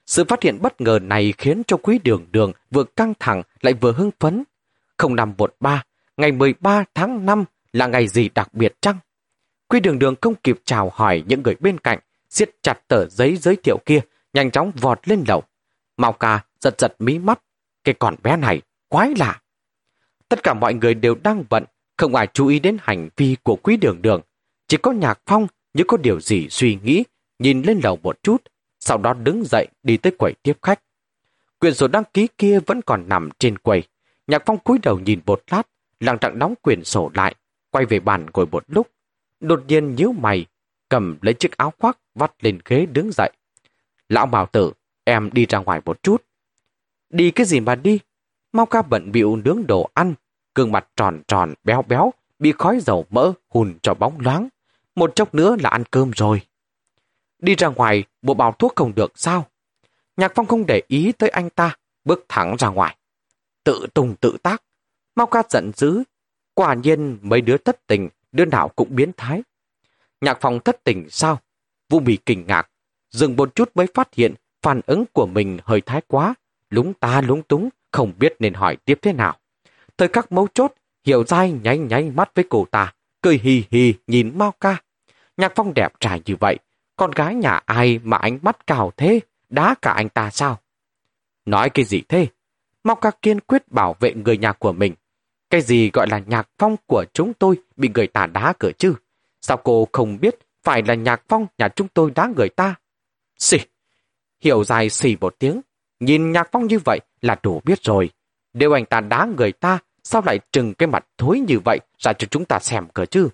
Sự 0.06 0.24
phát 0.24 0.42
hiện 0.42 0.58
bất 0.62 0.80
ngờ 0.80 0.98
này 1.02 1.34
khiến 1.38 1.62
cho 1.66 1.76
quý 1.76 1.98
đường 2.04 2.26
đường 2.30 2.52
vừa 2.70 2.84
căng 2.84 3.12
thẳng 3.18 3.42
lại 3.60 3.74
vừa 3.74 3.92
hưng 3.92 4.10
phấn. 4.20 4.44
0513, 4.98 5.82
ngày 6.16 6.32
13 6.32 6.84
tháng 6.94 7.26
5 7.26 7.44
là 7.72 7.86
ngày 7.86 8.08
gì 8.08 8.28
đặc 8.34 8.54
biệt 8.54 8.74
chăng? 8.80 8.98
Quý 9.68 9.80
đường 9.80 9.98
đường 9.98 10.14
không 10.20 10.34
kịp 10.34 10.60
chào 10.64 10.92
hỏi 10.94 11.24
những 11.26 11.42
người 11.42 11.56
bên 11.60 11.78
cạnh, 11.78 11.98
siết 12.30 12.50
chặt 12.62 12.88
tờ 12.88 13.06
giấy 13.08 13.36
giới 13.36 13.56
thiệu 13.56 13.78
kia, 13.86 14.00
nhanh 14.32 14.50
chóng 14.50 14.72
vọt 14.80 15.08
lên 15.08 15.24
lầu. 15.28 15.42
Mao 15.96 16.12
ca 16.12 16.44
giật 16.60 16.74
giật 16.78 16.94
mí 16.98 17.18
mắt, 17.18 17.40
cái 17.84 17.94
con 17.98 18.14
bé 18.22 18.36
này, 18.36 18.60
quái 18.88 19.14
lạ. 19.18 19.40
Tất 20.28 20.42
cả 20.42 20.54
mọi 20.54 20.74
người 20.74 20.94
đều 20.94 21.14
đang 21.22 21.44
bận, 21.50 21.64
không 21.96 22.14
ai 22.14 22.28
chú 22.32 22.46
ý 22.46 22.58
đến 22.58 22.76
hành 22.80 23.08
vi 23.16 23.36
của 23.42 23.56
quý 23.56 23.76
đường 23.76 24.02
đường. 24.02 24.20
Chỉ 24.68 24.76
có 24.76 24.92
nhạc 24.92 25.20
phong 25.26 25.46
như 25.74 25.84
có 25.88 25.96
điều 25.96 26.20
gì 26.20 26.48
suy 26.48 26.78
nghĩ, 26.82 27.04
nhìn 27.38 27.62
lên 27.62 27.80
lầu 27.82 27.98
một 28.02 28.22
chút, 28.22 28.42
sau 28.80 28.98
đó 28.98 29.14
đứng 29.14 29.44
dậy 29.44 29.66
đi 29.82 29.96
tới 29.96 30.12
quầy 30.18 30.34
tiếp 30.42 30.58
khách. 30.62 30.80
Quyền 31.58 31.74
sổ 31.74 31.88
đăng 31.88 32.04
ký 32.14 32.28
kia 32.38 32.58
vẫn 32.66 32.82
còn 32.82 33.08
nằm 33.08 33.28
trên 33.38 33.58
quầy. 33.58 33.82
Nhạc 34.26 34.42
phong 34.46 34.58
cúi 34.58 34.78
đầu 34.82 34.98
nhìn 34.98 35.20
một 35.26 35.42
lát, 35.50 35.62
lặng 36.00 36.16
lặng 36.20 36.38
đóng 36.38 36.54
quyền 36.62 36.84
sổ 36.84 37.10
lại, 37.14 37.34
quay 37.70 37.86
về 37.86 38.00
bàn 38.00 38.26
ngồi 38.34 38.46
một 38.46 38.64
lúc. 38.68 38.90
Đột 39.40 39.64
nhiên 39.68 39.94
nhíu 39.94 40.12
mày, 40.12 40.46
cầm 40.88 41.18
lấy 41.22 41.34
chiếc 41.34 41.56
áo 41.56 41.72
khoác 41.78 41.98
vắt 42.14 42.44
lên 42.44 42.58
ghế 42.64 42.86
đứng 42.86 43.10
dậy. 43.12 43.32
Lão 44.08 44.26
bảo 44.26 44.46
Tử, 44.46 44.72
em 45.04 45.30
đi 45.32 45.46
ra 45.46 45.58
ngoài 45.58 45.80
một 45.84 46.02
chút. 46.02 46.24
Đi 47.10 47.30
cái 47.30 47.46
gì 47.46 47.60
mà 47.60 47.74
đi? 47.74 47.98
Mau 48.52 48.66
ca 48.66 48.82
bận 48.82 49.12
bịu 49.12 49.36
nướng 49.36 49.66
đồ 49.66 49.90
ăn, 49.94 50.14
gương 50.56 50.72
mặt 50.72 50.88
tròn 50.96 51.22
tròn, 51.28 51.54
béo 51.64 51.82
béo, 51.82 52.12
bị 52.38 52.52
khói 52.58 52.78
dầu 52.80 53.06
mỡ 53.10 53.32
hùn 53.48 53.78
cho 53.82 53.94
bóng 53.94 54.20
loáng. 54.20 54.48
Một 54.94 55.12
chốc 55.14 55.34
nữa 55.34 55.56
là 55.60 55.70
ăn 55.70 55.84
cơm 55.90 56.10
rồi. 56.10 56.40
Đi 57.38 57.54
ra 57.54 57.68
ngoài, 57.68 58.04
bộ 58.22 58.34
bào 58.34 58.52
thuốc 58.52 58.72
không 58.76 58.94
được 58.94 59.12
sao? 59.14 59.46
Nhạc 60.16 60.32
Phong 60.34 60.46
không 60.46 60.66
để 60.66 60.82
ý 60.88 61.12
tới 61.12 61.28
anh 61.28 61.50
ta, 61.50 61.76
bước 62.04 62.24
thẳng 62.28 62.56
ra 62.58 62.68
ngoài. 62.68 62.96
Tự 63.64 63.86
tùng 63.94 64.16
tự 64.16 64.36
tác. 64.42 64.62
Mau 65.16 65.26
ca 65.26 65.42
giận 65.50 65.70
dữ. 65.74 66.02
Quả 66.54 66.74
nhiên 66.74 67.18
mấy 67.22 67.40
đứa 67.40 67.56
thất 67.56 67.86
tình, 67.86 68.08
đứa 68.32 68.44
nào 68.44 68.68
cũng 68.68 68.88
biến 68.90 69.12
thái. 69.16 69.42
Nhạc 70.20 70.38
Phong 70.40 70.60
thất 70.60 70.84
tình 70.84 71.10
sao? 71.10 71.38
Vũ 71.88 72.00
mì 72.00 72.16
kinh 72.16 72.46
ngạc. 72.46 72.70
Dừng 73.10 73.36
một 73.36 73.54
chút 73.54 73.70
mới 73.74 73.86
phát 73.94 74.14
hiện 74.14 74.34
phản 74.62 74.80
ứng 74.86 75.04
của 75.12 75.26
mình 75.26 75.58
hơi 75.64 75.80
thái 75.80 76.00
quá. 76.06 76.34
Lúng 76.70 76.94
ta 76.94 77.20
lúng 77.20 77.42
túng, 77.42 77.68
không 77.90 78.12
biết 78.18 78.36
nên 78.38 78.54
hỏi 78.54 78.76
tiếp 78.76 78.98
thế 79.02 79.12
nào. 79.12 79.36
Thời 79.98 80.08
khắc 80.08 80.32
mấu 80.32 80.48
chốt, 80.54 80.72
Hiểu 81.06 81.24
dai 81.24 81.52
nháy 81.52 81.78
nháy 81.78 82.10
mắt 82.10 82.30
với 82.34 82.44
cô 82.48 82.66
ta, 82.70 82.94
cười 83.22 83.40
hì 83.42 83.64
hì 83.70 83.94
nhìn 84.06 84.38
Mao 84.38 84.54
ca. 84.60 84.82
Nhạc 85.36 85.52
Phong 85.56 85.74
đẹp 85.74 85.92
trai 86.00 86.22
như 86.26 86.36
vậy, 86.40 86.58
con 86.96 87.10
gái 87.10 87.34
nhà 87.34 87.60
ai 87.66 88.00
mà 88.02 88.16
ánh 88.16 88.38
mắt 88.42 88.66
cao 88.66 88.92
thế, 88.96 89.20
đá 89.48 89.74
cả 89.82 89.92
anh 89.92 90.08
ta 90.08 90.30
sao? 90.30 90.60
Nói 91.44 91.70
cái 91.70 91.84
gì 91.84 92.02
thế? 92.08 92.26
Mao 92.84 92.96
ca 92.96 93.10
kiên 93.22 93.40
quyết 93.40 93.72
bảo 93.72 93.96
vệ 94.00 94.14
người 94.14 94.38
nhà 94.38 94.52
của 94.52 94.72
mình. 94.72 94.94
Cái 95.50 95.60
gì 95.60 95.90
gọi 95.92 96.06
là 96.10 96.18
nhạc 96.26 96.48
phong 96.58 96.76
của 96.86 97.04
chúng 97.12 97.34
tôi 97.34 97.56
bị 97.76 97.90
người 97.94 98.06
ta 98.06 98.26
đá 98.26 98.52
cỡ 98.58 98.70
chứ? 98.78 98.94
Sao 99.40 99.56
cô 99.56 99.88
không 99.92 100.20
biết 100.20 100.38
phải 100.62 100.82
là 100.86 100.94
nhạc 100.94 101.22
phong 101.28 101.46
nhà 101.58 101.68
chúng 101.68 101.88
tôi 101.88 102.10
đá 102.14 102.30
người 102.36 102.48
ta? 102.48 102.74
Xì! 103.38 103.58
Hiểu 104.40 104.64
dài 104.64 104.90
xì 104.90 105.16
một 105.20 105.34
tiếng. 105.38 105.60
Nhìn 106.00 106.32
nhạc 106.32 106.48
phong 106.52 106.66
như 106.66 106.78
vậy 106.84 107.00
là 107.20 107.40
đủ 107.42 107.60
biết 107.64 107.82
rồi. 107.82 108.10
Nếu 108.58 108.72
anh 108.72 108.84
ta 108.84 109.00
đá 109.00 109.26
người 109.36 109.52
ta, 109.52 109.78
sao 110.04 110.22
lại 110.26 110.38
trừng 110.52 110.74
cái 110.74 110.86
mặt 110.86 111.06
thối 111.18 111.40
như 111.40 111.58
vậy 111.64 111.78
ra 111.98 112.12
cho 112.12 112.26
chúng 112.30 112.44
ta 112.44 112.58
xem 112.58 112.88
cỡ 112.94 113.06
chứ? 113.06 113.28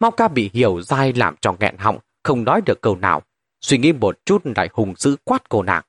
Mau 0.00 0.10
ca 0.10 0.28
bị 0.28 0.50
hiểu 0.52 0.80
dai 0.80 1.12
làm 1.12 1.34
cho 1.40 1.56
nghẹn 1.60 1.76
họng, 1.78 1.98
không 2.22 2.44
nói 2.44 2.60
được 2.66 2.80
câu 2.80 2.96
nào. 2.96 3.22
Suy 3.60 3.78
nghĩ 3.78 3.92
một 3.92 4.18
chút 4.24 4.42
lại 4.56 4.68
hùng 4.72 4.94
dữ 4.96 5.16
quát 5.24 5.48
cô 5.48 5.62
nàng. 5.62 5.82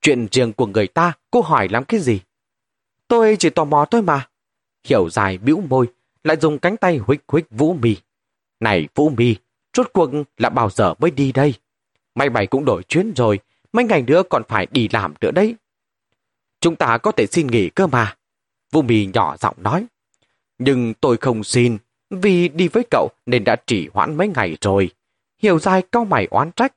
Chuyện 0.00 0.26
riêng 0.30 0.52
của 0.52 0.66
người 0.66 0.86
ta, 0.86 1.12
cô 1.30 1.40
hỏi 1.40 1.68
làm 1.68 1.84
cái 1.84 2.00
gì? 2.00 2.20
Tôi 3.08 3.36
chỉ 3.38 3.50
tò 3.50 3.64
mò 3.64 3.84
thôi 3.90 4.02
mà. 4.02 4.28
Hiểu 4.84 5.10
dài 5.10 5.38
bĩu 5.38 5.62
môi, 5.68 5.86
lại 6.24 6.36
dùng 6.40 6.58
cánh 6.58 6.76
tay 6.76 6.96
huých 6.96 7.20
huých 7.28 7.46
Vũ 7.50 7.74
Mì. 7.74 7.96
Này 8.60 8.88
Vũ 8.94 9.12
Mì, 9.16 9.36
rốt 9.76 9.90
cuộc 9.92 10.10
là 10.36 10.48
bao 10.48 10.70
giờ 10.70 10.94
mới 10.98 11.10
đi 11.10 11.32
đây? 11.32 11.54
May 12.14 12.30
mày 12.30 12.46
cũng 12.46 12.64
đổi 12.64 12.82
chuyến 12.82 13.12
rồi, 13.16 13.38
mấy 13.72 13.84
ngày 13.84 14.02
nữa 14.02 14.22
còn 14.30 14.42
phải 14.48 14.66
đi 14.70 14.88
làm 14.92 15.14
nữa 15.20 15.30
đấy. 15.30 15.54
Chúng 16.60 16.76
ta 16.76 16.98
có 16.98 17.12
thể 17.12 17.26
xin 17.26 17.46
nghỉ 17.46 17.68
cơ 17.68 17.86
mà. 17.86 18.16
Vũ 18.72 18.82
Mì 18.82 19.06
nhỏ 19.14 19.36
giọng 19.36 19.54
nói. 19.56 19.86
Nhưng 20.58 20.94
tôi 20.94 21.16
không 21.16 21.44
xin, 21.44 21.78
vì 22.10 22.48
đi 22.48 22.68
với 22.68 22.82
cậu 22.90 23.08
nên 23.26 23.44
đã 23.44 23.56
trì 23.66 23.88
hoãn 23.94 24.16
mấy 24.16 24.28
ngày 24.28 24.56
rồi. 24.60 24.90
Hiểu 25.38 25.58
dài 25.58 25.82
cao 25.92 26.04
mày 26.04 26.26
oán 26.30 26.50
trách. 26.52 26.72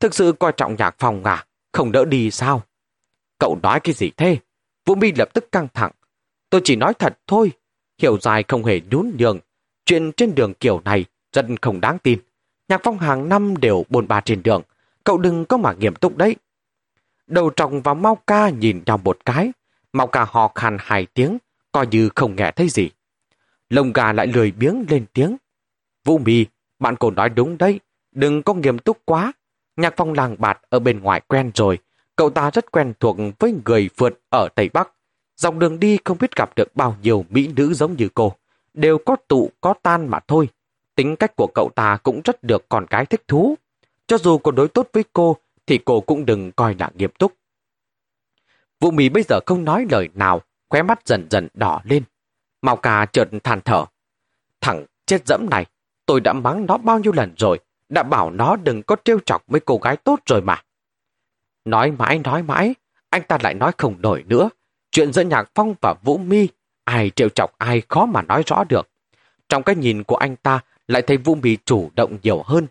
Thực 0.00 0.14
sự 0.14 0.32
coi 0.38 0.52
trọng 0.56 0.76
nhạc 0.78 0.94
phòng 0.98 1.24
à? 1.24 1.46
Không 1.72 1.92
đỡ 1.92 2.04
đi 2.04 2.30
sao? 2.30 2.62
Cậu 3.38 3.58
nói 3.62 3.80
cái 3.80 3.94
gì 3.94 4.10
thế? 4.16 4.36
Vũ 4.86 4.94
Mi 4.94 5.12
lập 5.12 5.28
tức 5.34 5.52
căng 5.52 5.68
thẳng. 5.74 5.92
Tôi 6.50 6.60
chỉ 6.64 6.76
nói 6.76 6.94
thật 6.94 7.18
thôi. 7.26 7.52
Hiểu 7.98 8.18
dài 8.20 8.44
không 8.48 8.64
hề 8.64 8.80
nhún 8.90 9.12
nhường. 9.18 9.38
Chuyện 9.86 10.12
trên 10.12 10.34
đường 10.34 10.54
kiểu 10.54 10.80
này 10.84 11.04
rất 11.32 11.46
không 11.62 11.80
đáng 11.80 11.98
tin. 11.98 12.18
Nhạc 12.68 12.80
phong 12.84 12.98
hàng 12.98 13.28
năm 13.28 13.56
đều 13.56 13.84
bồn 13.88 14.08
bà 14.08 14.20
trên 14.20 14.42
đường. 14.42 14.62
Cậu 15.04 15.18
đừng 15.18 15.44
có 15.44 15.56
mà 15.56 15.72
nghiêm 15.72 15.94
túc 15.94 16.16
đấy. 16.16 16.36
Đầu 17.26 17.50
trọng 17.50 17.82
và 17.82 17.94
Mau 17.94 18.18
Ca 18.26 18.48
nhìn 18.48 18.82
nhau 18.86 18.98
một 18.98 19.18
cái. 19.24 19.52
Mau 19.92 20.06
Ca 20.06 20.24
hò 20.24 20.52
khan 20.54 20.76
hai 20.80 21.06
tiếng, 21.14 21.38
coi 21.72 21.86
như 21.86 22.08
không 22.14 22.36
nghe 22.36 22.50
thấy 22.50 22.68
gì. 22.68 22.90
Lông 23.70 23.92
gà 23.92 24.12
lại 24.12 24.26
lười 24.26 24.50
biếng 24.50 24.84
lên 24.88 25.04
tiếng. 25.12 25.36
Vũ 26.04 26.18
Mì, 26.18 26.46
bạn 26.78 26.96
cổ 26.96 27.10
nói 27.10 27.28
đúng 27.28 27.58
đấy. 27.58 27.80
Đừng 28.12 28.42
có 28.42 28.54
nghiêm 28.54 28.78
túc 28.78 28.98
quá. 29.04 29.32
Nhạc 29.76 29.94
phong 29.96 30.12
làng 30.12 30.36
bạt 30.38 30.58
ở 30.68 30.78
bên 30.78 31.00
ngoài 31.00 31.20
quen 31.28 31.50
rồi. 31.54 31.78
Cậu 32.16 32.30
ta 32.30 32.50
rất 32.50 32.72
quen 32.72 32.92
thuộc 33.00 33.16
với 33.38 33.54
người 33.64 33.90
phượt 33.96 34.20
ở 34.28 34.48
Tây 34.54 34.70
Bắc. 34.72 34.92
Dọc 35.36 35.56
đường 35.56 35.80
đi 35.80 35.98
không 36.04 36.18
biết 36.20 36.36
gặp 36.36 36.50
được 36.56 36.76
bao 36.76 36.96
nhiêu 37.02 37.24
mỹ 37.30 37.50
nữ 37.56 37.74
giống 37.74 37.96
như 37.96 38.08
cô. 38.14 38.32
Đều 38.74 38.98
có 38.98 39.16
tụ, 39.28 39.50
có 39.60 39.74
tan 39.82 40.08
mà 40.08 40.20
thôi. 40.28 40.48
Tính 40.94 41.16
cách 41.16 41.32
của 41.36 41.48
cậu 41.54 41.70
ta 41.74 41.98
cũng 42.02 42.20
rất 42.24 42.42
được 42.42 42.68
con 42.68 42.86
cái 42.86 43.06
thích 43.06 43.22
thú. 43.28 43.54
Cho 44.06 44.18
dù 44.18 44.38
có 44.38 44.50
đối 44.50 44.68
tốt 44.68 44.88
với 44.92 45.04
cô, 45.12 45.36
thì 45.66 45.78
cô 45.84 46.00
cũng 46.00 46.26
đừng 46.26 46.52
coi 46.52 46.76
là 46.78 46.90
nghiêm 46.94 47.10
túc. 47.18 47.32
Vũ 48.80 48.90
Mì 48.90 49.08
bây 49.08 49.22
giờ 49.22 49.40
không 49.46 49.64
nói 49.64 49.86
lời 49.90 50.08
nào, 50.14 50.42
khóe 50.68 50.82
mắt 50.82 51.06
dần 51.06 51.26
dần 51.30 51.48
đỏ 51.54 51.80
lên. 51.84 52.02
Mao 52.62 52.76
Cà 52.76 53.06
chợt 53.06 53.28
than 53.44 53.60
thở. 53.60 53.84
Thằng 54.60 54.84
chết 55.06 55.26
dẫm 55.26 55.46
này, 55.50 55.66
tôi 56.06 56.20
đã 56.20 56.32
mắng 56.32 56.66
nó 56.66 56.78
bao 56.78 56.98
nhiêu 56.98 57.12
lần 57.12 57.34
rồi, 57.38 57.58
đã 57.88 58.02
bảo 58.02 58.30
nó 58.30 58.56
đừng 58.56 58.82
có 58.82 58.96
trêu 59.04 59.18
chọc 59.26 59.50
mấy 59.50 59.60
cô 59.60 59.78
gái 59.82 59.96
tốt 59.96 60.20
rồi 60.26 60.42
mà. 60.42 60.62
Nói 61.64 61.90
mãi 61.90 62.18
nói 62.18 62.42
mãi, 62.42 62.74
anh 63.10 63.22
ta 63.28 63.38
lại 63.42 63.54
nói 63.54 63.72
không 63.78 63.96
nổi 63.98 64.24
nữa. 64.26 64.50
Chuyện 64.90 65.12
giữa 65.12 65.22
Nhạc 65.22 65.50
Phong 65.54 65.74
và 65.80 65.94
Vũ 66.02 66.18
Mi, 66.18 66.48
ai 66.84 67.10
trêu 67.10 67.28
chọc 67.28 67.58
ai 67.58 67.82
khó 67.88 68.06
mà 68.06 68.22
nói 68.22 68.42
rõ 68.46 68.64
được. 68.64 68.88
Trong 69.48 69.62
cái 69.62 69.74
nhìn 69.74 70.04
của 70.04 70.16
anh 70.16 70.36
ta 70.36 70.60
lại 70.88 71.02
thấy 71.02 71.16
Vũ 71.16 71.34
Mi 71.34 71.56
chủ 71.64 71.90
động 71.94 72.18
nhiều 72.22 72.42
hơn. 72.42 72.66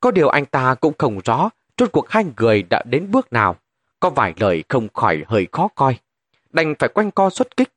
Có 0.00 0.10
điều 0.10 0.28
anh 0.28 0.46
ta 0.46 0.74
cũng 0.74 0.94
không 0.98 1.20
rõ 1.24 1.50
rốt 1.78 1.92
cuộc 1.92 2.10
hai 2.10 2.24
người 2.36 2.62
đã 2.70 2.82
đến 2.90 3.10
bước 3.10 3.32
nào. 3.32 3.56
Có 4.00 4.10
vài 4.10 4.34
lời 4.36 4.64
không 4.68 4.88
khỏi 4.94 5.24
hơi 5.26 5.46
khó 5.52 5.68
coi. 5.74 5.98
Đành 6.50 6.74
phải 6.78 6.88
quanh 6.88 7.10
co 7.10 7.30
xuất 7.30 7.56
kích. 7.56 7.72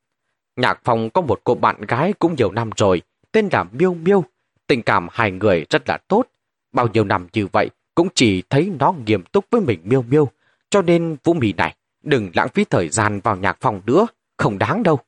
Nhạc 0.56 0.80
phòng 0.84 1.10
có 1.10 1.20
một 1.20 1.40
cô 1.44 1.54
bạn 1.54 1.80
gái 1.80 2.12
cũng 2.18 2.34
nhiều 2.34 2.52
năm 2.52 2.70
rồi, 2.76 3.02
tên 3.32 3.48
là 3.52 3.64
Miêu 3.72 3.94
Miêu. 3.94 4.24
Tình 4.66 4.82
cảm 4.82 5.08
hai 5.12 5.30
người 5.30 5.66
rất 5.70 5.88
là 5.88 5.98
tốt. 6.08 6.26
Bao 6.72 6.88
nhiêu 6.88 7.04
năm 7.04 7.26
như 7.32 7.46
vậy, 7.52 7.70
cũng 7.94 8.08
chỉ 8.14 8.42
thấy 8.50 8.72
nó 8.78 8.94
nghiêm 9.06 9.22
túc 9.22 9.44
với 9.50 9.60
mình 9.60 9.80
Miêu 9.84 10.02
Miêu. 10.02 10.28
Cho 10.70 10.82
nên 10.82 11.16
Vũ 11.24 11.34
Mì 11.34 11.52
này, 11.52 11.76
đừng 12.02 12.30
lãng 12.34 12.48
phí 12.48 12.64
thời 12.64 12.88
gian 12.88 13.20
vào 13.20 13.36
nhạc 13.36 13.56
phòng 13.60 13.80
nữa, 13.86 14.06
không 14.36 14.58
đáng 14.58 14.82
đâu. 14.82 14.98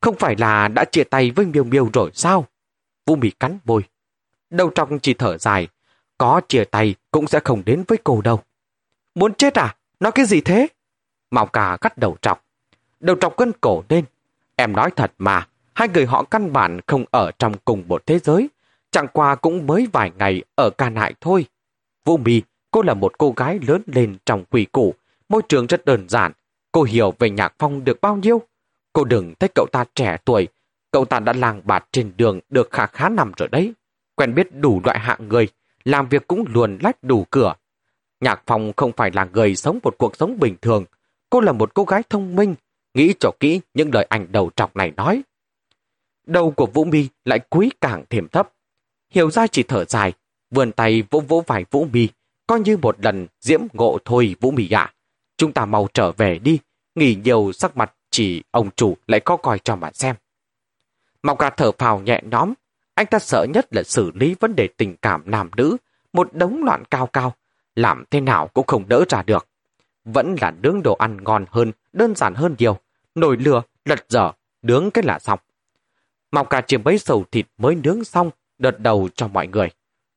Không 0.00 0.16
phải 0.16 0.36
là 0.38 0.68
đã 0.68 0.84
chia 0.84 1.04
tay 1.04 1.30
với 1.30 1.46
Miêu 1.46 1.64
Miêu 1.64 1.90
rồi 1.92 2.10
sao? 2.14 2.46
Vũ 3.06 3.16
Mì 3.16 3.30
cắn 3.30 3.58
môi. 3.64 3.82
Đầu 4.50 4.70
trong 4.74 4.98
chỉ 4.98 5.14
thở 5.14 5.38
dài, 5.38 5.68
có 6.18 6.40
chia 6.48 6.64
tay 6.64 6.94
cũng 7.10 7.26
sẽ 7.26 7.40
không 7.44 7.62
đến 7.64 7.84
với 7.88 7.98
cô 8.04 8.20
đâu. 8.20 8.40
Muốn 9.14 9.34
chết 9.34 9.58
à? 9.58 9.76
Nói 10.00 10.12
cái 10.12 10.26
gì 10.26 10.40
thế? 10.40 10.68
Mạo 11.30 11.46
cà 11.46 11.76
cắt 11.80 11.98
đầu 11.98 12.16
trọc. 12.22 12.44
Đầu 13.00 13.16
trọc 13.20 13.36
cân 13.36 13.52
cổ 13.60 13.82
lên. 13.88 14.04
Em 14.56 14.72
nói 14.72 14.90
thật 14.96 15.12
mà, 15.18 15.48
hai 15.74 15.88
người 15.88 16.06
họ 16.06 16.22
căn 16.22 16.52
bản 16.52 16.80
không 16.86 17.04
ở 17.10 17.30
trong 17.38 17.54
cùng 17.64 17.84
một 17.88 18.06
thế 18.06 18.18
giới. 18.18 18.48
Chẳng 18.90 19.06
qua 19.12 19.34
cũng 19.34 19.66
mới 19.66 19.88
vài 19.92 20.12
ngày 20.18 20.42
ở 20.54 20.70
ca 20.70 20.90
nại 20.90 21.14
thôi. 21.20 21.46
Vũ 22.04 22.16
Mì, 22.16 22.42
cô 22.70 22.82
là 22.82 22.94
một 22.94 23.18
cô 23.18 23.34
gái 23.36 23.58
lớn 23.66 23.82
lên 23.86 24.16
trong 24.26 24.44
quỷ 24.50 24.64
củ, 24.72 24.94
môi 25.28 25.42
trường 25.48 25.66
rất 25.66 25.84
đơn 25.84 26.08
giản. 26.08 26.32
Cô 26.72 26.82
hiểu 26.82 27.14
về 27.18 27.30
nhạc 27.30 27.54
phong 27.58 27.84
được 27.84 28.00
bao 28.00 28.16
nhiêu? 28.16 28.42
Cô 28.92 29.04
đừng 29.04 29.34
thấy 29.38 29.48
cậu 29.54 29.66
ta 29.72 29.84
trẻ 29.94 30.16
tuổi, 30.24 30.48
cậu 30.90 31.04
ta 31.04 31.20
đã 31.20 31.32
làng 31.32 31.60
bạt 31.64 31.86
trên 31.92 32.12
đường 32.16 32.40
được 32.48 32.68
khá 32.70 32.86
khá 32.86 33.08
nằm 33.08 33.32
rồi 33.36 33.48
đấy. 33.48 33.72
Quen 34.14 34.34
biết 34.34 34.54
đủ 34.54 34.80
loại 34.84 34.98
hạng 34.98 35.28
người, 35.28 35.48
làm 35.86 36.08
việc 36.08 36.26
cũng 36.26 36.44
luồn 36.48 36.78
lách 36.82 37.04
đủ 37.04 37.26
cửa. 37.30 37.54
Nhạc 38.20 38.42
Phong 38.46 38.72
không 38.76 38.92
phải 38.96 39.10
là 39.14 39.24
người 39.24 39.56
sống 39.56 39.78
một 39.82 39.98
cuộc 39.98 40.16
sống 40.16 40.38
bình 40.38 40.56
thường. 40.62 40.84
Cô 41.30 41.40
là 41.40 41.52
một 41.52 41.74
cô 41.74 41.84
gái 41.84 42.02
thông 42.10 42.36
minh, 42.36 42.54
nghĩ 42.94 43.14
cho 43.20 43.30
kỹ 43.40 43.60
những 43.74 43.90
lời 43.94 44.06
ảnh 44.08 44.26
đầu 44.32 44.50
trọc 44.56 44.76
này 44.76 44.92
nói. 44.96 45.22
Đầu 46.26 46.50
của 46.50 46.66
Vũ 46.66 46.84
Mi 46.84 47.08
lại 47.24 47.38
quý 47.50 47.70
càng 47.80 48.04
thêm 48.10 48.28
thấp. 48.28 48.52
Hiểu 49.10 49.30
ra 49.30 49.46
chỉ 49.46 49.62
thở 49.62 49.84
dài, 49.84 50.12
vươn 50.50 50.72
tay 50.72 51.02
vỗ 51.10 51.20
vỗ 51.20 51.44
vài 51.46 51.64
Vũ 51.70 51.86
Mi, 51.92 52.08
coi 52.46 52.60
như 52.60 52.76
một 52.76 53.04
lần 53.04 53.26
diễm 53.40 53.60
ngộ 53.72 53.98
thôi 54.04 54.36
Vũ 54.40 54.50
Mi 54.50 54.70
ạ. 54.70 54.94
Chúng 55.36 55.52
ta 55.52 55.64
mau 55.64 55.88
trở 55.94 56.12
về 56.12 56.38
đi, 56.38 56.58
nghỉ 56.94 57.14
nhiều 57.24 57.52
sắc 57.52 57.76
mặt 57.76 57.94
chỉ 58.10 58.42
ông 58.50 58.70
chủ 58.76 58.96
lại 59.06 59.20
có 59.20 59.36
coi 59.36 59.58
cho 59.58 59.76
mà 59.76 59.90
xem. 59.92 60.16
Mọc 61.22 61.38
gà 61.38 61.50
thở 61.50 61.72
phào 61.72 62.00
nhẹ 62.00 62.22
nhóm, 62.30 62.54
anh 62.96 63.06
ta 63.06 63.18
sợ 63.18 63.46
nhất 63.54 63.66
là 63.70 63.82
xử 63.82 64.10
lý 64.14 64.34
vấn 64.40 64.56
đề 64.56 64.68
tình 64.76 64.96
cảm 64.96 65.22
nam 65.26 65.50
nữ, 65.56 65.76
một 66.12 66.34
đống 66.34 66.64
loạn 66.64 66.82
cao 66.90 67.06
cao, 67.06 67.34
làm 67.74 68.04
thế 68.10 68.20
nào 68.20 68.48
cũng 68.48 68.66
không 68.66 68.88
đỡ 68.88 69.04
ra 69.08 69.22
được. 69.22 69.48
Vẫn 70.04 70.36
là 70.40 70.50
nướng 70.62 70.82
đồ 70.82 70.94
ăn 70.94 71.24
ngon 71.24 71.44
hơn, 71.50 71.72
đơn 71.92 72.14
giản 72.14 72.34
hơn 72.34 72.54
nhiều, 72.58 72.78
nồi 73.14 73.36
lửa, 73.36 73.62
lật 73.84 74.04
dở, 74.08 74.32
nướng 74.62 74.90
cái 74.90 75.04
là 75.04 75.18
xong. 75.18 75.38
Mọc 76.32 76.50
cả 76.50 76.60
chiếm 76.60 76.84
bấy 76.84 76.98
sầu 76.98 77.24
thịt 77.32 77.46
mới 77.58 77.74
nướng 77.74 78.04
xong, 78.04 78.30
đợt 78.58 78.80
đầu 78.80 79.08
cho 79.14 79.28
mọi 79.28 79.46
người. 79.46 79.68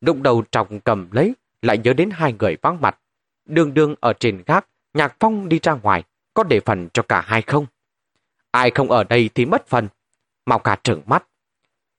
Lúc 0.02 0.22
đầu 0.22 0.44
trọng 0.52 0.80
cầm 0.80 1.12
lấy, 1.12 1.34
lại 1.62 1.78
nhớ 1.78 1.94
đến 1.94 2.10
hai 2.14 2.34
người 2.40 2.58
vắng 2.62 2.82
mặt. 2.82 3.00
Đường 3.46 3.74
đường 3.74 3.96
ở 4.00 4.14
trên 4.14 4.44
gác, 4.46 4.68
nhạc 4.94 5.16
phong 5.20 5.50
đi 5.50 5.60
ra 5.64 5.74
ngoài, 5.74 6.04
có 6.34 6.44
để 6.44 6.60
phần 6.60 6.90
cho 6.94 7.04
cả 7.04 7.22
hai 7.22 7.42
không? 7.42 7.66
Ai 8.52 8.72
không 8.72 8.92
ở 8.92 9.04
đây 9.04 9.30
thì 9.36 9.46
mất 9.46 9.68
phần. 9.68 9.88
Mọc 10.46 10.64
cả 10.64 10.78
trợn 10.84 11.02
mắt, 11.06 11.24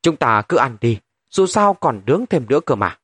Chúng 0.03 0.17
ta 0.17 0.43
cứ 0.49 0.57
ăn 0.57 0.77
đi, 0.81 0.99
dù 1.31 1.47
sao 1.47 1.75
còn 1.75 2.01
nướng 2.07 2.25
thêm 2.27 2.47
nữa 2.49 2.61
cơ 2.67 2.75
mà. 2.75 2.99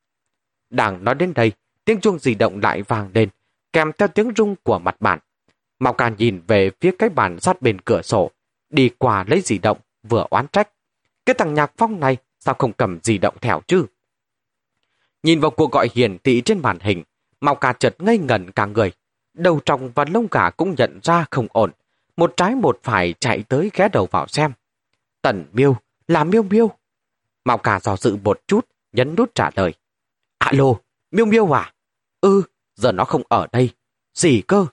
Đang 0.71 1.05
nói 1.05 1.15
đến 1.15 1.35
đây, 1.35 1.53
tiếng 1.85 2.01
chuông 2.01 2.19
di 2.19 2.35
động 2.35 2.61
lại 2.63 2.83
vang 2.83 3.11
lên, 3.15 3.29
kèm 3.73 3.93
theo 3.99 4.09
tiếng 4.09 4.33
rung 4.37 4.55
của 4.63 4.79
mặt 4.79 4.97
bàn. 5.01 5.19
Mao 5.79 5.93
Càn 5.93 6.15
nhìn 6.19 6.41
về 6.47 6.71
phía 6.81 6.95
cái 6.99 7.09
bàn 7.09 7.41
sát 7.41 7.63
bên 7.63 7.81
cửa 7.81 8.03
sổ, 8.03 8.31
đi 8.71 8.91
qua 8.99 9.25
lấy 9.29 9.41
di 9.41 9.59
động, 9.59 9.79
vừa 10.03 10.27
oán 10.31 10.47
trách. 10.49 10.69
Cái 11.27 11.35
thằng 11.35 11.55
nhạc 11.55 11.73
phong 11.77 12.01
này 12.01 12.17
sao 12.41 12.55
không 12.59 12.73
cầm 12.73 12.99
di 13.03 13.19
động 13.19 13.35
theo 13.41 13.61
chứ? 13.67 13.87
Nhìn 15.23 15.41
vào 15.41 15.51
cuộc 15.51 15.73
gọi 15.73 15.89
hiển 15.95 16.19
thị 16.19 16.43
trên 16.45 16.59
màn 16.63 16.79
hình, 16.81 17.03
Mao 17.41 17.55
càn 17.55 17.77
chợt 17.79 17.95
ngây 17.99 18.19
ngẩn 18.19 18.51
cả 18.51 18.67
người. 18.67 18.93
Đầu 19.35 19.61
tròng 19.65 19.91
và 19.95 20.05
lông 20.13 20.27
gà 20.31 20.51
cũng 20.51 20.75
nhận 20.79 21.01
ra 21.03 21.25
không 21.31 21.47
ổn. 21.53 21.71
Một 22.17 22.35
trái 22.37 22.55
một 22.55 22.81
phải 22.83 23.15
chạy 23.21 23.45
tới 23.49 23.71
ghé 23.75 23.89
đầu 23.93 24.09
vào 24.11 24.27
xem. 24.27 24.53
Tần 25.23 25.45
miêu, 25.53 25.77
là 26.09 26.25
miêu 26.25 26.43
miêu. 26.43 26.71
Mạo 27.47 27.59
cả 27.59 27.81
dò 27.81 27.97
dự 27.97 28.17
một 28.17 28.41
chút, 28.47 28.69
nhấn 28.93 29.15
nút 29.15 29.35
trả 29.35 29.51
lời. 29.57 29.75
Alo, 30.39 30.75
miêu 31.11 31.27
miêu 31.27 31.57
à? 31.57 31.73
Ừ, 32.21 32.43
giờ 32.75 32.93
nó 32.93 33.05
không 33.05 33.23
ở 33.29 33.47
đây. 33.53 33.71
Gì 34.15 34.43
cơ? 34.47 34.67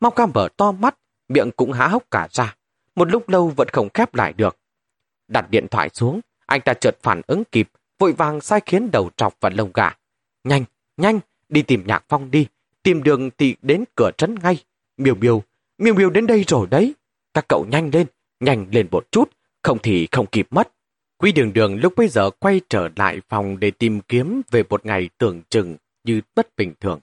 Mao 0.00 0.10
ca 0.10 0.26
mở 0.26 0.48
to 0.56 0.72
mắt, 0.72 0.98
miệng 1.28 1.50
cũng 1.56 1.72
há 1.72 1.88
hốc 1.88 2.04
cả 2.10 2.28
ra. 2.30 2.56
Một 2.94 3.10
lúc 3.10 3.28
lâu 3.28 3.52
vẫn 3.56 3.68
không 3.68 3.88
khép 3.94 4.14
lại 4.14 4.32
được. 4.32 4.58
Đặt 5.28 5.50
điện 5.50 5.66
thoại 5.70 5.88
xuống, 5.88 6.20
anh 6.46 6.60
ta 6.60 6.74
chợt 6.74 6.98
phản 7.02 7.20
ứng 7.26 7.44
kịp, 7.44 7.68
vội 7.98 8.12
vàng 8.12 8.40
sai 8.40 8.60
khiến 8.66 8.90
đầu 8.90 9.10
trọc 9.16 9.36
và 9.40 9.50
lông 9.50 9.70
gà. 9.74 9.96
Nhanh, 10.44 10.64
nhanh, 10.96 11.20
đi 11.48 11.62
tìm 11.62 11.86
nhạc 11.86 12.04
phong 12.08 12.30
đi. 12.30 12.46
Tìm 12.82 13.02
đường 13.02 13.30
thì 13.38 13.56
đến 13.62 13.84
cửa 13.94 14.10
trấn 14.18 14.34
ngay. 14.42 14.64
Miêu 14.96 15.14
miêu, 15.14 15.42
miêu 15.78 15.94
miêu 15.94 16.10
đến 16.10 16.26
đây 16.26 16.44
rồi 16.46 16.66
đấy. 16.66 16.94
Các 17.34 17.44
cậu 17.48 17.66
nhanh 17.68 17.90
lên, 17.92 18.06
nhanh 18.40 18.66
lên 18.70 18.88
một 18.90 19.12
chút, 19.12 19.30
không 19.62 19.78
thì 19.82 20.08
không 20.12 20.26
kịp 20.26 20.46
mất. 20.50 20.72
Quý 21.20 21.32
đường 21.32 21.52
đường 21.52 21.80
lúc 21.80 21.92
bây 21.96 22.08
giờ 22.08 22.30
quay 22.30 22.60
trở 22.68 22.88
lại 22.96 23.20
phòng 23.28 23.60
để 23.60 23.70
tìm 23.70 24.00
kiếm 24.00 24.42
về 24.50 24.62
một 24.68 24.86
ngày 24.86 25.10
tưởng 25.18 25.42
chừng 25.48 25.76
như 26.04 26.20
bất 26.34 26.56
bình 26.56 26.74
thường. 26.80 27.00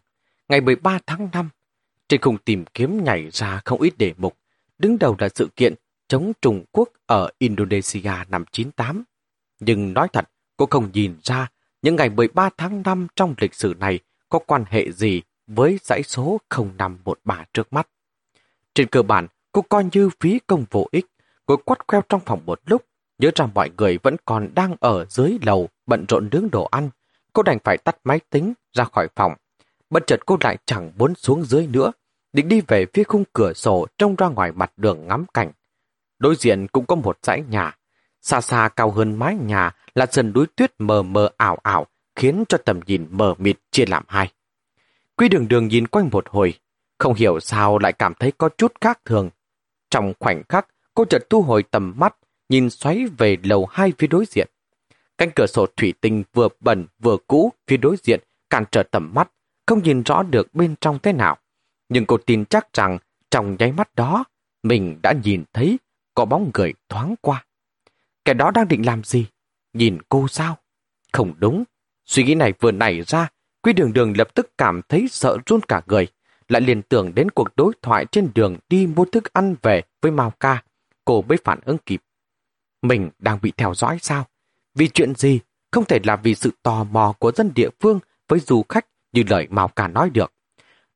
Ngày 0.49 0.61
13 0.61 0.99
tháng 1.07 1.29
5, 1.33 1.49
trên 2.07 2.21
khung 2.21 2.37
tìm 2.37 2.65
kiếm 2.73 3.03
nhảy 3.03 3.29
ra 3.31 3.61
không 3.65 3.81
ít 3.81 3.97
đề 3.97 4.13
mục. 4.17 4.37
Đứng 4.77 4.99
đầu 4.99 5.15
là 5.19 5.29
sự 5.35 5.49
kiện 5.55 5.73
chống 6.07 6.31
Trung 6.41 6.63
Quốc 6.71 6.89
ở 7.05 7.29
Indonesia 7.37 8.11
năm 8.29 8.45
98. 8.51 9.03
Nhưng 9.59 9.93
nói 9.93 10.07
thật, 10.13 10.29
cô 10.57 10.65
không 10.65 10.89
nhìn 10.93 11.15
ra 11.23 11.47
những 11.81 11.95
ngày 11.95 12.09
13 12.09 12.49
tháng 12.57 12.81
5 12.85 13.07
trong 13.15 13.35
lịch 13.37 13.53
sử 13.53 13.73
này 13.79 13.99
có 14.29 14.39
quan 14.39 14.63
hệ 14.67 14.91
gì 14.91 15.21
với 15.47 15.79
dãy 15.83 16.03
số 16.03 16.39
0513 16.49 17.45
trước 17.53 17.73
mắt. 17.73 17.87
Trên 18.73 18.87
cơ 18.87 19.01
bản, 19.01 19.27
cô 19.51 19.61
coi 19.61 19.85
như 19.91 20.09
phí 20.19 20.39
công 20.47 20.65
vô 20.71 20.87
ích, 20.91 21.05
cô 21.45 21.57
quắt 21.57 21.87
queo 21.87 22.01
trong 22.09 22.21
phòng 22.25 22.41
một 22.45 22.61
lúc 22.65 22.85
Nhớ 23.17 23.31
rằng 23.35 23.49
mọi 23.53 23.69
người 23.77 23.97
vẫn 24.03 24.15
còn 24.25 24.49
đang 24.55 24.75
ở 24.79 25.05
dưới 25.09 25.37
lầu 25.41 25.69
bận 25.85 26.05
rộn 26.09 26.29
nướng 26.31 26.49
đồ 26.51 26.65
ăn. 26.65 26.89
Cô 27.33 27.43
đành 27.43 27.57
phải 27.63 27.77
tắt 27.77 27.97
máy 28.03 28.19
tính 28.29 28.53
ra 28.73 28.83
khỏi 28.83 29.07
phòng. 29.15 29.33
Bất 29.89 30.07
chợt 30.07 30.25
cô 30.25 30.37
lại 30.41 30.57
chẳng 30.65 30.91
muốn 30.97 31.15
xuống 31.15 31.43
dưới 31.43 31.67
nữa. 31.67 31.91
Định 32.33 32.47
đi 32.47 32.61
về 32.67 32.85
phía 32.93 33.03
khung 33.03 33.23
cửa 33.33 33.53
sổ 33.53 33.87
trông 33.97 34.15
ra 34.15 34.27
ngoài 34.27 34.51
mặt 34.51 34.71
đường 34.77 35.07
ngắm 35.07 35.25
cảnh. 35.33 35.51
Đối 36.19 36.35
diện 36.35 36.67
cũng 36.67 36.85
có 36.85 36.95
một 36.95 37.17
dãy 37.21 37.43
nhà. 37.49 37.77
Xa 38.21 38.41
xa 38.41 38.69
cao 38.75 38.91
hơn 38.91 39.15
mái 39.15 39.35
nhà 39.35 39.71
là 39.95 40.05
sân 40.11 40.33
núi 40.33 40.45
tuyết 40.55 40.73
mờ 40.79 41.03
mờ 41.03 41.29
ảo 41.37 41.57
ảo 41.63 41.87
khiến 42.15 42.43
cho 42.49 42.57
tầm 42.57 42.79
nhìn 42.85 43.07
mờ 43.11 43.33
mịt 43.37 43.57
chia 43.71 43.85
làm 43.85 44.03
hai. 44.07 44.31
Quy 45.15 45.29
đường 45.29 45.47
đường 45.47 45.67
nhìn 45.67 45.87
quanh 45.87 46.09
một 46.11 46.25
hồi, 46.29 46.53
không 46.97 47.13
hiểu 47.13 47.39
sao 47.39 47.79
lại 47.79 47.93
cảm 47.93 48.13
thấy 48.13 48.31
có 48.37 48.49
chút 48.57 48.73
khác 48.81 48.99
thường. 49.05 49.29
Trong 49.89 50.13
khoảnh 50.19 50.43
khắc, 50.49 50.67
cô 50.93 51.05
chợt 51.05 51.29
thu 51.29 51.41
hồi 51.41 51.63
tầm 51.63 51.93
mắt, 51.97 52.15
nhìn 52.49 52.69
xoáy 52.69 53.05
về 53.17 53.37
lầu 53.43 53.65
hai 53.65 53.93
phía 53.97 54.07
đối 54.07 54.25
diện. 54.25 54.47
Cánh 55.17 55.29
cửa 55.35 55.45
sổ 55.47 55.65
thủy 55.77 55.93
tinh 56.01 56.23
vừa 56.33 56.47
bẩn 56.59 56.85
vừa 56.99 57.17
cũ 57.27 57.53
phía 57.67 57.77
đối 57.77 57.95
diện 58.03 58.19
cản 58.49 58.63
trở 58.71 58.83
tầm 58.83 59.11
mắt, 59.13 59.31
không 59.65 59.83
nhìn 59.83 60.03
rõ 60.03 60.23
được 60.23 60.53
bên 60.53 60.75
trong 60.81 60.99
thế 60.99 61.13
nào. 61.13 61.37
Nhưng 61.89 62.05
cô 62.05 62.17
tin 62.17 62.45
chắc 62.45 62.73
rằng 62.73 62.97
trong 63.31 63.55
nháy 63.59 63.71
mắt 63.71 63.95
đó, 63.95 64.23
mình 64.63 64.99
đã 65.03 65.13
nhìn 65.23 65.43
thấy 65.53 65.79
có 66.13 66.25
bóng 66.25 66.51
người 66.53 66.73
thoáng 66.89 67.15
qua. 67.21 67.45
Kẻ 68.25 68.33
đó 68.33 68.51
đang 68.51 68.67
định 68.67 68.85
làm 68.85 69.03
gì? 69.03 69.27
Nhìn 69.73 69.97
cô 70.09 70.27
sao? 70.27 70.57
Không 71.13 71.33
đúng. 71.37 71.63
Suy 72.05 72.23
nghĩ 72.23 72.35
này 72.35 72.53
vừa 72.59 72.71
nảy 72.71 73.01
ra, 73.01 73.29
Quy 73.65 73.73
đường 73.73 73.93
đường 73.93 74.13
lập 74.17 74.35
tức 74.35 74.57
cảm 74.57 74.81
thấy 74.89 75.07
sợ 75.11 75.37
run 75.45 75.61
cả 75.67 75.81
người. 75.87 76.07
lại 76.49 76.61
liền 76.61 76.81
tưởng 76.81 77.15
đến 77.15 77.31
cuộc 77.31 77.47
đối 77.55 77.73
thoại 77.81 78.05
trên 78.11 78.31
đường 78.35 78.57
đi 78.69 78.87
mua 78.87 79.05
thức 79.05 79.33
ăn 79.33 79.55
về 79.61 79.81
với 80.01 80.11
Mao 80.11 80.33
Ca. 80.39 80.63
Cô 81.05 81.21
mới 81.21 81.37
phản 81.43 81.59
ứng 81.65 81.77
kịp. 81.77 82.01
Mình 82.87 83.09
đang 83.19 83.39
bị 83.41 83.51
theo 83.57 83.73
dõi 83.73 83.97
sao? 84.01 84.25
Vì 84.75 84.87
chuyện 84.87 85.15
gì? 85.15 85.39
Không 85.71 85.85
thể 85.85 85.99
là 86.03 86.15
vì 86.15 86.35
sự 86.35 86.51
tò 86.63 86.83
mò 86.83 87.13
của 87.19 87.31
dân 87.31 87.51
địa 87.55 87.69
phương 87.79 87.99
với 88.27 88.39
du 88.39 88.63
khách 88.69 88.85
như 89.13 89.23
lời 89.29 89.47
Mao 89.49 89.67
Ca 89.67 89.87
nói 89.87 90.09
được. 90.09 90.33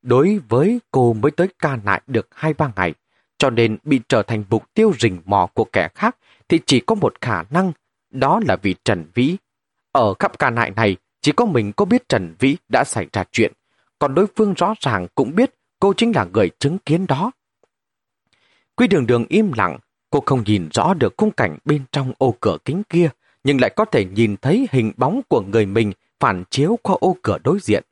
Đối 0.02 0.40
với 0.48 0.80
cô 0.90 1.12
mới 1.12 1.30
tới 1.30 1.48
ca 1.58 1.76
nại 1.76 2.00
được 2.06 2.28
hai 2.34 2.54
ba 2.54 2.72
ngày, 2.76 2.94
cho 3.38 3.50
nên 3.50 3.78
bị 3.84 4.00
trở 4.08 4.22
thành 4.22 4.44
mục 4.50 4.74
tiêu 4.74 4.92
rình 4.98 5.22
mò 5.24 5.46
của 5.54 5.64
kẻ 5.64 5.88
khác 5.94 6.16
thì 6.48 6.60
chỉ 6.66 6.80
có 6.80 6.94
một 6.94 7.14
khả 7.20 7.42
năng, 7.50 7.72
đó 8.10 8.40
là 8.46 8.56
vì 8.56 8.74
Trần 8.84 9.04
Vĩ. 9.14 9.36
Ở 9.92 10.14
khắp 10.14 10.38
ca 10.38 10.50
nại 10.50 10.70
này, 10.70 10.96
chỉ 11.20 11.32
có 11.32 11.44
mình 11.44 11.72
có 11.72 11.84
biết 11.84 12.08
Trần 12.08 12.34
Vĩ 12.38 12.56
đã 12.68 12.84
xảy 12.84 13.06
ra 13.12 13.24
chuyện, 13.32 13.52
còn 13.98 14.14
đối 14.14 14.26
phương 14.36 14.54
rõ 14.54 14.74
ràng 14.80 15.06
cũng 15.14 15.34
biết 15.34 15.54
cô 15.80 15.92
chính 15.96 16.12
là 16.14 16.24
người 16.24 16.50
chứng 16.58 16.78
kiến 16.78 17.06
đó. 17.06 17.30
Quy 18.76 18.86
đường 18.86 19.06
đường 19.06 19.24
im 19.28 19.52
lặng, 19.56 19.78
cô 20.10 20.22
không 20.26 20.44
nhìn 20.46 20.68
rõ 20.74 20.94
được 20.94 21.14
khung 21.16 21.30
cảnh 21.30 21.58
bên 21.64 21.82
trong 21.92 22.12
ô 22.18 22.34
cửa 22.40 22.56
kính 22.64 22.82
kia, 22.88 23.10
nhưng 23.44 23.60
lại 23.60 23.70
có 23.76 23.84
thể 23.84 24.04
nhìn 24.04 24.36
thấy 24.36 24.68
hình 24.70 24.92
bóng 24.96 25.20
của 25.28 25.40
người 25.40 25.66
mình 25.66 25.92
phản 26.20 26.44
chiếu 26.50 26.78
qua 26.82 26.96
ô 27.00 27.16
cửa 27.22 27.38
đối 27.44 27.58
diện. 27.60 27.84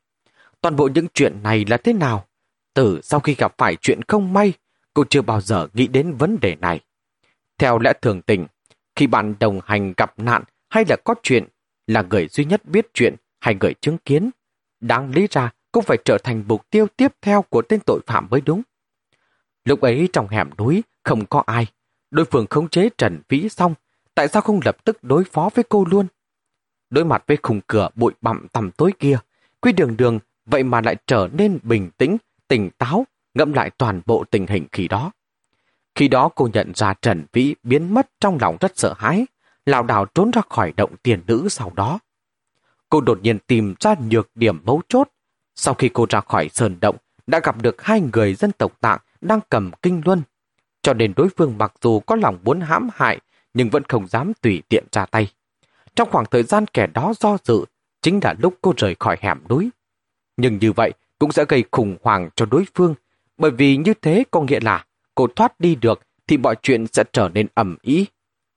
Toàn 0.60 0.76
bộ 0.76 0.88
những 0.94 1.06
chuyện 1.14 1.42
này 1.42 1.64
là 1.68 1.76
thế 1.76 1.92
nào? 1.92 2.26
Từ 2.74 3.00
sau 3.02 3.20
khi 3.20 3.34
gặp 3.34 3.54
phải 3.58 3.76
chuyện 3.76 4.00
không 4.08 4.32
may, 4.32 4.52
cô 4.94 5.04
chưa 5.10 5.22
bao 5.22 5.40
giờ 5.40 5.68
nghĩ 5.74 5.86
đến 5.86 6.14
vấn 6.14 6.40
đề 6.40 6.56
này. 6.60 6.80
Theo 7.58 7.78
lẽ 7.78 7.92
thường 8.02 8.22
tình, 8.22 8.46
khi 8.96 9.06
bạn 9.06 9.34
đồng 9.40 9.60
hành 9.64 9.94
gặp 9.96 10.18
nạn 10.18 10.42
hay 10.68 10.84
là 10.88 10.96
có 11.04 11.14
chuyện, 11.22 11.44
là 11.86 12.02
người 12.02 12.28
duy 12.28 12.44
nhất 12.44 12.64
biết 12.64 12.86
chuyện 12.94 13.14
hay 13.40 13.54
người 13.60 13.74
chứng 13.80 13.98
kiến, 13.98 14.30
đáng 14.80 15.10
lý 15.10 15.26
ra 15.30 15.50
cũng 15.72 15.84
phải 15.84 15.98
trở 16.04 16.18
thành 16.18 16.44
mục 16.48 16.70
tiêu 16.70 16.86
tiếp 16.96 17.12
theo 17.22 17.42
của 17.42 17.62
tên 17.62 17.80
tội 17.86 18.00
phạm 18.06 18.26
mới 18.30 18.40
đúng. 18.40 18.62
Lúc 19.64 19.80
ấy 19.80 20.08
trong 20.12 20.28
hẻm 20.28 20.50
núi 20.58 20.82
không 21.04 21.26
có 21.26 21.42
ai, 21.46 21.66
đối 22.10 22.24
phương 22.24 22.46
khống 22.50 22.68
chế 22.68 22.88
Trần 22.98 23.20
Vĩ 23.28 23.48
xong, 23.48 23.74
tại 24.14 24.28
sao 24.28 24.42
không 24.42 24.60
lập 24.64 24.84
tức 24.84 25.04
đối 25.04 25.24
phó 25.24 25.50
với 25.54 25.64
cô 25.68 25.84
luôn? 25.90 26.06
Đối 26.90 27.04
mặt 27.04 27.24
với 27.26 27.38
khung 27.42 27.60
cửa 27.66 27.88
bụi 27.94 28.12
bặm 28.20 28.46
tầm 28.52 28.70
tối 28.70 28.92
kia, 28.98 29.18
Quy 29.60 29.72
Đường 29.72 29.96
Đường 29.96 30.18
vậy 30.46 30.62
mà 30.62 30.80
lại 30.80 30.96
trở 31.06 31.28
nên 31.32 31.58
bình 31.62 31.90
tĩnh, 31.96 32.16
tỉnh 32.48 32.70
táo, 32.78 33.06
ngẫm 33.34 33.52
lại 33.52 33.70
toàn 33.70 34.00
bộ 34.06 34.24
tình 34.30 34.46
hình 34.46 34.66
khi 34.72 34.88
đó. 34.88 35.12
Khi 35.94 36.08
đó 36.08 36.28
cô 36.34 36.48
nhận 36.52 36.72
ra 36.74 36.94
Trần 37.02 37.24
Vĩ 37.32 37.54
biến 37.62 37.94
mất 37.94 38.10
trong 38.20 38.38
lòng 38.40 38.56
rất 38.60 38.78
sợ 38.78 38.94
hãi, 38.98 39.26
lảo 39.66 39.82
đảo 39.82 40.06
trốn 40.14 40.30
ra 40.30 40.42
khỏi 40.48 40.72
động 40.76 40.94
tiền 41.02 41.22
nữ 41.26 41.48
sau 41.50 41.72
đó. 41.76 41.98
Cô 42.88 43.00
đột 43.00 43.18
nhiên 43.22 43.38
tìm 43.38 43.74
ra 43.80 43.94
nhược 44.10 44.30
điểm 44.34 44.60
mấu 44.64 44.82
chốt. 44.88 45.08
Sau 45.54 45.74
khi 45.74 45.88
cô 45.88 46.06
ra 46.10 46.20
khỏi 46.20 46.48
sơn 46.48 46.76
động, 46.80 46.96
đã 47.26 47.40
gặp 47.42 47.62
được 47.62 47.82
hai 47.82 48.02
người 48.12 48.34
dân 48.34 48.52
tộc 48.52 48.80
tạng 48.80 48.98
đang 49.20 49.40
cầm 49.48 49.70
kinh 49.82 50.02
luân. 50.04 50.22
Cho 50.88 50.94
nên 50.94 51.12
đối 51.16 51.28
phương 51.36 51.58
mặc 51.58 51.72
dù 51.82 52.00
có 52.00 52.16
lòng 52.16 52.38
muốn 52.44 52.60
hãm 52.60 52.88
hại, 52.94 53.18
nhưng 53.54 53.70
vẫn 53.70 53.82
không 53.88 54.08
dám 54.08 54.32
tùy 54.40 54.62
tiện 54.68 54.84
ra 54.92 55.06
tay. 55.06 55.30
Trong 55.96 56.10
khoảng 56.10 56.26
thời 56.30 56.42
gian 56.42 56.66
kẻ 56.66 56.86
đó 56.86 57.12
do 57.20 57.36
dự, 57.44 57.64
chính 58.02 58.20
là 58.22 58.34
lúc 58.38 58.54
cô 58.62 58.72
rời 58.76 58.96
khỏi 58.98 59.16
hẻm 59.20 59.38
núi. 59.48 59.70
Nhưng 60.36 60.58
như 60.58 60.72
vậy 60.72 60.92
cũng 61.18 61.32
sẽ 61.32 61.44
gây 61.48 61.64
khủng 61.70 61.96
hoảng 62.02 62.28
cho 62.36 62.46
đối 62.46 62.64
phương, 62.74 62.94
bởi 63.38 63.50
vì 63.50 63.76
như 63.76 63.94
thế 64.02 64.24
có 64.30 64.40
nghĩa 64.40 64.60
là 64.60 64.84
cô 65.14 65.26
thoát 65.36 65.60
đi 65.60 65.74
được 65.74 66.00
thì 66.26 66.36
mọi 66.36 66.54
chuyện 66.62 66.86
sẽ 66.86 67.04
trở 67.12 67.28
nên 67.34 67.46
ẩm 67.54 67.76
ý. 67.82 68.06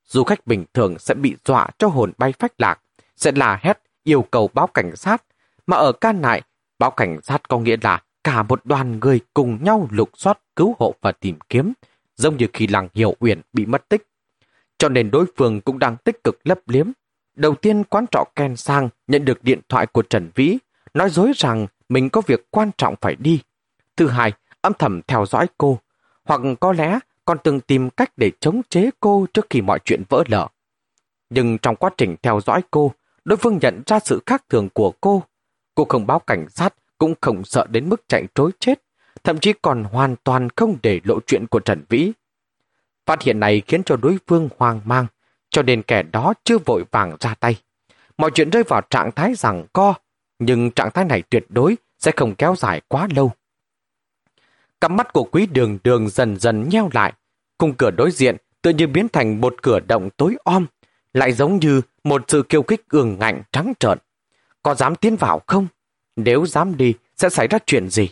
Du 0.06 0.24
khách 0.24 0.48
bình 0.48 0.66
thường 0.74 1.00
sẽ 1.00 1.14
bị 1.14 1.36
dọa 1.46 1.68
cho 1.78 1.88
hồn 1.88 2.12
bay 2.18 2.34
phách 2.40 2.54
lạc, 2.58 2.80
sẽ 3.16 3.32
là 3.36 3.60
hét 3.62 3.82
yêu 4.04 4.22
cầu 4.32 4.50
báo 4.54 4.68
cảnh 4.68 4.96
sát, 4.96 5.24
mà 5.68 5.78
ở 5.78 5.92
can 5.92 6.22
nại, 6.22 6.42
báo 6.80 6.92
cảnh 6.92 7.22
sát 7.22 7.50
có 7.50 7.60
nghĩa 7.60 7.78
là 7.82 8.02
cả 8.24 8.44
một 8.44 8.66
đoàn 8.66 9.00
người 9.00 9.20
cùng 9.34 9.64
nhau 9.64 9.88
lục 9.92 10.10
soát, 10.16 10.40
cứu 10.56 10.76
hộ 10.80 10.96
và 11.02 11.12
tìm 11.12 11.38
kiếm, 11.50 11.74
giống 12.16 12.38
như 12.38 12.48
khi 12.54 12.68
làng 12.68 12.88
Hiểu 12.94 13.16
Uyển 13.20 13.42
bị 13.54 13.66
mất 13.66 13.90
tích. 13.90 14.08
Cho 14.78 14.90
nên 14.90 15.12
đối 15.12 15.26
phương 15.38 15.62
cũng 15.62 15.80
đang 15.80 15.98
tích 15.98 16.24
cực 16.24 16.40
lấp 16.44 16.60
liếm. 16.68 16.92
Đầu 17.36 17.56
tiên 17.56 17.84
quán 17.84 18.06
trọ 18.12 18.24
Ken 18.36 18.56
Sang 18.56 18.90
nhận 19.08 19.26
được 19.26 19.44
điện 19.44 19.60
thoại 19.70 19.86
của 19.88 20.02
Trần 20.02 20.30
Vĩ, 20.36 20.58
nói 20.94 21.10
dối 21.10 21.32
rằng 21.36 21.68
mình 21.90 22.10
có 22.10 22.22
việc 22.28 22.52
quan 22.52 22.72
trọng 22.78 22.96
phải 23.02 23.16
đi. 23.16 23.42
Thứ 23.96 24.08
hai, 24.08 24.34
âm 24.62 24.74
thầm 24.80 25.02
theo 25.08 25.26
dõi 25.26 25.48
cô, 25.58 25.80
hoặc 26.24 26.42
có 26.60 26.74
lẽ 26.74 27.00
còn 27.26 27.38
từng 27.44 27.60
tìm 27.60 27.90
cách 27.90 28.12
để 28.18 28.32
chống 28.40 28.62
chế 28.70 28.90
cô 29.00 29.26
trước 29.34 29.48
khi 29.50 29.62
mọi 29.62 29.80
chuyện 29.86 30.04
vỡ 30.10 30.24
lở. 30.28 30.48
Nhưng 31.30 31.58
trong 31.58 31.76
quá 31.76 31.90
trình 31.98 32.16
theo 32.22 32.42
dõi 32.46 32.62
cô, 32.72 32.92
đối 33.26 33.38
phương 33.38 33.60
nhận 33.62 33.82
ra 33.86 34.00
sự 34.00 34.22
khác 34.26 34.44
thường 34.50 34.70
của 34.74 34.94
cô. 35.02 35.24
Cô 35.76 35.86
không 35.90 36.08
báo 36.08 36.20
cảnh 36.20 36.50
sát, 36.50 36.74
cũng 36.98 37.14
không 37.22 37.44
sợ 37.44 37.66
đến 37.70 37.90
mức 37.90 38.08
chạy 38.08 38.24
trối 38.36 38.52
chết, 38.60 38.82
thậm 39.24 39.40
chí 39.40 39.54
còn 39.62 39.84
hoàn 39.84 40.16
toàn 40.24 40.48
không 40.56 40.78
để 40.84 41.00
lộ 41.04 41.20
chuyện 41.28 41.48
của 41.48 41.60
Trần 41.60 41.84
Vĩ. 41.90 42.12
Phát 43.06 43.22
hiện 43.22 43.40
này 43.40 43.62
khiến 43.68 43.84
cho 43.84 43.96
đối 43.96 44.18
phương 44.28 44.50
hoang 44.58 44.82
mang, 44.86 45.06
cho 45.50 45.62
nên 45.62 45.82
kẻ 45.82 46.04
đó 46.04 46.34
chưa 46.44 46.58
vội 46.58 46.84
vàng 46.92 47.18
ra 47.20 47.34
tay. 47.34 47.56
Mọi 48.18 48.32
chuyện 48.34 48.50
rơi 48.50 48.64
vào 48.64 48.82
trạng 48.90 49.12
thái 49.12 49.34
rằng 49.36 49.66
co, 49.74 49.94
nhưng 50.40 50.72
trạng 50.72 50.92
thái 50.92 51.06
này 51.06 51.24
tuyệt 51.30 51.46
đối 51.50 51.78
sẽ 52.00 52.12
không 52.16 52.36
kéo 52.36 52.56
dài 52.58 52.82
quá 52.88 53.08
lâu. 53.16 53.32
Cặp 54.82 54.92
mắt 54.92 55.14
của 55.14 55.24
quý 55.24 55.46
đường 55.46 55.78
đường 55.84 56.10
dần 56.10 56.38
dần 56.40 56.70
nheo 56.70 56.90
lại, 56.94 57.14
cung 57.58 57.74
cửa 57.74 57.92
đối 57.92 58.12
diện 58.12 58.38
tự 58.62 58.72
như 58.72 58.88
biến 58.88 59.10
thành 59.10 59.42
một 59.42 59.56
cửa 59.62 59.80
động 59.80 60.10
tối 60.18 60.36
om, 60.44 60.66
lại 61.14 61.32
giống 61.32 61.60
như 61.60 61.82
một 62.04 62.22
sự 62.28 62.44
kiêu 62.50 62.64
kích 62.64 62.90
ương 62.90 63.18
ngạnh 63.20 63.42
trắng 63.52 63.74
trợn. 63.80 63.98
Có 64.64 64.76
dám 64.76 64.96
tiến 64.96 65.16
vào 65.16 65.42
không? 65.48 65.68
Nếu 66.16 66.46
dám 66.46 66.78
đi, 66.78 66.94
sẽ 67.18 67.30
xảy 67.30 67.48
ra 67.48 67.60
chuyện 67.66 67.90
gì? 67.90 68.10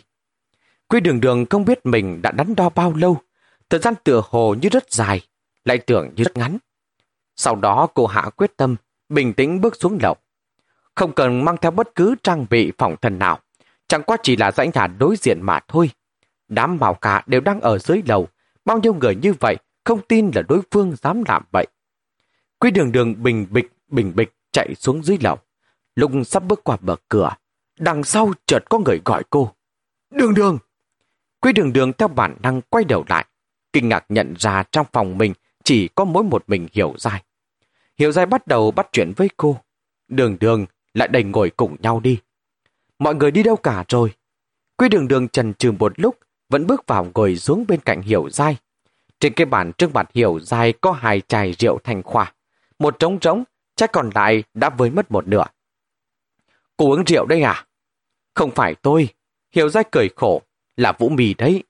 Quy 0.90 1.00
đường 1.00 1.20
đường 1.20 1.46
không 1.50 1.64
biết 1.64 1.86
mình 1.86 2.22
đã 2.22 2.30
đắn 2.30 2.54
đo 2.54 2.68
bao 2.68 2.94
lâu, 2.94 3.16
thời 3.68 3.80
gian 3.80 3.94
tựa 4.04 4.22
hồ 4.30 4.54
như 4.62 4.68
rất 4.68 4.92
dài, 4.92 5.20
lại 5.64 5.78
tưởng 5.78 6.10
như 6.16 6.24
rất 6.24 6.36
ngắn. 6.36 6.58
Sau 7.36 7.56
đó 7.56 7.88
cô 7.94 8.06
hạ 8.06 8.30
quyết 8.36 8.56
tâm, 8.56 8.76
bình 9.08 9.32
tĩnh 9.34 9.60
bước 9.60 9.76
xuống 9.76 9.98
lầu. 10.02 10.16
Không 10.94 11.12
cần 11.12 11.44
mang 11.44 11.56
theo 11.60 11.70
bất 11.70 11.94
cứ 11.94 12.14
trang 12.22 12.46
bị 12.50 12.72
phòng 12.78 12.96
thân 13.02 13.18
nào, 13.18 13.38
chẳng 13.88 14.02
qua 14.02 14.16
chỉ 14.22 14.36
là 14.36 14.50
dãy 14.52 14.70
nhà 14.74 14.86
đối 14.86 15.16
diện 15.16 15.38
mà 15.42 15.60
thôi. 15.68 15.90
Đám 16.48 16.76
màu 16.80 16.94
cả 16.94 17.22
đều 17.26 17.40
đang 17.40 17.60
ở 17.60 17.78
dưới 17.78 18.02
lầu, 18.06 18.28
bao 18.64 18.78
nhiêu 18.78 18.94
người 18.94 19.14
như 19.14 19.34
vậy 19.40 19.56
không 19.84 20.00
tin 20.08 20.30
là 20.34 20.42
đối 20.48 20.60
phương 20.70 20.96
dám 21.02 21.22
làm 21.28 21.42
vậy. 21.52 21.66
Quy 22.58 22.70
đường 22.70 22.92
đường 22.92 23.22
bình 23.22 23.46
bịch, 23.50 23.72
bình 23.88 24.12
bịch 24.16 24.32
chạy 24.52 24.74
xuống 24.74 25.02
dưới 25.02 25.18
lầu. 25.20 25.36
Lúc 25.94 26.10
sắp 26.26 26.42
bước 26.44 26.64
qua 26.64 26.76
bờ 26.80 26.96
cửa, 27.08 27.30
đằng 27.78 28.04
sau 28.04 28.32
chợt 28.46 28.64
có 28.70 28.78
người 28.78 29.00
gọi 29.04 29.22
cô. 29.30 29.52
Đường 30.10 30.34
đường! 30.34 30.58
Quý 31.40 31.52
đường 31.52 31.72
đường 31.72 31.92
theo 31.92 32.08
bản 32.08 32.36
năng 32.42 32.60
quay 32.60 32.84
đầu 32.84 33.04
lại, 33.08 33.26
kinh 33.72 33.88
ngạc 33.88 34.04
nhận 34.08 34.34
ra 34.38 34.64
trong 34.72 34.86
phòng 34.92 35.18
mình 35.18 35.32
chỉ 35.64 35.88
có 35.88 36.04
mỗi 36.04 36.24
một 36.24 36.44
mình 36.46 36.66
Hiểu 36.72 36.94
Giai. 36.98 37.22
Hiểu 37.98 38.12
Giai 38.12 38.26
bắt 38.26 38.46
đầu 38.46 38.70
bắt 38.70 38.88
chuyện 38.92 39.12
với 39.16 39.28
cô. 39.36 39.56
Đường 40.08 40.36
đường 40.40 40.66
lại 40.94 41.08
đành 41.08 41.30
ngồi 41.30 41.50
cùng 41.50 41.76
nhau 41.80 42.00
đi. 42.00 42.18
Mọi 42.98 43.14
người 43.14 43.30
đi 43.30 43.42
đâu 43.42 43.56
cả 43.56 43.84
rồi? 43.88 44.14
Quý 44.76 44.88
đường 44.88 45.08
đường 45.08 45.28
trần 45.28 45.54
trừ 45.54 45.72
một 45.72 45.92
lúc, 45.96 46.18
vẫn 46.48 46.66
bước 46.66 46.86
vào 46.86 47.10
ngồi 47.14 47.36
xuống 47.36 47.64
bên 47.68 47.80
cạnh 47.80 48.02
Hiểu 48.02 48.30
Giai. 48.30 48.56
Trên 49.20 49.32
cái 49.32 49.46
bàn 49.46 49.72
trước 49.78 49.94
mặt 49.94 50.10
Hiểu 50.14 50.40
Giai 50.40 50.72
có 50.72 50.92
hai 50.92 51.20
chai 51.20 51.52
rượu 51.52 51.78
thành 51.84 52.02
khoa. 52.02 52.34
Một 52.78 52.98
trống 52.98 53.20
trống, 53.20 53.44
chắc 53.76 53.92
còn 53.92 54.10
lại 54.14 54.44
đã 54.54 54.70
với 54.70 54.90
mất 54.90 55.10
một 55.10 55.28
nửa. 55.28 55.44
Cô 56.76 56.90
uống 56.90 57.04
rượu 57.04 57.26
đây 57.26 57.42
à? 57.42 57.66
Không 58.34 58.50
phải 58.50 58.74
tôi. 58.74 59.08
Hiểu 59.54 59.68
Giai 59.68 59.84
cười 59.92 60.08
khổ, 60.16 60.42
là 60.80 60.92
Vũ 60.92 61.08
Mì 61.08 61.34
đấy. 61.34 61.62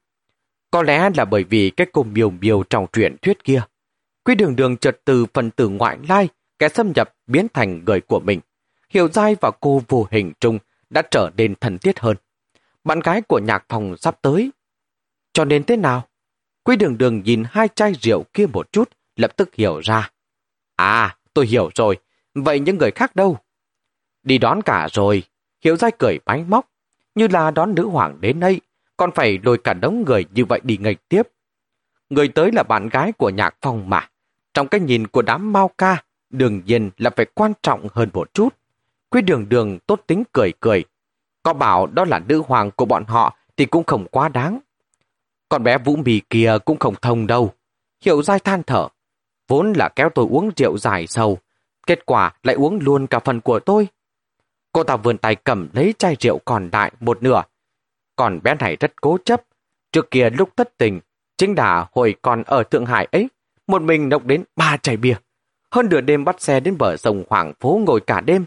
Có 0.70 0.82
lẽ 0.82 1.10
là 1.16 1.24
bởi 1.24 1.44
vì 1.44 1.70
cái 1.70 1.86
cô 1.92 2.02
miều 2.02 2.30
miều 2.30 2.62
trong 2.62 2.86
truyện 2.92 3.16
thuyết 3.22 3.44
kia. 3.44 3.62
Quý 4.24 4.34
đường 4.34 4.56
đường 4.56 4.76
chợt 4.76 5.00
từ 5.04 5.26
phần 5.34 5.50
tử 5.50 5.68
ngoại 5.68 5.98
lai, 6.08 6.28
kẻ 6.58 6.68
xâm 6.68 6.92
nhập 6.94 7.14
biến 7.26 7.46
thành 7.54 7.84
người 7.84 8.00
của 8.00 8.20
mình. 8.20 8.40
Hiểu 8.88 9.08
dai 9.08 9.36
và 9.40 9.50
cô 9.60 9.82
vô 9.88 10.06
hình 10.10 10.32
trung 10.40 10.58
đã 10.90 11.02
trở 11.10 11.30
nên 11.36 11.54
thân 11.54 11.78
thiết 11.78 12.00
hơn. 12.00 12.16
Bạn 12.84 13.00
gái 13.00 13.22
của 13.22 13.38
nhạc 13.38 13.64
phòng 13.68 13.96
sắp 13.96 14.18
tới. 14.22 14.50
Cho 15.32 15.44
nên 15.44 15.64
thế 15.64 15.76
nào? 15.76 16.08
Quý 16.64 16.76
đường 16.76 16.98
đường 16.98 17.22
nhìn 17.22 17.44
hai 17.50 17.68
chai 17.74 17.92
rượu 17.92 18.24
kia 18.32 18.46
một 18.46 18.72
chút, 18.72 18.88
lập 19.16 19.36
tức 19.36 19.54
hiểu 19.54 19.80
ra. 19.80 20.10
À, 20.76 21.16
tôi 21.34 21.46
hiểu 21.46 21.70
rồi. 21.74 21.98
Vậy 22.34 22.60
những 22.60 22.78
người 22.78 22.90
khác 22.90 23.16
đâu? 23.16 23.38
Đi 24.22 24.38
đón 24.38 24.62
cả 24.62 24.88
rồi. 24.92 25.22
Hiểu 25.64 25.76
dai 25.76 25.90
cười 25.98 26.18
bánh 26.24 26.50
móc. 26.50 26.70
Như 27.14 27.28
là 27.28 27.50
đón 27.50 27.74
nữ 27.74 27.86
hoàng 27.86 28.20
đến 28.20 28.40
đây, 28.40 28.60
còn 29.00 29.12
phải 29.12 29.38
lôi 29.42 29.58
cả 29.58 29.74
đống 29.74 30.04
người 30.06 30.24
như 30.34 30.44
vậy 30.44 30.60
đi 30.62 30.78
nghịch 30.80 31.08
tiếp. 31.08 31.22
Người 32.10 32.28
tới 32.28 32.52
là 32.52 32.62
bạn 32.62 32.88
gái 32.88 33.12
của 33.12 33.30
nhạc 33.30 33.56
phong 33.62 33.90
mà. 33.90 34.08
Trong 34.54 34.68
cái 34.68 34.80
nhìn 34.80 35.06
của 35.06 35.22
đám 35.22 35.52
mau 35.52 35.70
ca, 35.78 36.02
đương 36.30 36.62
nhiên 36.64 36.90
là 36.98 37.10
phải 37.16 37.26
quan 37.34 37.52
trọng 37.62 37.86
hơn 37.92 38.10
một 38.12 38.34
chút. 38.34 38.54
Quý 39.10 39.22
đường 39.22 39.48
đường 39.48 39.78
tốt 39.78 40.00
tính 40.06 40.22
cười 40.32 40.52
cười. 40.60 40.84
Có 41.42 41.52
bảo 41.52 41.86
đó 41.86 42.04
là 42.04 42.18
nữ 42.18 42.42
hoàng 42.46 42.70
của 42.70 42.84
bọn 42.84 43.04
họ 43.04 43.36
thì 43.56 43.66
cũng 43.66 43.84
không 43.84 44.06
quá 44.10 44.28
đáng. 44.28 44.58
Con 45.48 45.62
bé 45.62 45.78
Vũ 45.78 45.96
Mì 45.96 46.20
kia 46.30 46.56
cũng 46.64 46.78
không 46.78 46.94
thông 47.02 47.26
đâu. 47.26 47.54
Hiệu 48.04 48.22
dai 48.22 48.38
than 48.38 48.62
thở. 48.62 48.88
Vốn 49.48 49.72
là 49.72 49.88
kéo 49.88 50.10
tôi 50.14 50.26
uống 50.30 50.50
rượu 50.56 50.78
dài 50.78 51.06
sâu. 51.06 51.38
Kết 51.86 52.06
quả 52.06 52.32
lại 52.42 52.56
uống 52.56 52.78
luôn 52.82 53.06
cả 53.06 53.18
phần 53.18 53.40
của 53.40 53.60
tôi. 53.60 53.88
Cô 54.72 54.82
ta 54.82 54.96
vươn 54.96 55.18
tay 55.18 55.34
cầm 55.34 55.68
lấy 55.72 55.94
chai 55.98 56.16
rượu 56.20 56.38
còn 56.44 56.68
lại 56.72 56.92
một 57.00 57.22
nửa. 57.22 57.42
Còn 58.20 58.42
bé 58.42 58.54
này 58.54 58.76
rất 58.80 59.00
cố 59.00 59.18
chấp. 59.24 59.42
Trước 59.92 60.10
kia 60.10 60.30
lúc 60.30 60.56
thất 60.56 60.78
tình, 60.78 61.00
chính 61.36 61.54
là 61.56 61.86
hồi 61.92 62.14
còn 62.22 62.42
ở 62.42 62.62
Thượng 62.62 62.86
Hải 62.86 63.08
ấy, 63.12 63.28
một 63.66 63.82
mình 63.82 64.08
độc 64.08 64.24
đến 64.24 64.44
ba 64.56 64.76
chai 64.76 64.96
bia. 64.96 65.14
Hơn 65.70 65.88
nửa 65.88 66.00
đêm 66.00 66.24
bắt 66.24 66.40
xe 66.40 66.60
đến 66.60 66.78
bờ 66.78 66.96
sông 66.96 67.24
Hoàng 67.28 67.52
Phố 67.60 67.80
ngồi 67.86 68.00
cả 68.00 68.20
đêm. 68.20 68.44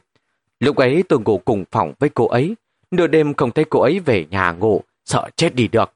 Lúc 0.59 0.76
ấy 0.76 1.03
tôi 1.09 1.19
ngủ 1.19 1.38
cùng 1.45 1.65
phòng 1.71 1.93
với 1.99 2.09
cô 2.09 2.28
ấy. 2.28 2.55
Nửa 2.91 3.07
đêm 3.07 3.34
không 3.34 3.51
thấy 3.51 3.65
cô 3.69 3.80
ấy 3.80 3.99
về 3.99 4.26
nhà 4.30 4.51
ngủ, 4.51 4.82
sợ 5.05 5.30
chết 5.36 5.55
đi 5.55 5.67
được. 5.67 5.93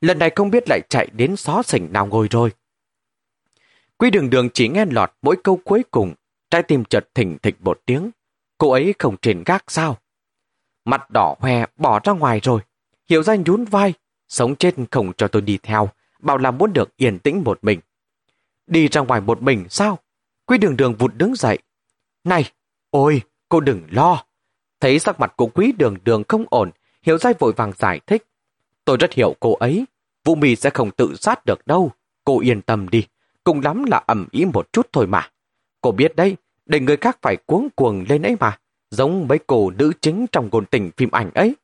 Lần 0.00 0.18
này 0.18 0.30
không 0.34 0.50
biết 0.50 0.64
lại 0.68 0.80
chạy 0.88 1.08
đến 1.12 1.36
xó 1.36 1.62
sình 1.62 1.92
nào 1.92 2.06
ngồi 2.06 2.28
rồi. 2.30 2.50
Quy 3.96 4.10
đường 4.10 4.30
đường 4.30 4.48
chỉ 4.54 4.68
nghe 4.68 4.84
lọt 4.84 5.12
mỗi 5.22 5.36
câu 5.44 5.60
cuối 5.64 5.84
cùng, 5.90 6.14
trái 6.50 6.62
tim 6.62 6.84
chợt 6.84 7.08
thỉnh 7.14 7.38
thịch 7.42 7.56
một 7.60 7.80
tiếng. 7.86 8.10
Cô 8.58 8.70
ấy 8.70 8.94
không 8.98 9.16
trên 9.22 9.42
gác 9.46 9.64
sao? 9.68 9.96
Mặt 10.84 11.10
đỏ 11.10 11.34
hoe 11.40 11.64
bỏ 11.76 12.00
ra 12.04 12.12
ngoài 12.12 12.40
rồi. 12.42 12.60
Hiểu 13.10 13.22
danh 13.22 13.42
nhún 13.46 13.64
vai, 13.64 13.94
sống 14.28 14.56
chết 14.56 14.74
không 14.90 15.12
cho 15.16 15.28
tôi 15.28 15.42
đi 15.42 15.58
theo, 15.62 15.88
bảo 16.18 16.38
là 16.38 16.50
muốn 16.50 16.72
được 16.72 16.96
yên 16.96 17.18
tĩnh 17.18 17.42
một 17.44 17.58
mình. 17.62 17.80
Đi 18.66 18.88
ra 18.88 19.00
ngoài 19.00 19.20
một 19.20 19.42
mình 19.42 19.64
sao? 19.68 19.98
Quý 20.46 20.58
đường 20.58 20.76
đường 20.76 20.94
vụt 20.94 21.14
đứng 21.14 21.34
dậy. 21.34 21.58
Này, 22.24 22.52
ôi, 22.90 23.22
cô 23.48 23.60
đừng 23.60 23.82
lo. 23.90 24.24
Thấy 24.80 24.98
sắc 24.98 25.20
mặt 25.20 25.32
của 25.36 25.46
quý 25.46 25.72
đường 25.78 25.96
đường 26.04 26.22
không 26.28 26.44
ổn, 26.50 26.70
Hiểu 27.02 27.18
dai 27.18 27.34
vội 27.38 27.52
vàng 27.56 27.72
giải 27.78 28.00
thích. 28.06 28.26
Tôi 28.84 28.96
rất 28.96 29.12
hiểu 29.12 29.36
cô 29.40 29.54
ấy. 29.54 29.84
Vũ 30.24 30.34
mì 30.34 30.56
sẽ 30.56 30.70
không 30.70 30.90
tự 30.90 31.14
sát 31.16 31.46
được 31.46 31.66
đâu. 31.66 31.92
Cô 32.24 32.40
yên 32.40 32.62
tâm 32.62 32.88
đi. 32.88 33.06
Cùng 33.44 33.60
lắm 33.60 33.84
là 33.84 34.02
ẩm 34.06 34.26
ý 34.30 34.44
một 34.44 34.72
chút 34.72 34.88
thôi 34.92 35.06
mà. 35.06 35.30
Cô 35.80 35.92
biết 35.92 36.16
đấy, 36.16 36.36
để 36.66 36.80
người 36.80 36.96
khác 36.96 37.18
phải 37.22 37.36
cuống 37.36 37.68
cuồng 37.76 38.04
lên 38.08 38.22
ấy 38.22 38.36
mà. 38.40 38.58
Giống 38.90 39.28
mấy 39.28 39.38
cô 39.46 39.70
nữ 39.70 39.92
chính 40.00 40.26
trong 40.32 40.48
ngôn 40.52 40.66
tình 40.66 40.90
phim 40.96 41.10
ảnh 41.10 41.30
ấy. 41.34 41.54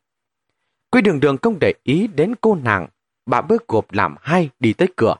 Quy 0.91 1.01
đường 1.01 1.19
đường 1.19 1.37
không 1.41 1.57
để 1.61 1.73
ý 1.83 2.07
đến 2.07 2.35
cô 2.41 2.55
nàng. 2.55 2.87
Bà 3.25 3.41
bước 3.41 3.67
gộp 3.67 3.91
làm 3.91 4.15
hai 4.21 4.49
đi 4.59 4.73
tới 4.73 4.87
cửa. 4.95 5.15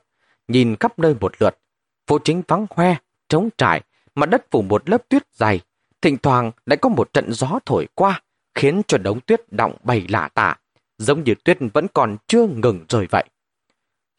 Nhìn 0.48 0.76
khắp 0.80 0.98
nơi 0.98 1.14
một 1.20 1.32
lượt. 1.38 1.58
Phố 2.06 2.18
chính 2.24 2.42
vắng 2.48 2.66
hoe, 2.70 2.96
trống 3.28 3.48
trải, 3.58 3.82
mặt 4.14 4.26
đất 4.26 4.46
phủ 4.50 4.62
một 4.62 4.90
lớp 4.90 5.08
tuyết 5.08 5.22
dày. 5.32 5.60
Thỉnh 6.02 6.18
thoảng 6.22 6.50
lại 6.66 6.76
có 6.76 6.88
một 6.88 7.12
trận 7.12 7.32
gió 7.32 7.58
thổi 7.66 7.88
qua, 7.94 8.22
khiến 8.54 8.82
cho 8.88 8.98
đống 8.98 9.20
tuyết 9.20 9.52
động 9.52 9.76
bay 9.82 10.06
lạ 10.08 10.28
tả, 10.34 10.56
giống 10.98 11.24
như 11.24 11.34
tuyết 11.44 11.58
vẫn 11.74 11.86
còn 11.94 12.16
chưa 12.26 12.46
ngừng 12.46 12.84
rơi 12.88 13.06
vậy. 13.10 13.24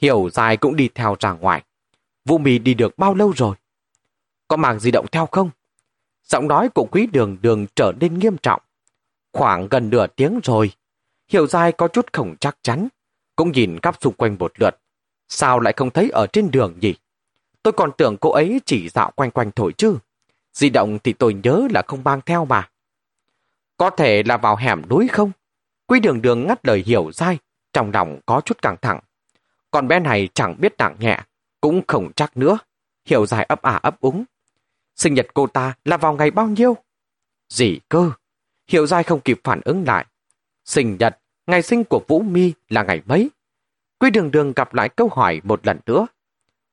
Hiểu 0.01 0.29
dài 0.29 0.57
cũng 0.57 0.75
đi 0.75 0.89
theo 0.95 1.15
ra 1.19 1.31
ngoài. 1.31 1.63
Vũ 2.25 2.37
mì 2.37 2.59
đi 2.59 2.73
được 2.73 2.97
bao 2.97 3.13
lâu 3.13 3.33
rồi? 3.35 3.55
Có 4.47 4.57
màng 4.57 4.79
di 4.79 4.91
động 4.91 5.05
theo 5.11 5.25
không? 5.25 5.49
Giọng 6.23 6.47
nói 6.47 6.69
của 6.69 6.87
quý 6.91 7.07
đường 7.07 7.37
đường 7.41 7.65
trở 7.75 7.91
nên 7.99 8.19
nghiêm 8.19 8.37
trọng. 8.37 8.61
Khoảng 9.33 9.67
gần 9.67 9.89
nửa 9.89 10.07
tiếng 10.07 10.39
rồi. 10.43 10.71
Hiểu 11.29 11.47
dài 11.47 11.71
có 11.71 11.87
chút 11.87 12.13
không 12.13 12.35
chắc 12.39 12.57
chắn. 12.61 12.87
Cũng 13.35 13.51
nhìn 13.51 13.79
khắp 13.79 13.95
xung 14.01 14.13
quanh 14.13 14.35
một 14.39 14.51
lượt. 14.59 14.79
Sao 15.27 15.59
lại 15.59 15.73
không 15.77 15.91
thấy 15.91 16.09
ở 16.09 16.27
trên 16.33 16.51
đường 16.51 16.77
nhỉ? 16.81 16.95
Tôi 17.63 17.71
còn 17.71 17.91
tưởng 17.97 18.17
cô 18.17 18.31
ấy 18.31 18.61
chỉ 18.65 18.89
dạo 18.89 19.11
quanh 19.15 19.31
quanh 19.31 19.51
thôi 19.51 19.73
chứ. 19.77 19.97
Di 20.53 20.69
động 20.69 20.99
thì 21.03 21.13
tôi 21.13 21.33
nhớ 21.43 21.67
là 21.73 21.81
không 21.87 22.03
mang 22.03 22.21
theo 22.25 22.45
mà. 22.45 22.69
Có 23.77 23.89
thể 23.89 24.23
là 24.23 24.37
vào 24.37 24.55
hẻm 24.55 24.81
núi 24.89 25.07
không? 25.07 25.31
Quý 25.87 25.99
đường 25.99 26.21
đường 26.21 26.47
ngắt 26.47 26.65
lời 26.65 26.83
hiểu 26.85 27.11
dai, 27.11 27.37
trong 27.73 27.91
lòng 27.93 28.19
có 28.25 28.41
chút 28.45 28.61
căng 28.61 28.75
thẳng. 28.81 28.99
Còn 29.71 29.87
bé 29.87 29.99
này 29.99 30.29
chẳng 30.33 30.55
biết 30.59 30.73
nặng 30.77 30.95
nhẹ, 30.99 31.19
cũng 31.61 31.81
không 31.87 32.11
chắc 32.15 32.37
nữa. 32.37 32.57
Hiểu 33.05 33.25
dài 33.25 33.43
ấp 33.43 33.61
ả 33.61 33.79
ấp 33.83 33.99
úng. 34.01 34.23
Sinh 34.95 35.13
nhật 35.13 35.27
cô 35.33 35.47
ta 35.47 35.73
là 35.85 35.97
vào 35.97 36.13
ngày 36.13 36.31
bao 36.31 36.47
nhiêu? 36.47 36.77
Gì 37.49 37.79
cơ? 37.89 38.11
Hiểu 38.67 38.87
dài 38.87 39.03
không 39.03 39.21
kịp 39.21 39.39
phản 39.43 39.61
ứng 39.65 39.83
lại. 39.87 40.05
Sinh 40.69 40.97
nhật, 40.99 41.19
ngày 41.47 41.61
sinh 41.61 41.83
của 41.83 42.01
Vũ 42.07 42.21
Mi 42.21 42.53
là 42.67 42.83
ngày 42.83 43.01
mấy? 43.05 43.29
Quy 43.99 44.09
đường 44.09 44.31
đường 44.31 44.53
gặp 44.55 44.73
lại 44.73 44.89
câu 44.89 45.09
hỏi 45.11 45.41
một 45.43 45.67
lần 45.67 45.79
nữa. 45.85 46.07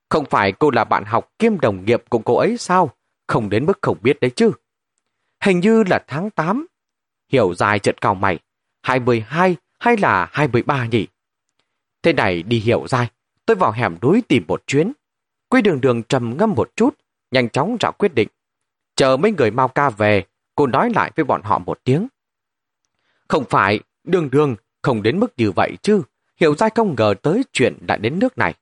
Không 0.09 0.24
phải 0.24 0.53
cô 0.53 0.70
là 0.70 0.84
bạn 0.84 1.05
học 1.05 1.32
kiêm 1.38 1.61
đồng 1.61 1.84
nghiệp 1.84 2.03
của 2.09 2.18
cô 2.18 2.36
ấy 2.36 2.57
sao? 2.59 2.90
Không 3.26 3.49
đến 3.49 3.66
mức 3.66 3.78
không 3.82 3.99
biết 4.03 4.20
đấy 4.20 4.30
chứ. 4.36 4.53
Hình 5.44 5.61
như 5.61 5.82
là 5.82 6.05
tháng 6.09 6.30
8. 6.30 6.66
Hiểu 7.32 7.55
dài 7.55 7.78
chợt 7.78 8.01
cao 8.01 8.14
mày. 8.14 8.38
22 8.82 9.57
hay 9.78 9.97
là 9.97 10.28
23 10.32 10.86
nhỉ? 10.86 11.07
Thế 12.03 12.12
này 12.12 12.42
đi 12.42 12.59
hiểu 12.59 12.86
dài. 12.88 13.11
Tôi 13.47 13.57
vào 13.57 13.72
hẻm 13.72 13.97
núi 14.03 14.22
tìm 14.28 14.44
một 14.49 14.62
chuyến. 14.66 14.92
Quy 15.49 15.62
đường 15.62 15.80
đường 15.80 16.03
trầm 16.03 16.36
ngâm 16.36 16.53
một 16.53 16.70
chút, 16.76 16.94
nhanh 17.30 17.49
chóng 17.49 17.76
ra 17.80 17.90
quyết 17.90 18.14
định. 18.14 18.28
Chờ 18.97 19.16
mấy 19.16 19.32
người 19.32 19.51
mau 19.51 19.68
ca 19.68 19.90
về, 19.90 20.24
cô 20.55 20.66
nói 20.66 20.90
lại 20.94 21.12
với 21.16 21.24
bọn 21.24 21.42
họ 21.42 21.59
một 21.59 21.80
tiếng. 21.84 22.09
Không 23.29 23.45
phải, 23.51 23.81
đường 24.05 24.31
đường, 24.31 24.57
không 24.83 25.03
đến 25.03 25.20
mức 25.20 25.35
như 25.37 25.51
vậy 25.51 25.77
chứ. 25.83 26.03
Hiểu 26.41 26.55
ra 26.57 26.68
không 26.74 26.95
ngờ 26.99 27.14
tới 27.22 27.43
chuyện 27.53 27.79
đã 27.81 27.97
đến 27.97 28.18
nước 28.18 28.39
này. 28.39 28.55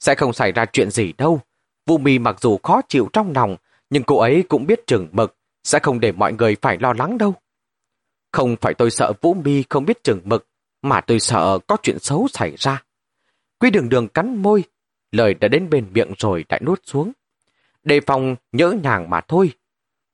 Sẽ 0.00 0.14
không 0.14 0.32
xảy 0.32 0.52
ra 0.52 0.64
chuyện 0.72 0.90
gì 0.90 1.12
đâu. 1.18 1.40
Vũ 1.86 1.98
mì 1.98 2.18
mặc 2.18 2.36
dù 2.40 2.58
khó 2.62 2.80
chịu 2.88 3.08
trong 3.12 3.32
lòng, 3.34 3.56
nhưng 3.90 4.02
cô 4.02 4.18
ấy 4.18 4.44
cũng 4.48 4.66
biết 4.66 4.86
chừng 4.86 5.08
mực, 5.12 5.36
sẽ 5.64 5.78
không 5.78 6.00
để 6.00 6.12
mọi 6.12 6.32
người 6.32 6.56
phải 6.62 6.78
lo 6.80 6.92
lắng 6.92 7.18
đâu. 7.18 7.34
Không 8.32 8.56
phải 8.60 8.74
tôi 8.74 8.90
sợ 8.90 9.12
Vũ 9.20 9.34
Mi 9.34 9.64
không 9.68 9.84
biết 9.84 10.04
chừng 10.04 10.20
mực, 10.24 10.46
mà 10.82 11.00
tôi 11.00 11.20
sợ 11.20 11.58
có 11.66 11.76
chuyện 11.82 11.98
xấu 11.98 12.28
xảy 12.28 12.54
ra. 12.56 12.82
Quy 13.58 13.70
đường 13.70 13.88
đường 13.88 14.08
cắn 14.08 14.42
môi, 14.42 14.64
lời 15.12 15.34
đã 15.34 15.48
đến 15.48 15.70
bên 15.70 15.86
miệng 15.92 16.12
rồi 16.18 16.44
lại 16.48 16.60
nuốt 16.64 16.80
xuống. 16.84 17.12
Đề 17.84 18.00
phòng 18.00 18.36
nhỡ 18.52 18.70
nhàng 18.82 19.10
mà 19.10 19.20
thôi. 19.20 19.52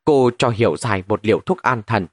Cô 0.05 0.31
cho 0.39 0.49
hiểu 0.49 0.77
dài 0.77 1.03
một 1.09 1.27
liều 1.27 1.41
thuốc 1.41 1.63
an 1.63 1.83
thần. 1.87 2.07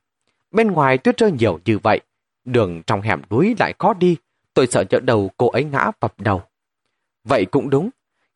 Bên 0.52 0.72
ngoài 0.72 0.98
tuyết 0.98 1.18
rơi 1.18 1.32
nhiều 1.32 1.60
như 1.66 1.80
vậy, 1.80 2.02
đường 2.46 2.82
trong 2.88 3.02
hẻm 3.02 3.22
núi 3.30 3.56
lại 3.60 3.74
khó 3.80 3.94
đi, 3.94 4.18
tôi 4.54 4.68
sợ 4.68 4.84
nhỡ 4.90 5.00
đầu 5.00 5.32
cô 5.38 5.50
ấy 5.50 5.64
ngã 5.64 5.92
vập 6.00 6.22
đầu. 6.22 6.42
Vậy 7.24 7.46
cũng 7.46 7.70
đúng, 7.70 7.90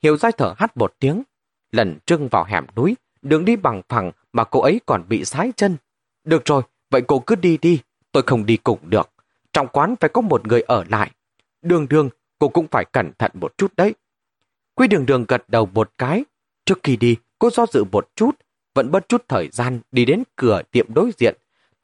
hiểu 0.04 0.18
dài 0.18 0.32
thở 0.38 0.54
hắt 0.58 0.78
một 0.78 0.94
tiếng, 1.00 1.24
lần 1.72 1.98
trưng 2.06 2.28
vào 2.28 2.44
hẻm 2.44 2.66
núi, 2.76 2.96
đường 3.22 3.46
đi 3.46 3.56
bằng 3.56 3.82
phẳng 3.90 4.12
mà 4.34 4.44
cô 4.44 4.62
ấy 4.62 4.82
còn 4.86 5.04
bị 5.08 5.26
sái 5.26 5.52
chân. 5.56 5.78
Được 6.24 6.46
rồi, 6.46 6.62
vậy 6.90 7.02
cô 7.08 7.20
cứ 7.20 7.36
đi 7.36 7.58
đi, 7.58 7.82
tôi 8.12 8.24
không 8.26 8.46
đi 8.46 8.58
cùng 8.58 8.80
được. 8.90 9.10
Trong 9.54 9.68
quán 9.68 9.96
phải 10.00 10.10
có 10.10 10.22
một 10.22 10.48
người 10.48 10.62
ở 10.62 10.84
lại. 10.90 11.12
Đường 11.62 11.88
đường, 11.90 12.10
cô 12.40 12.48
cũng 12.48 12.68
phải 12.68 12.86
cẩn 12.86 13.12
thận 13.20 13.32
một 13.34 13.58
chút 13.58 13.76
đấy. 13.76 13.96
Quy 14.76 14.88
đường 14.88 15.06
đường 15.06 15.26
gật 15.28 15.44
đầu 15.48 15.66
một 15.66 15.92
cái. 15.98 16.26
Trước 16.66 16.80
khi 16.84 16.98
đi, 16.98 17.18
cô 17.40 17.50
do 17.50 17.66
dự 17.66 17.84
một 17.84 18.10
chút, 18.16 18.32
vẫn 18.74 18.92
bất 18.92 19.10
chút 19.10 19.26
thời 19.28 19.50
gian 19.52 19.80
đi 19.92 20.06
đến 20.06 20.24
cửa 20.36 20.62
tiệm 20.72 20.94
đối 20.94 21.12
diện. 21.18 21.36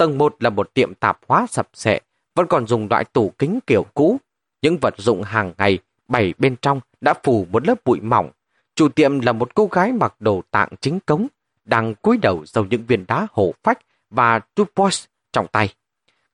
Tầng 0.01 0.17
1 0.17 0.35
là 0.39 0.49
một 0.49 0.73
tiệm 0.73 0.93
tạp 0.93 1.19
hóa 1.27 1.45
sập 1.49 1.69
sệ, 1.73 1.99
vẫn 2.35 2.47
còn 2.47 2.67
dùng 2.67 2.87
loại 2.89 3.05
tủ 3.05 3.33
kính 3.37 3.59
kiểu 3.67 3.85
cũ. 3.93 4.17
Những 4.61 4.77
vật 4.77 4.93
dụng 4.97 5.23
hàng 5.23 5.53
ngày 5.57 5.79
bày 6.07 6.33
bên 6.37 6.55
trong 6.61 6.79
đã 7.01 7.13
phủ 7.23 7.47
một 7.51 7.67
lớp 7.67 7.75
bụi 7.85 7.99
mỏng. 7.99 8.31
Chủ 8.75 8.89
tiệm 8.89 9.19
là 9.19 9.31
một 9.31 9.55
cô 9.55 9.69
gái 9.71 9.91
mặc 9.91 10.15
đồ 10.19 10.41
tạng 10.51 10.69
chính 10.81 10.99
cống, 10.99 11.27
đang 11.65 11.95
cúi 11.95 12.17
đầu 12.17 12.45
sau 12.45 12.65
những 12.65 12.85
viên 12.85 13.05
đá 13.07 13.27
hổ 13.31 13.53
phách 13.63 13.79
và 14.09 14.39
tupos 14.39 15.05
trong 15.33 15.47
tay. 15.47 15.73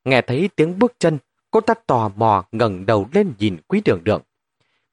Nghe 0.06 0.22
thấy 0.22 0.50
tiếng 0.56 0.80
bước 0.80 0.94
chân, 1.00 1.18
cô 1.52 1.62
ta 1.62 1.74
tò 1.88 2.12
mò 2.16 2.44
ngẩng 2.52 2.86
đầu 2.86 3.08
lên 3.14 3.34
nhìn 3.40 3.58
quý 3.68 3.82
đường 3.86 4.04
đường. 4.04 4.22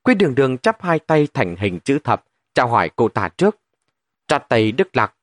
Quý 0.03 0.15
đường 0.15 0.35
đường 0.35 0.59
chắp 0.59 0.83
hai 0.83 0.99
tay 0.99 1.29
thành 1.35 1.57
hình 1.57 1.81
chữ 1.81 1.99
thập, 2.05 2.25
chào 2.55 2.69
hỏi 2.69 2.91
cô 2.97 3.09
ta 3.09 3.29
trước. 3.29 3.59
Tra 4.29 4.39
tay 4.39 4.73
Đức 4.73 4.97
Lạc. 4.97 5.15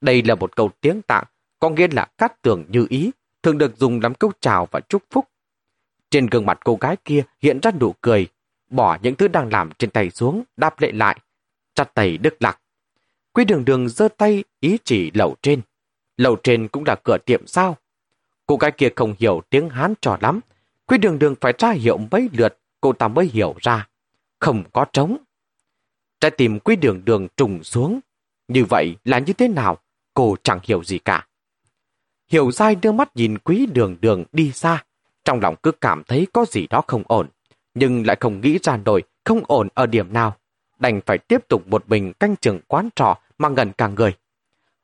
Đây 0.00 0.22
là 0.22 0.34
một 0.34 0.56
câu 0.56 0.70
tiếng 0.80 1.02
tạng, 1.02 1.24
có 1.60 1.70
nghĩa 1.70 1.88
là 1.92 2.04
cát 2.18 2.42
tường 2.42 2.64
như 2.68 2.86
ý, 2.90 3.10
thường 3.42 3.58
được 3.58 3.76
dùng 3.76 4.00
làm 4.00 4.14
câu 4.14 4.32
chào 4.40 4.68
và 4.70 4.80
chúc 4.80 5.02
phúc. 5.10 5.28
Trên 6.10 6.26
gương 6.26 6.46
mặt 6.46 6.58
cô 6.64 6.78
gái 6.80 6.96
kia 7.04 7.22
hiện 7.42 7.60
ra 7.62 7.70
nụ 7.80 7.94
cười, 8.00 8.26
bỏ 8.70 8.98
những 9.02 9.14
thứ 9.14 9.28
đang 9.28 9.52
làm 9.52 9.70
trên 9.78 9.90
tay 9.90 10.10
xuống, 10.10 10.42
đáp 10.56 10.80
lệ 10.80 10.92
lại. 10.92 11.20
Chặt 11.74 11.94
tay 11.94 12.18
Đức 12.18 12.36
Lạc. 12.40 12.60
Quý 13.32 13.44
đường 13.44 13.64
đường 13.64 13.88
giơ 13.88 14.08
tay 14.08 14.44
ý 14.60 14.78
chỉ 14.84 15.10
lầu 15.14 15.36
trên. 15.42 15.60
Lầu 16.16 16.36
trên 16.42 16.68
cũng 16.68 16.84
là 16.86 16.96
cửa 17.04 17.18
tiệm 17.26 17.46
sao? 17.46 17.76
Cô 18.46 18.56
gái 18.56 18.70
kia 18.70 18.88
không 18.96 19.14
hiểu 19.18 19.42
tiếng 19.50 19.68
Hán 19.68 19.94
trò 20.00 20.18
lắm. 20.20 20.40
Quý 20.86 20.98
đường 20.98 21.18
đường 21.18 21.34
phải 21.40 21.52
tra 21.52 21.70
hiệu 21.70 21.98
mấy 22.10 22.28
lượt, 22.32 22.58
cô 22.80 22.92
ta 22.92 23.08
mới 23.08 23.26
hiểu 23.26 23.54
ra. 23.60 23.88
Không 24.38 24.64
có 24.72 24.84
trống. 24.92 25.16
Trái 26.20 26.30
tim 26.30 26.58
quý 26.60 26.76
đường 26.76 27.04
đường 27.04 27.28
trùng 27.36 27.64
xuống. 27.64 28.00
Như 28.48 28.64
vậy 28.64 28.96
là 29.04 29.18
như 29.18 29.32
thế 29.32 29.48
nào? 29.48 29.78
Cô 30.14 30.36
chẳng 30.42 30.60
hiểu 30.62 30.84
gì 30.84 30.98
cả. 30.98 31.26
Hiểu 32.30 32.50
dai 32.50 32.74
đưa 32.74 32.92
mắt 32.92 33.16
nhìn 33.16 33.38
quý 33.38 33.66
đường 33.66 33.96
đường 34.00 34.24
đi 34.32 34.52
xa. 34.52 34.84
Trong 35.24 35.40
lòng 35.40 35.56
cứ 35.62 35.72
cảm 35.72 36.04
thấy 36.04 36.26
có 36.32 36.44
gì 36.44 36.66
đó 36.66 36.82
không 36.86 37.02
ổn. 37.06 37.28
Nhưng 37.74 38.06
lại 38.06 38.16
không 38.20 38.40
nghĩ 38.40 38.58
ra 38.62 38.76
nổi 38.76 39.02
không 39.24 39.42
ổn 39.46 39.68
ở 39.74 39.86
điểm 39.86 40.12
nào. 40.12 40.36
Đành 40.78 41.00
phải 41.06 41.18
tiếp 41.18 41.48
tục 41.48 41.68
một 41.68 41.84
mình 41.88 42.12
canh 42.12 42.36
chừng 42.36 42.60
quán 42.68 42.88
trọ 42.94 43.18
mà 43.38 43.48
ngần 43.48 43.72
cả 43.72 43.88
người. 43.88 44.14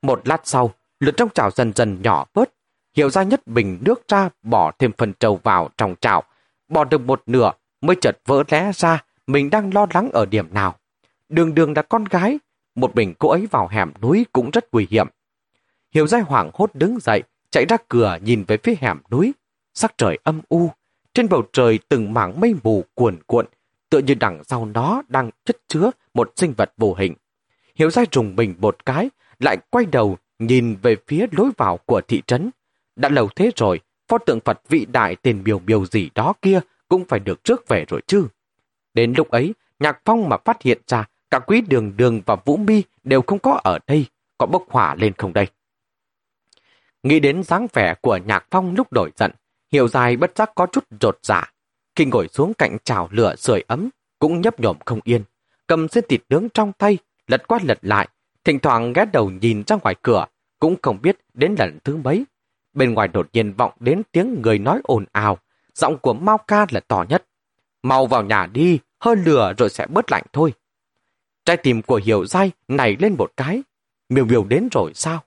Một 0.03 0.28
lát 0.28 0.40
sau, 0.44 0.74
lượt 1.01 1.14
trong 1.16 1.28
chảo 1.34 1.51
dần 1.51 1.72
dần 1.74 2.03
nhỏ 2.03 2.26
bớt, 2.34 2.51
hiểu 2.97 3.11
ra 3.11 3.22
nhất 3.22 3.47
bình 3.47 3.78
nước 3.80 4.09
ra 4.09 4.28
bỏ 4.42 4.72
thêm 4.78 4.92
phần 4.99 5.12
trầu 5.20 5.40
vào 5.42 5.70
trong 5.76 5.94
chảo, 6.01 6.22
bỏ 6.68 6.84
được 6.84 7.01
một 7.01 7.22
nửa 7.26 7.51
mới 7.80 7.97
chợt 8.01 8.18
vỡ 8.26 8.42
lẽ 8.49 8.70
ra 8.74 9.05
mình 9.26 9.51
đang 9.51 9.74
lo 9.74 9.86
lắng 9.94 10.11
ở 10.12 10.26
điểm 10.26 10.55
nào. 10.55 10.76
Đường 11.28 11.55
đường 11.55 11.72
là 11.76 11.82
con 11.82 12.05
gái, 12.05 12.38
một 12.74 12.97
mình 12.97 13.14
cô 13.18 13.28
ấy 13.28 13.49
vào 13.51 13.68
hẻm 13.68 13.92
núi 14.03 14.26
cũng 14.32 14.51
rất 14.51 14.64
nguy 14.72 14.86
hiểm. 14.90 15.07
Hiểu 15.94 16.07
dai 16.07 16.20
hoảng 16.20 16.51
hốt 16.55 16.70
đứng 16.74 16.99
dậy, 17.01 17.22
chạy 17.51 17.64
ra 17.64 17.76
cửa 17.88 18.18
nhìn 18.22 18.44
về 18.44 18.57
phía 18.57 18.74
hẻm 18.80 18.99
núi. 19.11 19.32
Sắc 19.74 19.99
trời 19.99 20.18
âm 20.22 20.40
u, 20.49 20.70
trên 21.14 21.28
bầu 21.28 21.42
trời 21.53 21.78
từng 21.88 22.14
mảng 22.14 22.40
mây 22.40 22.55
mù 22.62 22.84
cuồn 22.94 23.16
cuộn, 23.26 23.47
tựa 23.90 23.99
như 23.99 24.14
đằng 24.14 24.44
sau 24.44 24.66
nó 24.66 25.03
đang 25.09 25.30
chất 25.44 25.57
chứa 25.68 25.90
một 26.14 26.32
sinh 26.36 26.53
vật 26.57 26.72
vô 26.76 26.94
hình. 26.94 27.14
Hiểu 27.74 27.90
ra 27.90 28.05
trùng 28.05 28.36
mình 28.36 28.55
một 28.59 28.86
cái, 28.86 29.11
lại 29.40 29.57
quay 29.70 29.86
đầu 29.86 30.16
nhìn 30.38 30.76
về 30.82 30.97
phía 31.07 31.26
lối 31.30 31.51
vào 31.57 31.76
của 31.76 32.01
thị 32.09 32.22
trấn. 32.26 32.51
Đã 32.97 33.09
lâu 33.09 33.28
thế 33.36 33.51
rồi, 33.57 33.80
pho 34.09 34.18
tượng 34.18 34.40
Phật 34.40 34.61
vị 34.68 34.86
đại 34.92 35.16
tiền 35.16 35.44
biểu 35.44 35.59
biểu 35.59 35.86
gì 35.86 36.11
đó 36.14 36.32
kia 36.42 36.61
cũng 36.88 37.05
phải 37.05 37.20
được 37.20 37.44
trước 37.44 37.68
về 37.68 37.84
rồi 37.88 38.01
chứ. 38.07 38.26
Đến 38.94 39.14
lúc 39.16 39.30
ấy, 39.30 39.55
Nhạc 39.80 39.99
Phong 40.05 40.28
mà 40.28 40.36
phát 40.44 40.62
hiện 40.62 40.78
ra 40.86 41.05
cả 41.30 41.38
quý 41.38 41.61
đường 41.61 41.97
đường 41.97 42.20
và 42.26 42.36
Vũ 42.44 42.57
Mi 42.57 42.82
đều 43.05 43.22
không 43.22 43.38
có 43.38 43.61
ở 43.64 43.78
đây, 43.86 44.07
có 44.38 44.47
bốc 44.47 44.64
hỏa 44.68 44.94
lên 44.94 45.12
không 45.18 45.32
đây. 45.32 45.47
Nghĩ 47.03 47.20
đến 47.20 47.42
dáng 47.42 47.66
vẻ 47.72 47.94
của 48.01 48.18
Nhạc 48.26 48.47
Phong 48.51 48.74
lúc 48.74 48.92
đổi 48.92 49.11
giận, 49.16 49.30
Hiệu 49.72 49.88
dài 49.88 50.16
bất 50.16 50.36
giác 50.36 50.51
có 50.55 50.66
chút 50.72 50.84
rột 51.01 51.18
giả. 51.22 51.53
Khi 51.94 52.05
ngồi 52.05 52.28
xuống 52.28 52.55
cạnh 52.55 52.76
chảo 52.84 53.09
lửa 53.11 53.34
sưởi 53.36 53.64
ấm, 53.66 53.88
cũng 54.18 54.40
nhấp 54.40 54.61
nhổm 54.61 54.76
không 54.84 55.01
yên. 55.05 55.22
Cầm 55.66 55.88
xiên 55.88 56.05
thịt 56.09 56.22
nướng 56.28 56.49
trong 56.55 56.72
tay, 56.72 56.99
lật 57.26 57.49
qua 57.49 57.59
lật 57.62 57.78
lại, 57.82 58.09
thỉnh 58.44 58.59
thoảng 58.59 58.92
ghé 58.92 59.05
đầu 59.12 59.30
nhìn 59.30 59.62
ra 59.66 59.76
ngoài 59.82 59.94
cửa, 60.03 60.26
cũng 60.61 60.76
không 60.82 60.99
biết 61.03 61.18
đến 61.34 61.55
lần 61.59 61.78
thứ 61.84 61.97
mấy. 61.97 62.24
Bên 62.74 62.94
ngoài 62.94 63.09
đột 63.09 63.28
nhiên 63.32 63.53
vọng 63.53 63.72
đến 63.80 64.03
tiếng 64.12 64.42
người 64.42 64.59
nói 64.59 64.80
ồn 64.84 65.05
ào, 65.12 65.38
giọng 65.74 65.99
của 65.99 66.14
Mao 66.14 66.38
Ca 66.38 66.66
là 66.70 66.80
to 66.80 67.05
nhất. 67.09 67.26
Mau 67.82 68.07
vào 68.07 68.22
nhà 68.22 68.47
đi, 68.47 68.78
hơi 69.01 69.16
lửa 69.16 69.53
rồi 69.59 69.70
sẽ 69.70 69.86
bớt 69.86 70.12
lạnh 70.12 70.24
thôi. 70.32 70.53
Trái 71.44 71.57
tim 71.57 71.82
của 71.82 72.01
Hiểu 72.05 72.26
Giai 72.26 72.51
nảy 72.68 72.97
lên 72.99 73.14
một 73.18 73.30
cái. 73.36 73.62
Miều 74.09 74.24
miều 74.24 74.44
đến 74.44 74.68
rồi 74.72 74.94
sao? 74.94 75.24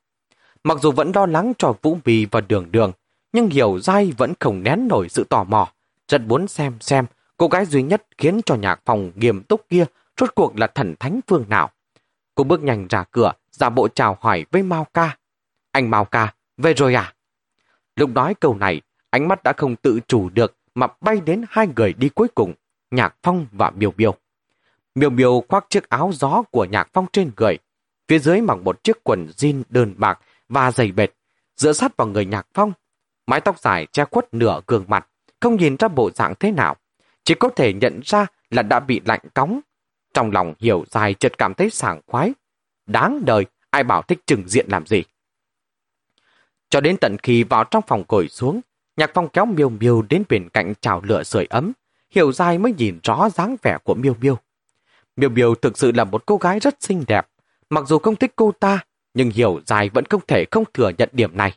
Mặc 0.64 0.78
dù 0.82 0.92
vẫn 0.92 1.12
lo 1.16 1.26
lắng 1.26 1.54
cho 1.58 1.74
Vũ 1.82 1.98
Bì 2.06 2.26
và 2.26 2.42
Đường 2.42 2.72
Đường, 2.72 2.92
nhưng 3.34 3.50
Hiểu 3.50 3.80
Giai 3.80 4.14
vẫn 4.18 4.34
không 4.40 4.64
nén 4.64 4.88
nổi 4.88 5.10
sự 5.10 5.24
tò 5.24 5.44
mò, 5.44 5.72
rất 6.08 6.22
muốn 6.22 6.48
xem 6.48 6.74
xem 6.80 7.06
cô 7.38 7.48
gái 7.48 7.66
duy 7.66 7.84
nhất 7.84 8.04
khiến 8.18 8.42
cho 8.46 8.56
nhạc 8.56 8.82
phòng 8.86 9.12
nghiêm 9.16 9.44
túc 9.44 9.66
kia 9.70 9.86
rốt 10.20 10.36
cuộc 10.36 10.60
là 10.60 10.68
thần 10.68 10.96
thánh 11.00 11.20
phương 11.28 11.46
nào. 11.50 11.70
Cô 12.36 12.44
bước 12.44 12.64
nhanh 12.64 12.88
ra 12.88 13.04
cửa, 13.12 13.32
giả 13.52 13.70
bộ 13.70 13.88
chào 13.88 14.18
hỏi 14.22 14.46
với 14.52 14.64
Mao 14.64 14.88
Ca. 14.94 15.18
Anh 15.72 15.90
Mao 15.90 16.06
Ca, 16.06 16.34
về 16.58 16.74
rồi 16.74 16.96
à? 16.96 17.14
Lúc 17.96 18.10
nói 18.10 18.36
câu 18.40 18.56
này, 18.56 18.82
ánh 19.10 19.28
mắt 19.28 19.44
đã 19.44 19.54
không 19.58 19.76
tự 19.76 20.00
chủ 20.08 20.30
được 20.30 20.56
mà 20.76 20.88
bay 21.02 21.22
đến 21.26 21.44
hai 21.50 21.68
người 21.76 21.94
đi 21.94 22.10
cuối 22.10 22.28
cùng, 22.36 22.54
Nhạc 22.92 23.16
Phong 23.24 23.46
và 23.52 23.70
Miêu 23.70 23.94
Miêu. 23.98 24.16
Miêu 24.96 25.10
Miêu 25.10 25.44
khoác 25.48 25.66
chiếc 25.70 25.90
áo 25.90 26.12
gió 26.14 26.44
của 26.52 26.66
Nhạc 26.66 26.90
Phong 26.94 27.06
trên 27.14 27.32
người, 27.38 27.58
phía 28.08 28.20
dưới 28.20 28.42
mặc 28.42 28.58
một 28.64 28.84
chiếc 28.84 29.04
quần 29.04 29.28
jean 29.38 29.64
đơn 29.70 29.94
bạc 29.98 30.20
và 30.50 30.72
dày 30.72 30.92
bệt, 30.92 31.10
dựa 31.56 31.74
sát 31.74 31.98
vào 31.98 32.08
người 32.08 32.26
Nhạc 32.26 32.48
Phong 32.54 32.74
mái 33.30 33.42
tóc 33.42 33.60
dài 33.60 33.88
che 33.92 34.06
khuất 34.06 34.34
nửa 34.34 34.62
gương 34.68 34.86
mặt, 34.88 35.08
không 35.40 35.56
nhìn 35.56 35.76
ra 35.80 35.88
bộ 35.88 36.12
dạng 36.12 36.34
thế 36.40 36.52
nào. 36.52 36.76
Chỉ 37.24 37.34
có 37.36 37.50
thể 37.50 37.74
nhận 37.74 38.00
ra 38.06 38.26
là 38.50 38.62
đã 38.62 38.80
bị 38.80 39.02
lạnh 39.06 39.22
cóng. 39.34 39.60
Trong 40.14 40.32
lòng 40.32 40.54
hiểu 40.60 40.86
dài 40.90 41.14
chợt 41.14 41.38
cảm 41.38 41.54
thấy 41.54 41.70
sảng 41.70 42.02
khoái. 42.08 42.34
Đáng 42.86 43.26
đời, 43.26 43.46
ai 43.70 43.84
bảo 43.84 44.02
thích 44.02 44.20
trừng 44.28 44.44
diện 44.48 44.66
làm 44.70 44.86
gì. 44.86 45.04
Cho 46.70 46.82
đến 46.82 46.98
tận 47.02 47.18
khi 47.24 47.44
vào 47.44 47.64
trong 47.64 47.84
phòng 47.88 48.04
ngồi 48.08 48.30
xuống, 48.30 48.62
Nhạc 48.98 49.12
Phong 49.14 49.30
kéo 49.30 49.46
Miêu 49.46 49.70
Miêu 49.70 50.02
đến 50.02 50.24
bên 50.30 50.50
cạnh 50.50 50.74
chảo 50.82 51.02
lửa 51.04 51.24
sưởi 51.24 51.46
ấm, 51.46 51.72
Hiểu 52.12 52.32
dài 52.32 52.58
mới 52.58 52.74
nhìn 52.74 53.00
rõ 53.04 53.30
dáng 53.30 53.56
vẻ 53.62 53.78
của 53.84 53.94
Miêu 53.94 54.16
Miêu. 54.22 54.38
Miêu 55.16 55.30
Miêu 55.30 55.56
thực 55.56 55.78
sự 55.78 55.92
là 55.92 56.04
một 56.04 56.26
cô 56.26 56.38
gái 56.38 56.60
rất 56.60 56.76
xinh 56.80 57.04
đẹp. 57.08 57.28
Mặc 57.70 57.84
dù 57.88 58.00
không 58.00 58.16
thích 58.16 58.34
cô 58.36 58.52
ta, 58.60 58.80
nhưng 59.14 59.30
Hiểu 59.30 59.60
dài 59.66 59.90
vẫn 59.90 60.06
không 60.06 60.22
thể 60.28 60.46
không 60.52 60.64
thừa 60.74 60.92
nhận 60.98 61.10
điểm 61.12 61.38
này. 61.38 61.54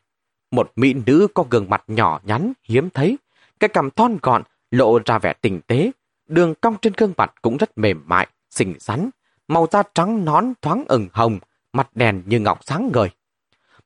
Một 0.51 0.73
mỹ 0.77 0.95
nữ 1.07 1.27
có 1.35 1.45
gương 1.51 1.71
mặt 1.71 1.85
nhỏ 1.87 2.21
nhắn, 2.25 2.53
hiếm 2.63 2.91
thấy. 2.91 3.19
Cái 3.61 3.69
cằm 3.69 3.91
thon 3.91 4.17
gọn, 4.23 4.43
lộ 4.71 4.99
ra 5.05 5.19
vẻ 5.19 5.33
tinh 5.41 5.61
tế. 5.67 5.91
Đường 6.29 6.55
cong 6.55 6.77
trên 6.83 6.93
gương 6.97 7.13
mặt 7.17 7.35
cũng 7.43 7.57
rất 7.57 7.79
mềm 7.79 8.03
mại, 8.07 8.27
xinh 8.51 8.81
xắn. 8.81 9.11
Màu 9.49 9.69
da 9.71 9.83
trắng 9.95 10.25
nón 10.25 10.53
thoáng 10.63 10.85
ửng 10.89 11.09
hồng, 11.13 11.39
mặt 11.73 11.89
đèn 11.95 12.23
như 12.27 12.41
ngọc 12.41 12.59
sáng 12.63 12.91
ngời. 12.95 13.09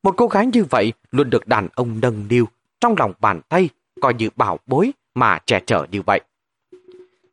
Một 0.02 0.14
cô 0.16 0.26
gái 0.26 0.46
như 0.46 0.64
vậy 0.64 0.92
luôn 1.10 1.30
được 1.30 1.46
đàn 1.46 1.68
ông 1.74 2.00
nâng 2.02 2.28
niu 2.28 2.48
trong 2.80 2.94
lòng 2.98 3.12
bàn 3.20 3.40
tay, 3.48 3.68
coi 4.00 4.14
như 4.14 4.28
bảo 4.36 4.58
bối 4.66 4.92
mà 5.14 5.38
trẻ 5.46 5.60
chở 5.66 5.86
như 5.90 6.02
vậy. 6.02 6.20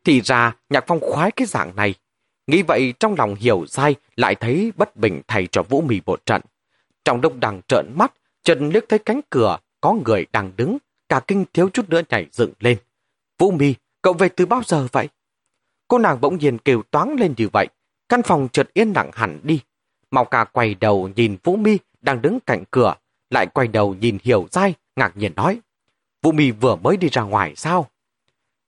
Thì 0.03 0.21
ra, 0.21 0.55
nhạc 0.69 0.83
phong 0.87 0.99
khoái 0.99 1.31
cái 1.31 1.47
dạng 1.47 1.75
này. 1.75 1.95
Nghĩ 2.47 2.61
vậy 2.61 2.93
trong 2.99 3.15
lòng 3.17 3.35
hiểu 3.35 3.65
dai 3.67 3.95
lại 4.15 4.35
thấy 4.35 4.71
bất 4.77 4.95
bình 4.95 5.21
thay 5.27 5.47
cho 5.51 5.63
Vũ 5.63 5.81
Mì 5.81 6.01
bộ 6.05 6.17
trận. 6.25 6.41
Trong 7.05 7.21
đông 7.21 7.39
đằng 7.39 7.61
trợn 7.67 7.91
mắt, 7.95 8.13
Trần 8.43 8.69
liếc 8.69 8.89
thấy 8.89 8.99
cánh 8.99 9.21
cửa, 9.29 9.57
có 9.81 9.93
người 10.05 10.25
đang 10.33 10.51
đứng, 10.55 10.77
cả 11.09 11.21
kinh 11.27 11.45
thiếu 11.53 11.69
chút 11.69 11.89
nữa 11.89 12.01
nhảy 12.09 12.27
dựng 12.31 12.53
lên. 12.59 12.77
Vũ 13.37 13.51
Mi, 13.51 13.73
cậu 14.01 14.13
về 14.13 14.29
từ 14.29 14.45
bao 14.45 14.61
giờ 14.65 14.87
vậy? 14.91 15.07
Cô 15.87 15.97
nàng 15.97 16.21
bỗng 16.21 16.37
nhiên 16.37 16.57
kêu 16.57 16.83
toáng 16.91 17.15
lên 17.19 17.33
như 17.37 17.49
vậy, 17.53 17.67
căn 18.09 18.21
phòng 18.23 18.47
chợt 18.51 18.73
yên 18.73 18.93
lặng 18.95 19.11
hẳn 19.13 19.39
đi. 19.43 19.59
Màu 20.11 20.25
cà 20.25 20.43
quay 20.43 20.75
đầu 20.75 21.09
nhìn 21.15 21.37
Vũ 21.43 21.55
Mi 21.55 21.77
đang 22.01 22.21
đứng 22.21 22.39
cạnh 22.45 22.63
cửa, 22.71 22.95
lại 23.29 23.47
quay 23.47 23.67
đầu 23.67 23.95
nhìn 23.95 24.17
Hiểu 24.23 24.47
Giai, 24.51 24.73
ngạc 24.95 25.17
nhiên 25.17 25.35
nói. 25.35 25.61
Vũ 26.21 26.31
Mi 26.31 26.51
vừa 26.51 26.75
mới 26.75 26.97
đi 26.97 27.07
ra 27.11 27.21
ngoài 27.21 27.53
sao? 27.55 27.89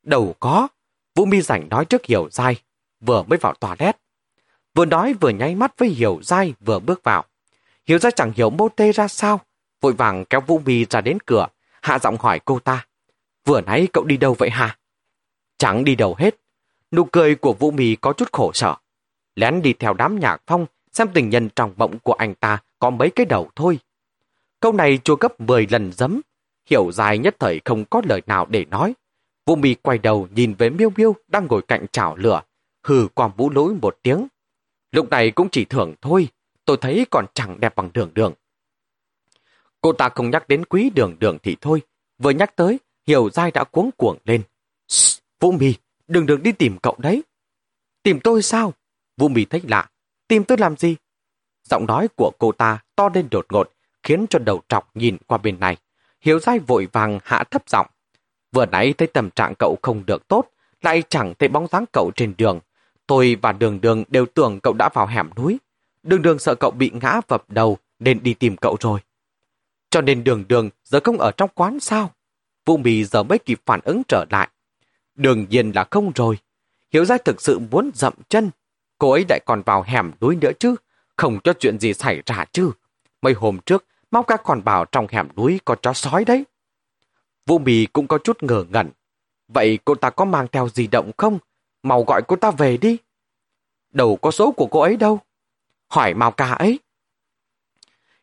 Đầu 0.03 0.35
có, 0.39 0.67
Vũ 1.15 1.25
Mi 1.25 1.41
rảnh 1.41 1.69
nói 1.69 1.85
trước 1.85 2.05
Hiểu 2.05 2.29
Giai, 2.31 2.55
vừa 3.05 3.23
mới 3.23 3.39
vào 3.41 3.53
toilet. 3.53 3.97
Vừa 4.75 4.85
nói 4.85 5.13
vừa 5.13 5.29
nháy 5.29 5.55
mắt 5.55 5.73
với 5.77 5.89
Hiểu 5.89 6.19
Giai 6.23 6.53
vừa 6.59 6.79
bước 6.79 7.03
vào. 7.03 7.23
Hiểu 7.87 7.99
Giai 7.99 8.11
chẳng 8.15 8.31
hiểu 8.35 8.49
mô 8.49 8.69
tê 8.69 8.91
ra 8.91 9.07
sao, 9.07 9.41
vội 9.81 9.93
vàng 9.93 10.25
kéo 10.25 10.41
Vũ 10.41 10.61
Mi 10.65 10.85
ra 10.85 11.01
đến 11.01 11.17
cửa, 11.25 11.47
hạ 11.81 11.99
giọng 11.99 12.17
hỏi 12.19 12.39
cô 12.45 12.59
ta. 12.59 12.85
Vừa 13.45 13.61
nãy 13.61 13.87
cậu 13.93 14.03
đi 14.03 14.17
đâu 14.17 14.35
vậy 14.39 14.49
hả? 14.49 14.77
Chẳng 15.57 15.83
đi 15.83 15.95
đâu 15.95 16.15
hết. 16.17 16.35
Nụ 16.91 17.03
cười 17.03 17.35
của 17.35 17.53
Vũ 17.53 17.71
Mì 17.71 17.95
có 17.95 18.13
chút 18.13 18.31
khổ 18.31 18.51
sở. 18.53 18.75
Lén 19.35 19.61
đi 19.61 19.73
theo 19.73 19.93
đám 19.93 20.19
nhạc 20.19 20.41
phong, 20.47 20.65
xem 20.91 21.07
tình 21.13 21.29
nhân 21.29 21.49
trong 21.55 21.73
bỗng 21.77 21.99
của 21.99 22.13
anh 22.13 22.35
ta 22.35 22.59
có 22.79 22.89
mấy 22.89 23.09
cái 23.09 23.25
đầu 23.25 23.49
thôi. 23.55 23.79
Câu 24.59 24.71
này 24.71 24.99
chua 25.03 25.15
gấp 25.15 25.41
10 25.41 25.67
lần 25.69 25.91
dấm, 25.93 26.21
hiểu 26.69 26.91
dài 26.91 27.17
nhất 27.17 27.35
thời 27.39 27.61
không 27.65 27.85
có 27.85 28.01
lời 28.09 28.21
nào 28.27 28.45
để 28.49 28.65
nói. 28.65 28.93
Vũ 29.45 29.55
Mì 29.55 29.75
quay 29.75 29.97
đầu 29.97 30.27
nhìn 30.35 30.53
về 30.53 30.69
Miêu 30.69 30.89
Miêu 30.95 31.15
đang 31.27 31.47
ngồi 31.47 31.61
cạnh 31.61 31.85
chảo 31.91 32.15
lửa, 32.15 32.41
hừ 32.85 33.07
qua 33.13 33.27
vũ 33.27 33.49
lỗi 33.49 33.73
một 33.81 33.97
tiếng. 34.01 34.27
Lúc 34.91 35.09
này 35.09 35.31
cũng 35.31 35.49
chỉ 35.51 35.65
thưởng 35.65 35.93
thôi, 36.01 36.27
tôi 36.65 36.77
thấy 36.81 37.05
còn 37.11 37.25
chẳng 37.33 37.59
đẹp 37.59 37.75
bằng 37.75 37.89
đường 37.93 38.11
đường. 38.13 38.33
Cô 39.81 39.93
ta 39.93 40.09
không 40.09 40.29
nhắc 40.29 40.47
đến 40.47 40.65
quý 40.65 40.89
đường 40.95 41.15
đường 41.19 41.37
thì 41.43 41.57
thôi. 41.61 41.81
Vừa 42.17 42.29
nhắc 42.31 42.55
tới, 42.55 42.79
Hiểu 43.07 43.29
Giai 43.29 43.51
đã 43.51 43.63
cuống 43.63 43.89
cuồng 43.97 44.17
lên. 44.25 44.41
Vũ 45.39 45.51
Mì, 45.51 45.73
đường 46.07 46.25
đường 46.25 46.43
đi 46.43 46.51
tìm 46.51 46.77
cậu 46.77 46.95
đấy. 46.97 47.23
Tìm 48.03 48.19
tôi 48.19 48.41
sao? 48.41 48.73
Vũ 49.17 49.27
Mì 49.27 49.45
thấy 49.45 49.61
lạ. 49.67 49.89
Tìm 50.27 50.43
tôi 50.43 50.57
làm 50.57 50.77
gì? 50.77 50.95
Giọng 51.63 51.85
nói 51.85 52.07
của 52.15 52.31
cô 52.39 52.51
ta 52.51 52.79
to 52.95 53.09
lên 53.13 53.27
đột 53.31 53.45
ngột, 53.49 53.71
khiến 54.03 54.25
cho 54.29 54.39
đầu 54.39 54.61
trọc 54.67 54.95
nhìn 54.95 55.17
qua 55.27 55.37
bên 55.37 55.59
này. 55.59 55.77
Hiểu 56.21 56.39
Giai 56.39 56.59
vội 56.59 56.87
vàng 56.91 57.19
hạ 57.23 57.43
thấp 57.51 57.69
giọng. 57.69 57.87
Vừa 58.51 58.65
nãy 58.65 58.93
thấy 58.93 59.07
tâm 59.07 59.29
trạng 59.29 59.53
cậu 59.59 59.77
không 59.81 60.05
được 60.05 60.27
tốt, 60.27 60.49
lại 60.81 61.03
chẳng 61.09 61.33
thấy 61.39 61.49
bóng 61.49 61.67
dáng 61.67 61.85
cậu 61.93 62.11
trên 62.15 62.33
đường. 62.37 62.59
Tôi 63.07 63.37
và 63.41 63.51
Đường 63.51 63.81
Đường 63.81 64.03
đều 64.07 64.25
tưởng 64.25 64.59
cậu 64.59 64.73
đã 64.73 64.89
vào 64.93 65.07
hẻm 65.07 65.29
núi. 65.35 65.57
Đường 66.03 66.21
Đường 66.21 66.39
sợ 66.39 66.55
cậu 66.55 66.71
bị 66.71 66.91
ngã 67.01 67.21
vập 67.27 67.49
đầu, 67.49 67.77
nên 67.99 68.23
đi 68.23 68.33
tìm 68.33 68.57
cậu 68.57 68.77
rồi. 68.79 68.99
Cho 69.89 70.01
nên 70.01 70.23
đường 70.23 70.43
đường 70.47 70.69
giờ 70.83 70.99
không 71.03 71.17
ở 71.17 71.31
trong 71.31 71.49
quán 71.55 71.79
sao? 71.79 72.11
Vũ 72.65 72.77
Mì 72.77 73.03
giờ 73.03 73.23
mới 73.23 73.39
kịp 73.39 73.61
phản 73.65 73.79
ứng 73.83 74.01
trở 74.07 74.25
lại. 74.29 74.49
Đương 75.15 75.45
nhiên 75.49 75.71
là 75.75 75.85
không 75.91 76.11
rồi. 76.15 76.37
Hiểu 76.93 77.05
ra 77.05 77.17
thực 77.17 77.41
sự 77.41 77.59
muốn 77.59 77.91
dậm 77.93 78.13
chân. 78.29 78.51
Cô 78.97 79.11
ấy 79.11 79.25
lại 79.29 79.39
còn 79.45 79.61
vào 79.61 79.83
hẻm 79.87 80.11
núi 80.21 80.35
nữa 80.35 80.51
chứ. 80.59 80.75
Không 81.15 81.39
cho 81.43 81.53
chuyện 81.53 81.79
gì 81.79 81.93
xảy 81.93 82.21
ra 82.25 82.45
chứ. 82.51 82.71
Mấy 83.21 83.33
hôm 83.33 83.59
trước, 83.65 83.85
Mau 84.11 84.23
ca 84.23 84.37
còn 84.37 84.63
bảo 84.63 84.85
trong 84.85 85.07
hẻm 85.09 85.27
núi 85.37 85.59
có 85.65 85.75
chó 85.81 85.93
sói 85.93 86.25
đấy. 86.25 86.45
Vũ 87.45 87.59
Mì 87.59 87.85
cũng 87.85 88.07
có 88.07 88.17
chút 88.17 88.43
ngờ 88.43 88.65
ngẩn. 88.69 88.89
Vậy 89.47 89.79
cô 89.85 89.95
ta 89.95 90.09
có 90.09 90.25
mang 90.25 90.47
theo 90.51 90.69
di 90.69 90.87
động 90.87 91.11
không? 91.17 91.39
Mau 91.85 92.03
gọi 92.03 92.21
cô 92.27 92.35
ta 92.35 92.51
về 92.51 92.77
đi. 92.77 92.97
Đâu 93.91 94.15
có 94.15 94.31
số 94.31 94.51
của 94.51 94.67
cô 94.71 94.79
ấy 94.79 94.97
đâu. 94.97 95.19
Hỏi 95.87 96.13
Mao 96.13 96.31
ca 96.31 96.51
ấy. 96.51 96.79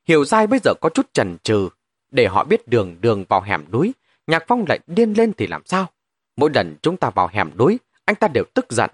Hiểu 0.04 0.24
dai 0.24 0.46
bây 0.46 0.60
giờ 0.64 0.72
có 0.80 0.88
chút 0.88 1.06
chần 1.12 1.36
chừ 1.42 1.68
để 2.10 2.26
họ 2.26 2.44
biết 2.44 2.68
đường 2.68 2.96
đường 3.00 3.24
vào 3.28 3.40
hẻm 3.40 3.64
núi, 3.72 3.92
Nhạc 4.26 4.44
Phong 4.48 4.64
lại 4.68 4.78
điên 4.86 5.12
lên 5.12 5.32
thì 5.32 5.46
làm 5.46 5.62
sao? 5.66 5.86
Mỗi 6.36 6.50
lần 6.54 6.76
chúng 6.82 6.96
ta 6.96 7.10
vào 7.10 7.28
hẻm 7.32 7.56
núi, 7.58 7.78
anh 8.04 8.16
ta 8.16 8.28
đều 8.28 8.44
tức 8.54 8.66
giận. 8.70 8.90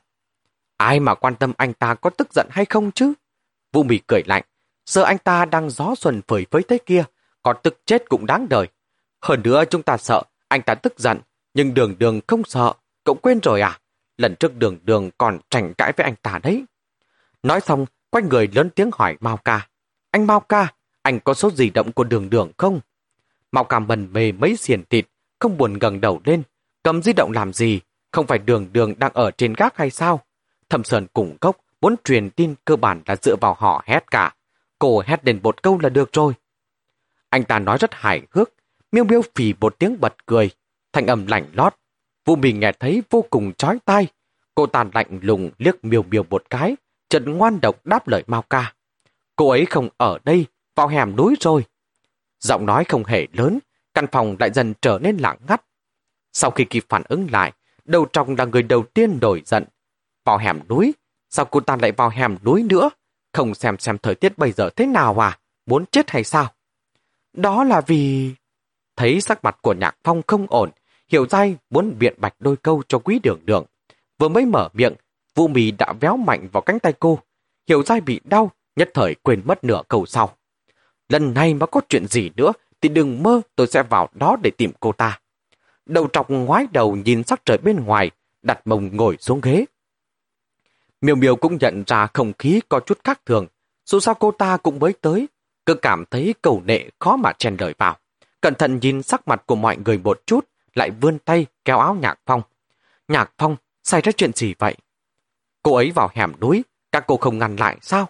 Ai 0.77 1.01
mà 1.01 1.15
quan 1.15 1.35
tâm 1.35 1.53
anh 1.57 1.73
ta 1.73 1.95
có 1.95 2.11
tức 2.11 2.29
giận 2.35 2.47
hay 2.51 2.65
không 2.65 2.93
chứ? 2.93 3.13
Vũ 3.73 3.83
Mì 3.83 3.99
cười 4.07 4.23
lạnh, 4.27 4.43
giờ 4.87 5.03
anh 5.03 5.19
ta 5.19 5.45
đang 5.45 5.71
gió 5.71 5.95
xuân 5.95 6.21
phơi 6.29 6.47
phới 6.51 6.63
thế 6.63 6.79
kia, 6.87 7.05
còn 7.43 7.57
tức 7.63 7.81
chết 7.85 8.09
cũng 8.09 8.27
đáng 8.27 8.49
đời. 8.49 8.67
Hơn 9.21 9.43
nữa 9.43 9.65
chúng 9.71 9.83
ta 9.83 9.97
sợ, 9.97 10.23
anh 10.49 10.63
ta 10.63 10.75
tức 10.75 10.99
giận, 10.99 11.19
nhưng 11.55 11.75
đường 11.75 11.99
đường 11.99 12.21
không 12.27 12.45
sợ, 12.45 12.73
cậu 13.05 13.15
quên 13.15 13.41
rồi 13.43 13.61
à? 13.61 13.81
Lần 14.19 14.35
trước 14.37 14.57
đường 14.57 14.79
đường 14.85 15.11
còn 15.19 15.39
tranh 15.51 15.75
cãi 15.75 15.93
với 15.97 16.05
anh 16.05 16.15
ta 16.23 16.41
đấy. 16.43 16.65
Nói 17.43 17.61
xong, 17.61 17.87
quay 18.11 18.25
người 18.25 18.49
lớn 18.55 18.71
tiếng 18.71 18.91
hỏi 18.93 19.17
Mao 19.21 19.37
Ca. 19.37 19.69
Anh 20.11 20.27
Mao 20.27 20.41
Ca, 20.41 20.73
anh 21.03 21.21
có 21.21 21.35
số 21.35 21.51
di 21.51 21.71
động 21.71 21.93
của 21.93 22.05
đường 22.05 22.31
đường 22.31 22.53
không? 22.57 22.81
Mao 23.53 23.65
Ca 23.65 23.79
bần 23.79 24.09
về 24.13 24.33
mấy 24.33 24.57
xiền 24.57 24.85
thịt, 24.85 25.07
không 25.39 25.57
buồn 25.57 25.79
gần 25.79 26.01
đầu 26.01 26.21
lên, 26.25 26.43
cầm 26.83 27.03
di 27.03 27.13
động 27.13 27.33
làm 27.33 27.53
gì? 27.53 27.81
Không 28.13 28.27
phải 28.27 28.39
đường 28.39 28.73
đường 28.73 28.99
đang 28.99 29.13
ở 29.15 29.31
trên 29.31 29.55
gác 29.55 29.77
hay 29.77 29.91
sao? 29.91 30.21
Thẩm 30.69 30.85
Sơn 30.85 31.07
cùng 31.13 31.37
cốc 31.41 31.57
muốn 31.81 31.95
truyền 32.05 32.31
tin 32.31 32.55
cơ 32.65 32.77
bản 32.77 33.03
là 33.07 33.17
dựa 33.23 33.37
vào 33.41 33.55
họ 33.59 33.83
hét 33.87 34.11
cả. 34.11 34.35
Cô 34.79 35.03
hét 35.07 35.25
đến 35.25 35.41
một 35.43 35.63
câu 35.63 35.79
là 35.83 35.89
được 35.89 36.11
rồi. 36.13 36.33
Anh 37.31 37.45
ta 37.45 37.59
nói 37.59 37.79
rất 37.79 37.95
hài 37.95 38.23
hước, 38.31 38.53
miêu 38.93 39.05
miêu 39.05 39.21
phì 39.35 39.55
một 39.61 39.79
tiếng 39.79 40.01
bật 40.01 40.27
cười, 40.27 40.51
thanh 40.93 41.07
âm 41.07 41.27
lạnh 41.27 41.47
lót. 41.53 41.75
Vũ 42.29 42.37
Bình 42.37 42.61
nghe 42.61 42.73
thấy 42.73 43.03
vô 43.11 43.25
cùng 43.31 43.53
chói 43.53 43.79
tai. 43.85 44.07
Cô 44.55 44.67
tàn 44.67 44.91
lạnh 44.95 45.19
lùng 45.23 45.51
liếc 45.59 45.85
miều 45.85 46.03
miều 46.03 46.23
một 46.31 46.45
cái, 46.51 46.77
trận 47.09 47.25
ngoan 47.39 47.61
độc 47.61 47.87
đáp 47.87 48.09
lời 48.09 48.25
Mao 48.27 48.43
ca. 48.43 48.75
Cô 49.37 49.51
ấy 49.51 49.67
không 49.67 49.89
ở 49.97 50.19
đây, 50.25 50.47
vào 50.75 50.89
hẻm 50.89 51.17
núi 51.17 51.37
rồi. 51.41 51.65
Giọng 52.41 52.67
nói 52.67 52.85
không 52.85 53.05
hề 53.05 53.27
lớn, 53.33 53.59
căn 53.95 54.07
phòng 54.13 54.37
lại 54.39 54.51
dần 54.51 54.75
trở 54.83 54.99
nên 55.03 55.17
lặng 55.17 55.37
ngắt. 55.49 55.63
Sau 56.33 56.51
khi 56.51 56.65
kịp 56.65 56.85
phản 56.89 57.03
ứng 57.09 57.27
lại, 57.31 57.53
đầu 57.85 58.07
trong 58.13 58.35
là 58.39 58.45
người 58.45 58.63
đầu 58.63 58.83
tiên 58.83 59.21
đổi 59.21 59.43
giận. 59.47 59.65
Vào 60.25 60.39
hẻm 60.39 60.61
núi, 60.69 60.95
sao 61.31 61.45
cô 61.45 61.61
ta 61.61 61.77
lại 61.81 61.93
vào 61.93 62.09
hẻm 62.09 62.37
núi 62.45 62.63
nữa? 62.63 62.91
Không 63.33 63.55
xem 63.55 63.79
xem 63.79 63.99
thời 63.99 64.15
tiết 64.15 64.39
bây 64.39 64.53
giờ 64.53 64.71
thế 64.77 64.87
nào 64.87 65.23
à? 65.23 65.39
Muốn 65.67 65.85
chết 65.87 66.11
hay 66.11 66.25
sao? 66.25 66.53
Đó 67.33 67.65
là 67.65 67.81
vì... 67.81 68.31
Thấy 68.97 69.21
sắc 69.21 69.45
mặt 69.45 69.59
của 69.63 69.75
nhạc 69.75 69.97
phong 70.05 70.23
không 70.27 70.47
ổn, 70.49 70.71
hiểu 71.09 71.27
dai 71.31 71.57
muốn 71.71 71.95
biện 71.99 72.15
bạch 72.19 72.35
đôi 72.39 72.57
câu 72.57 72.83
cho 72.89 72.99
quý 72.99 73.21
đường 73.23 73.41
đường. 73.45 73.65
Vừa 74.19 74.29
mới 74.29 74.47
mở 74.47 74.69
miệng, 74.73 74.95
Vũ 75.35 75.49
Mì 75.49 75.71
đã 75.71 75.93
véo 76.01 76.17
mạnh 76.17 76.49
vào 76.53 76.61
cánh 76.61 76.79
tay 76.79 76.93
cô. 77.01 77.19
Hiểu 77.69 77.83
dai 77.83 78.01
bị 78.01 78.21
đau, 78.25 78.51
nhất 78.77 78.91
thời 78.95 79.15
quên 79.15 79.43
mất 79.45 79.65
nửa 79.65 79.83
câu 79.89 80.07
sau. 80.07 80.37
Lần 81.09 81.35
này 81.35 81.55
mà 81.55 81.67
có 81.67 81.81
chuyện 81.89 82.07
gì 82.07 82.31
nữa, 82.37 82.53
thì 82.81 82.89
đừng 82.89 83.23
mơ 83.23 83.41
tôi 83.57 83.67
sẽ 83.67 83.83
vào 83.83 84.09
đó 84.15 84.37
để 84.43 84.51
tìm 84.51 84.73
cô 84.81 84.93
ta. 84.93 85.21
Đầu 85.87 86.09
trọc 86.13 86.31
ngoái 86.31 86.67
đầu 86.73 86.97
nhìn 86.97 87.25
sắc 87.25 87.41
trời 87.45 87.59
bên 87.59 87.85
ngoài, 87.85 88.11
đặt 88.43 88.67
mông 88.67 88.97
ngồi 88.97 89.17
xuống 89.21 89.41
ghế. 89.41 89.65
Miêu 91.01 91.17
Miêu 91.17 91.37
cũng 91.37 91.59
nhận 91.61 91.85
ra 91.87 92.07
không 92.15 92.33
khí 92.39 92.61
có 92.69 92.81
chút 92.81 92.99
khác 93.05 93.21
thường, 93.27 93.47
dù 93.85 94.01
sao 94.01 94.15
cô 94.15 94.31
ta 94.31 94.57
cũng 94.57 94.79
mới 94.79 94.93
tới, 95.01 95.29
cứ 95.67 95.75
cảm 95.75 96.05
thấy 96.11 96.35
cầu 96.43 96.63
nệ 96.65 96.89
khó 96.99 97.17
mà 97.17 97.33
chen 97.33 97.57
lời 97.59 97.75
vào. 97.79 97.97
Cẩn 98.41 98.55
thận 98.55 98.79
nhìn 98.83 99.03
sắc 99.03 99.29
mặt 99.29 99.43
của 99.47 99.55
mọi 99.57 99.77
người 99.85 99.99
một 99.99 100.21
chút, 100.27 100.49
lại 100.79 100.91
vươn 100.91 101.19
tay 101.19 101.47
kéo 101.65 101.79
áo 101.79 101.95
Nhạc 101.95 102.19
Phong. 102.27 102.43
Nhạc 103.09 103.33
Phong, 103.39 103.57
xảy 103.85 104.01
ra 104.01 104.13
chuyện 104.13 104.33
gì 104.33 104.55
vậy? 104.59 104.77
Cô 105.63 105.75
ấy 105.75 105.91
vào 105.91 106.11
hẻm 106.15 106.33
núi, 106.41 106.65
các 106.93 107.05
cô 107.07 107.17
không 107.17 107.39
ngăn 107.39 107.57
lại 107.57 107.77
sao? 107.81 108.09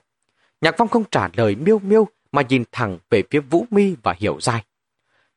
Nhạc 0.60 0.74
Phong 0.78 0.88
không 0.88 1.04
trả 1.10 1.28
lời 1.32 1.54
miêu 1.54 1.78
miêu 1.78 2.06
mà 2.32 2.42
nhìn 2.48 2.64
thẳng 2.72 2.98
về 3.10 3.22
phía 3.30 3.40
Vũ 3.40 3.66
Mi 3.70 3.96
và 4.02 4.14
Hiểu 4.18 4.40
Giai. 4.40 4.64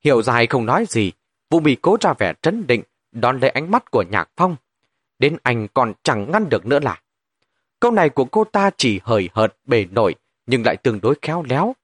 Hiểu 0.03 0.21
Giai 0.21 0.47
không 0.47 0.65
nói 0.65 0.85
gì, 0.89 1.11
Vũ 1.49 1.59
Mi 1.59 1.75
cố 1.75 1.97
ra 2.01 2.13
vẻ 2.13 2.33
trấn 2.41 2.67
định, 2.67 2.83
đón 3.11 3.39
lấy 3.39 3.49
ánh 3.49 3.71
mắt 3.71 3.91
của 3.91 4.03
Nhạc 4.11 4.29
Phong. 4.37 4.55
Đến 5.19 5.37
anh 5.43 5.67
còn 5.73 5.93
chẳng 6.03 6.31
ngăn 6.31 6.49
được 6.49 6.65
nữa 6.65 6.79
là. 6.79 7.01
Câu 7.79 7.91
này 7.91 8.09
của 8.09 8.25
cô 8.25 8.43
ta 8.43 8.69
chỉ 8.77 8.99
hời 9.03 9.29
hợt 9.33 9.55
bề 9.65 9.85
nổi, 9.91 10.15
nhưng 10.45 10.65
lại 10.65 10.77
tương 10.77 11.01
đối 11.01 11.15
khéo 11.21 11.43
léo. 11.49 11.75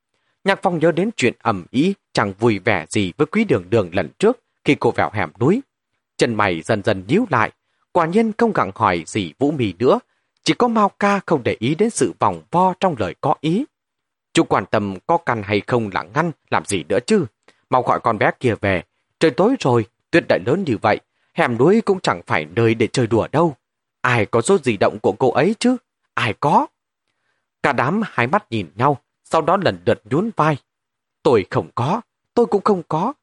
Nhạc 0.44 0.60
Phong 0.62 0.80
nhớ 0.80 0.92
đến 0.92 1.10
chuyện 1.16 1.34
ẩm 1.40 1.66
ý, 1.72 1.94
chẳng 2.14 2.34
vui 2.40 2.60
vẻ 2.60 2.86
gì 2.90 3.14
với 3.18 3.28
quý 3.28 3.44
đường 3.44 3.70
đường 3.70 3.90
lần 3.94 4.10
trước 4.20 4.38
khi 4.68 4.76
cô 4.80 4.92
vào 4.92 5.12
hẻm 5.14 5.30
núi. 5.40 5.62
Chân 6.18 6.36
mày 6.36 6.62
dần 6.62 6.84
dần 6.84 7.04
nhíu 7.08 7.26
lại, 7.30 7.52
quả 7.92 8.06
nhiên 8.06 8.32
không 8.38 8.54
gặng 8.54 8.72
hỏi 8.76 9.04
gì 9.08 9.34
Vũ 9.40 9.52
Mì 9.52 9.74
nữa, 9.80 10.00
chỉ 10.44 10.54
có 10.54 10.68
Mao 10.68 10.90
Ca 10.90 11.20
không 11.26 11.44
để 11.44 11.56
ý 11.60 11.76
đến 11.76 11.90
sự 11.90 12.14
vòng 12.20 12.42
vo 12.52 12.74
trong 12.80 12.96
lời 13.00 13.16
có 13.22 13.36
ý. 13.42 13.66
Chú 14.34 14.44
quan 14.44 14.66
tâm 14.66 14.96
có 15.08 15.18
căn 15.18 15.44
hay 15.44 15.62
không 15.68 15.90
là 15.94 16.04
ngăn, 16.04 16.32
làm 16.50 16.66
gì 16.66 16.84
nữa 16.84 17.00
chứ. 17.08 17.26
Mau 17.70 17.82
gọi 17.82 18.00
con 18.00 18.18
bé 18.18 18.32
kia 18.40 18.54
về. 18.62 18.84
Trời 19.20 19.32
tối 19.32 19.56
rồi, 19.60 19.86
tuyết 20.12 20.24
đại 20.30 20.40
lớn 20.46 20.64
như 20.68 20.78
vậy, 20.82 21.00
hẻm 21.34 21.58
núi 21.58 21.82
cũng 21.82 22.00
chẳng 22.00 22.22
phải 22.28 22.46
nơi 22.56 22.76
để 22.76 22.88
chơi 22.88 23.08
đùa 23.08 23.28
đâu. 23.32 23.56
Ai 24.02 24.26
có 24.26 24.42
số 24.42 24.58
di 24.58 24.78
động 24.78 25.00
của 25.00 25.12
cô 25.12 25.32
ấy 25.32 25.56
chứ? 25.60 25.78
Ai 26.14 26.34
có? 26.40 26.68
Cả 27.64 27.74
đám 27.74 28.02
hai 28.06 28.28
mắt 28.28 28.52
nhìn 28.52 28.68
nhau, 28.76 28.98
sau 29.24 29.42
đó 29.42 29.58
lần 29.62 29.80
lượt 29.86 30.02
nhún 30.10 30.30
vai. 30.36 30.58
Tôi 31.24 31.46
không 31.50 31.70
có, 31.76 32.02
tôi 32.34 32.46
cũng 32.46 32.64
không 32.64 32.84
có. 32.88 33.14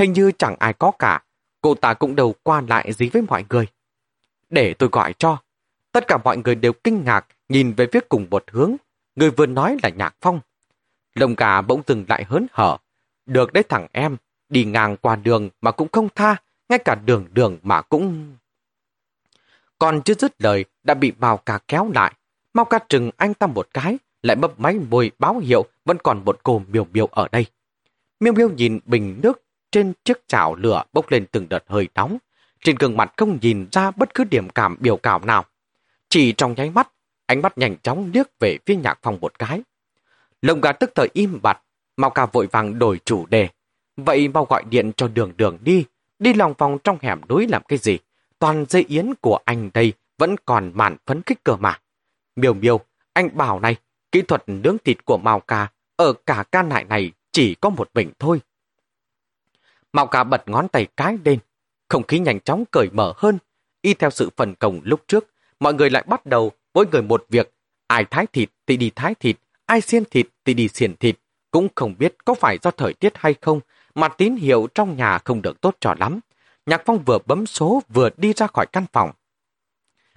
Hình 0.00 0.12
như 0.12 0.32
chẳng 0.38 0.56
ai 0.58 0.72
có 0.72 0.90
cả, 0.90 1.22
cô 1.60 1.74
ta 1.74 1.94
cũng 1.94 2.16
đầu 2.16 2.34
qua 2.42 2.62
lại 2.68 2.92
gì 2.92 3.08
với 3.08 3.22
mọi 3.22 3.44
người. 3.50 3.66
Để 4.50 4.74
tôi 4.74 4.88
gọi 4.92 5.14
cho. 5.18 5.38
Tất 5.92 6.04
cả 6.06 6.18
mọi 6.24 6.36
người 6.36 6.54
đều 6.54 6.72
kinh 6.72 7.04
ngạc, 7.04 7.26
nhìn 7.48 7.72
về 7.72 7.86
phía 7.92 8.00
cùng 8.08 8.26
một 8.30 8.44
hướng. 8.50 8.76
Người 9.16 9.30
vừa 9.30 9.46
nói 9.46 9.76
là 9.82 9.88
Nhạc 9.88 10.16
Phong. 10.20 10.40
Lồng 11.14 11.34
gà 11.34 11.60
bỗng 11.60 11.82
dừng 11.86 12.04
lại 12.08 12.24
hớn 12.24 12.46
hở. 12.52 12.76
Được 13.26 13.52
đấy 13.52 13.64
thằng 13.68 13.86
em, 13.92 14.16
đi 14.48 14.64
ngang 14.64 14.96
qua 14.96 15.16
đường 15.16 15.48
mà 15.60 15.70
cũng 15.70 15.88
không 15.92 16.08
tha, 16.14 16.36
ngay 16.68 16.78
cả 16.78 16.94
đường 16.94 17.26
đường 17.32 17.58
mà 17.62 17.82
cũng... 17.82 18.36
Còn 19.78 20.02
chưa 20.02 20.14
dứt 20.14 20.34
lời, 20.38 20.64
đã 20.82 20.94
bị 20.94 21.12
Mao 21.18 21.36
Cà 21.36 21.58
kéo 21.68 21.90
lại. 21.94 22.12
Mao 22.54 22.64
Ca 22.64 22.78
trừng 22.88 23.10
anh 23.16 23.34
ta 23.34 23.46
một 23.46 23.68
cái, 23.74 23.98
lại 24.22 24.36
bấp 24.36 24.60
máy 24.60 24.78
môi 24.90 25.10
báo 25.18 25.38
hiệu 25.38 25.64
vẫn 25.84 25.98
còn 26.02 26.24
một 26.24 26.40
cô 26.42 26.62
miêu 26.68 26.86
miêu 26.92 27.06
ở 27.06 27.28
đây. 27.32 27.46
Miêu 28.20 28.32
miêu 28.32 28.48
nhìn 28.48 28.80
bình 28.86 29.20
nước 29.22 29.42
trên 29.70 29.92
chiếc 30.04 30.28
chảo 30.28 30.54
lửa 30.54 30.82
bốc 30.92 31.10
lên 31.10 31.26
từng 31.32 31.48
đợt 31.48 31.64
hơi 31.68 31.88
nóng. 31.94 32.18
Trên 32.64 32.76
gương 32.76 32.96
mặt 32.96 33.12
không 33.16 33.38
nhìn 33.42 33.68
ra 33.72 33.90
bất 33.90 34.14
cứ 34.14 34.24
điểm 34.24 34.48
cảm 34.50 34.76
biểu 34.80 34.96
cảm 34.96 35.26
nào. 35.26 35.44
Chỉ 36.08 36.32
trong 36.32 36.54
nháy 36.56 36.70
mắt, 36.70 36.88
ánh 37.26 37.42
mắt 37.42 37.58
nhanh 37.58 37.76
chóng 37.82 38.10
liếc 38.14 38.26
về 38.40 38.58
phía 38.66 38.76
nhạc 38.76 38.98
phong 39.02 39.18
một 39.20 39.38
cái. 39.38 39.62
Lồng 40.42 40.60
gà 40.60 40.72
tức 40.72 40.92
thời 40.94 41.08
im 41.12 41.42
bặt, 41.42 41.62
Mao 41.96 42.10
ca 42.10 42.26
vội 42.26 42.46
vàng 42.46 42.78
đổi 42.78 43.00
chủ 43.04 43.26
đề. 43.26 43.48
Vậy 43.96 44.28
mau 44.28 44.44
gọi 44.44 44.64
điện 44.70 44.92
cho 44.96 45.08
đường 45.08 45.32
đường 45.36 45.58
đi, 45.62 45.84
đi 46.18 46.34
lòng 46.34 46.54
vòng 46.58 46.78
trong 46.84 46.98
hẻm 47.00 47.20
núi 47.28 47.46
làm 47.48 47.62
cái 47.68 47.78
gì? 47.78 47.98
Toàn 48.38 48.64
dây 48.68 48.84
yến 48.88 49.14
của 49.20 49.38
anh 49.44 49.70
đây 49.74 49.92
vẫn 50.18 50.36
còn 50.44 50.72
màn 50.74 50.96
phấn 51.06 51.22
khích 51.22 51.44
cơ 51.44 51.56
mà. 51.56 51.80
Miêu 52.36 52.54
miêu, 52.54 52.80
anh 53.12 53.28
bảo 53.34 53.60
này, 53.60 53.76
kỹ 54.12 54.22
thuật 54.22 54.42
nướng 54.46 54.76
thịt 54.84 55.04
của 55.04 55.18
Mao 55.18 55.40
ca 55.40 55.68
ở 55.96 56.12
cả 56.26 56.44
ca 56.52 56.62
nại 56.62 56.84
này 56.84 57.12
chỉ 57.32 57.54
có 57.54 57.70
một 57.70 57.90
mình 57.94 58.10
thôi. 58.18 58.40
Mao 59.92 60.06
Cà 60.06 60.24
bật 60.24 60.48
ngón 60.48 60.68
tay 60.68 60.86
cái 60.96 61.18
lên, 61.24 61.38
không 61.88 62.02
khí 62.02 62.18
nhanh 62.18 62.40
chóng 62.40 62.64
cởi 62.70 62.88
mở 62.92 63.12
hơn. 63.16 63.38
Y 63.82 63.94
theo 63.94 64.10
sự 64.10 64.30
phần 64.36 64.54
công 64.54 64.80
lúc 64.84 65.00
trước, 65.08 65.26
mọi 65.60 65.74
người 65.74 65.90
lại 65.90 66.04
bắt 66.06 66.26
đầu 66.26 66.52
mỗi 66.74 66.86
người 66.92 67.02
một 67.02 67.26
việc. 67.28 67.54
Ai 67.86 68.04
thái 68.04 68.26
thịt 68.26 68.50
thì 68.66 68.76
đi 68.76 68.90
thái 68.96 69.14
thịt, 69.14 69.36
ai 69.66 69.80
xiên 69.80 70.04
thịt 70.04 70.26
thì 70.44 70.54
đi 70.54 70.68
xiên 70.68 70.96
thịt. 70.96 71.16
Cũng 71.50 71.68
không 71.74 71.94
biết 71.98 72.24
có 72.24 72.34
phải 72.34 72.58
do 72.62 72.70
thời 72.70 72.94
tiết 72.94 73.12
hay 73.16 73.34
không, 73.40 73.60
mà 73.94 74.08
tín 74.08 74.36
hiệu 74.36 74.66
trong 74.74 74.96
nhà 74.96 75.18
không 75.18 75.42
được 75.42 75.60
tốt 75.60 75.76
cho 75.80 75.94
lắm. 75.98 76.20
Nhạc 76.66 76.82
Phong 76.86 77.02
vừa 77.04 77.18
bấm 77.26 77.46
số 77.46 77.82
vừa 77.88 78.10
đi 78.16 78.32
ra 78.32 78.46
khỏi 78.46 78.66
căn 78.72 78.84
phòng. 78.92 79.10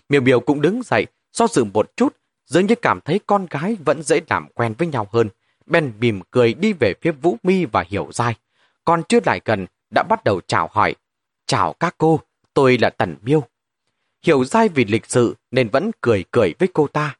Miêu 0.10 0.22
Miêu 0.22 0.40
cũng 0.40 0.62
đứng 0.62 0.84
dậy, 0.84 1.06
do 1.34 1.48
dự 1.48 1.64
một 1.64 1.92
chút, 1.96 2.16
dường 2.46 2.66
như 2.66 2.76
cảm 2.76 3.02
thấy 3.02 3.20
con 3.26 3.46
gái 3.50 3.78
vẫn 3.86 4.04
dễ 4.04 4.22
làm 4.30 4.48
quen 4.54 4.74
với 4.78 4.88
nhau 4.88 5.08
hơn. 5.12 5.30
Ben 5.66 5.94
mỉm 6.00 6.22
cười 6.32 6.54
đi 6.54 6.74
về 6.74 6.94
phía 7.02 7.12
Vũ 7.12 7.38
Mi 7.44 7.66
và 7.66 7.84
Hiểu 7.88 8.10
Giai. 8.14 8.36
Còn 8.86 9.04
chưa 9.10 9.20
lại 9.26 9.42
gần, 9.46 9.66
đã 9.90 10.04
bắt 10.04 10.24
đầu 10.24 10.42
chào 10.48 10.70
hỏi. 10.72 10.96
Chào 11.46 11.74
các 11.74 11.96
cô, 11.98 12.20
tôi 12.54 12.78
là 12.78 12.90
Tần 12.90 13.16
Miêu. 13.22 13.44
Hiểu 14.26 14.46
Giai 14.46 14.70
vì 14.70 14.86
lịch 14.86 15.06
sự 15.06 15.36
nên 15.52 15.70
vẫn 15.70 15.92
cười 16.02 16.24
cười 16.32 16.54
với 16.60 16.70
cô 16.74 16.88
ta. 16.88 17.18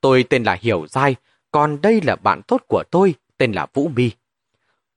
Tôi 0.00 0.24
tên 0.30 0.42
là 0.42 0.58
Hiểu 0.60 0.86
Giai, 0.88 1.16
còn 1.50 1.80
đây 1.80 2.00
là 2.00 2.16
bạn 2.16 2.42
tốt 2.42 2.62
của 2.68 2.82
tôi, 2.90 3.14
tên 3.36 3.52
là 3.52 3.66
Vũ 3.74 3.88
Mi. 3.88 4.10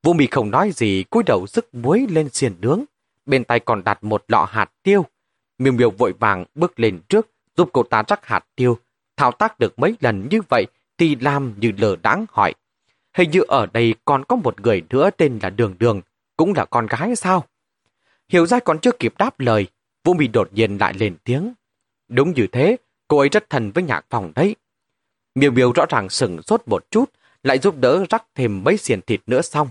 Vũ 0.04 0.14
Mi 0.14 0.28
không 0.28 0.52
nói 0.52 0.72
gì, 0.72 1.04
cúi 1.10 1.24
đầu 1.24 1.48
sức 1.48 1.76
muối 1.76 2.08
lên 2.10 2.30
xiên 2.30 2.62
nướng. 2.62 2.84
Bên 3.26 3.44
tay 3.44 3.60
còn 3.60 3.84
đặt 3.84 4.04
một 4.04 4.24
lọ 4.28 4.48
hạt 4.52 4.72
tiêu. 4.84 5.06
Miêu 5.58 5.74
Miêu 5.74 5.92
vội 5.92 6.14
vàng 6.20 6.46
bước 6.56 6.80
lên 6.80 7.02
trước, 7.10 7.28
giúp 7.58 7.70
cô 7.74 7.84
ta 7.84 8.04
rắc 8.08 8.26
hạt 8.26 8.46
tiêu. 8.56 8.78
Thao 9.18 9.32
tác 9.32 9.60
được 9.60 9.80
mấy 9.80 9.96
lần 10.00 10.28
như 10.30 10.42
vậy 10.50 10.66
thì 10.98 11.16
làm 11.16 11.54
như 11.60 11.72
lờ 11.78 11.96
đáng 11.96 12.26
hỏi. 12.30 12.54
Hình 13.14 13.32
như 13.32 13.42
ở 13.48 13.66
đây 13.66 13.96
còn 14.06 14.26
có 14.26 14.36
một 14.36 14.62
người 14.62 14.82
nữa 14.90 15.10
tên 15.18 15.40
là 15.42 15.50
Đường 15.50 15.76
Đường, 15.80 16.02
cũng 16.38 16.54
là 16.54 16.66
con 16.66 16.88
gái 16.88 17.16
sao? 17.16 17.46
Hiểu 18.30 18.46
ra 18.46 18.60
còn 18.60 18.80
chưa 18.80 18.92
kịp 18.92 19.14
đáp 19.18 19.40
lời, 19.40 19.68
Vũ 20.04 20.14
Mi 20.14 20.28
đột 20.28 20.54
nhiên 20.54 20.78
lại 20.78 20.94
lên 20.94 21.16
tiếng. 21.24 21.54
Đúng 22.08 22.34
như 22.34 22.48
thế, 22.48 22.78
cô 23.08 23.18
ấy 23.20 23.30
rất 23.30 23.50
thân 23.50 23.72
với 23.72 23.84
nhạc 23.84 24.06
phòng 24.10 24.32
đấy. 24.36 24.56
Miêu 25.36 25.52
miêu 25.52 25.72
rõ 25.72 25.86
ràng 25.90 26.10
sừng 26.10 26.42
sốt 26.42 26.62
một 26.66 26.92
chút, 26.92 27.12
lại 27.44 27.60
giúp 27.60 27.76
đỡ 27.78 28.06
rắc 28.10 28.26
thêm 28.36 28.64
mấy 28.64 28.78
xiên 28.78 29.02
thịt 29.02 29.22
nữa 29.28 29.42
xong. 29.42 29.70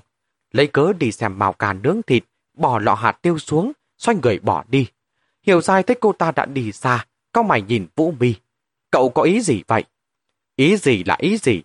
Lấy 0.53 0.67
cớ 0.67 0.93
đi 0.99 1.13
xem 1.13 1.39
màu 1.39 1.53
cà 1.53 1.73
nướng 1.73 2.03
thịt, 2.07 2.25
bỏ 2.55 2.79
lọ 2.79 2.95
hạt 2.95 3.13
tiêu 3.13 3.39
xuống, 3.39 3.73
xoay 3.99 4.17
người 4.23 4.39
bỏ 4.39 4.65
đi. 4.69 4.87
Hiểu 5.43 5.61
sai 5.61 5.83
thấy 5.83 5.97
cô 6.01 6.13
ta 6.13 6.33
đã 6.33 6.47
đi 6.47 6.73
xa, 6.73 7.07
cao 7.33 7.45
mày 7.45 7.63
nhìn 7.63 7.87
Vũ 7.97 8.15
Mi. 8.21 8.35
Cậu 8.91 9.09
có 9.09 9.23
ý 9.23 9.41
gì 9.41 9.63
vậy? 9.67 9.85
Ý 10.57 10.77
gì 10.77 11.05
là 11.05 11.17
ý 11.19 11.37
gì? 11.37 11.63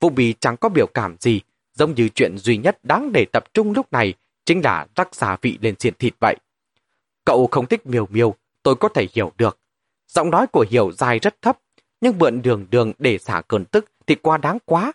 Vũ 0.00 0.08
bì 0.08 0.34
chẳng 0.40 0.56
có 0.56 0.68
biểu 0.68 0.86
cảm 0.86 1.16
gì, 1.20 1.40
giống 1.74 1.94
như 1.94 2.08
chuyện 2.08 2.38
duy 2.38 2.56
nhất 2.56 2.78
đáng 2.82 3.12
để 3.12 3.26
tập 3.32 3.44
trung 3.54 3.72
lúc 3.72 3.92
này 3.92 4.14
chính 4.44 4.60
là 4.64 4.86
rắc 4.96 5.08
xà 5.12 5.36
vị 5.42 5.58
lên 5.60 5.74
xiên 5.78 5.94
thịt 5.94 6.14
vậy. 6.20 6.36
Cậu 7.24 7.48
không 7.50 7.66
thích 7.66 7.86
miêu 7.86 8.06
miêu, 8.06 8.34
tôi 8.62 8.76
có 8.76 8.88
thể 8.88 9.06
hiểu 9.12 9.32
được. 9.38 9.58
Giọng 10.08 10.30
nói 10.30 10.46
của 10.46 10.66
Hiểu 10.70 10.92
dài 10.92 11.18
rất 11.18 11.42
thấp, 11.42 11.58
nhưng 12.00 12.18
mượn 12.18 12.42
đường 12.42 12.66
đường 12.70 12.92
để 12.98 13.18
xả 13.18 13.42
cơn 13.48 13.64
tức 13.64 13.84
thì 14.06 14.14
quá 14.14 14.36
đáng 14.36 14.58
quá. 14.64 14.92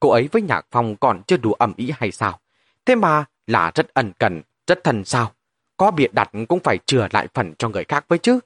Cô 0.00 0.08
ấy 0.08 0.28
với 0.32 0.42
Nhạc 0.42 0.66
Phong 0.70 0.96
còn 0.96 1.22
chưa 1.26 1.36
đủ 1.36 1.52
ẩm 1.52 1.72
ý 1.76 1.92
hay 1.96 2.12
sao? 2.12 2.40
Thế 2.84 2.94
mà 2.94 3.24
là 3.46 3.72
rất 3.74 3.94
ẩn 3.94 4.12
cần, 4.18 4.42
rất 4.66 4.84
thần 4.84 5.04
sao? 5.04 5.32
có 5.76 5.90
bịa 5.90 6.08
đặt 6.12 6.30
cũng 6.48 6.60
phải 6.60 6.78
chừa 6.86 7.08
lại 7.12 7.28
phần 7.34 7.54
cho 7.58 7.68
người 7.68 7.84
khác 7.84 8.04
với 8.08 8.18
chứ. 8.18 8.40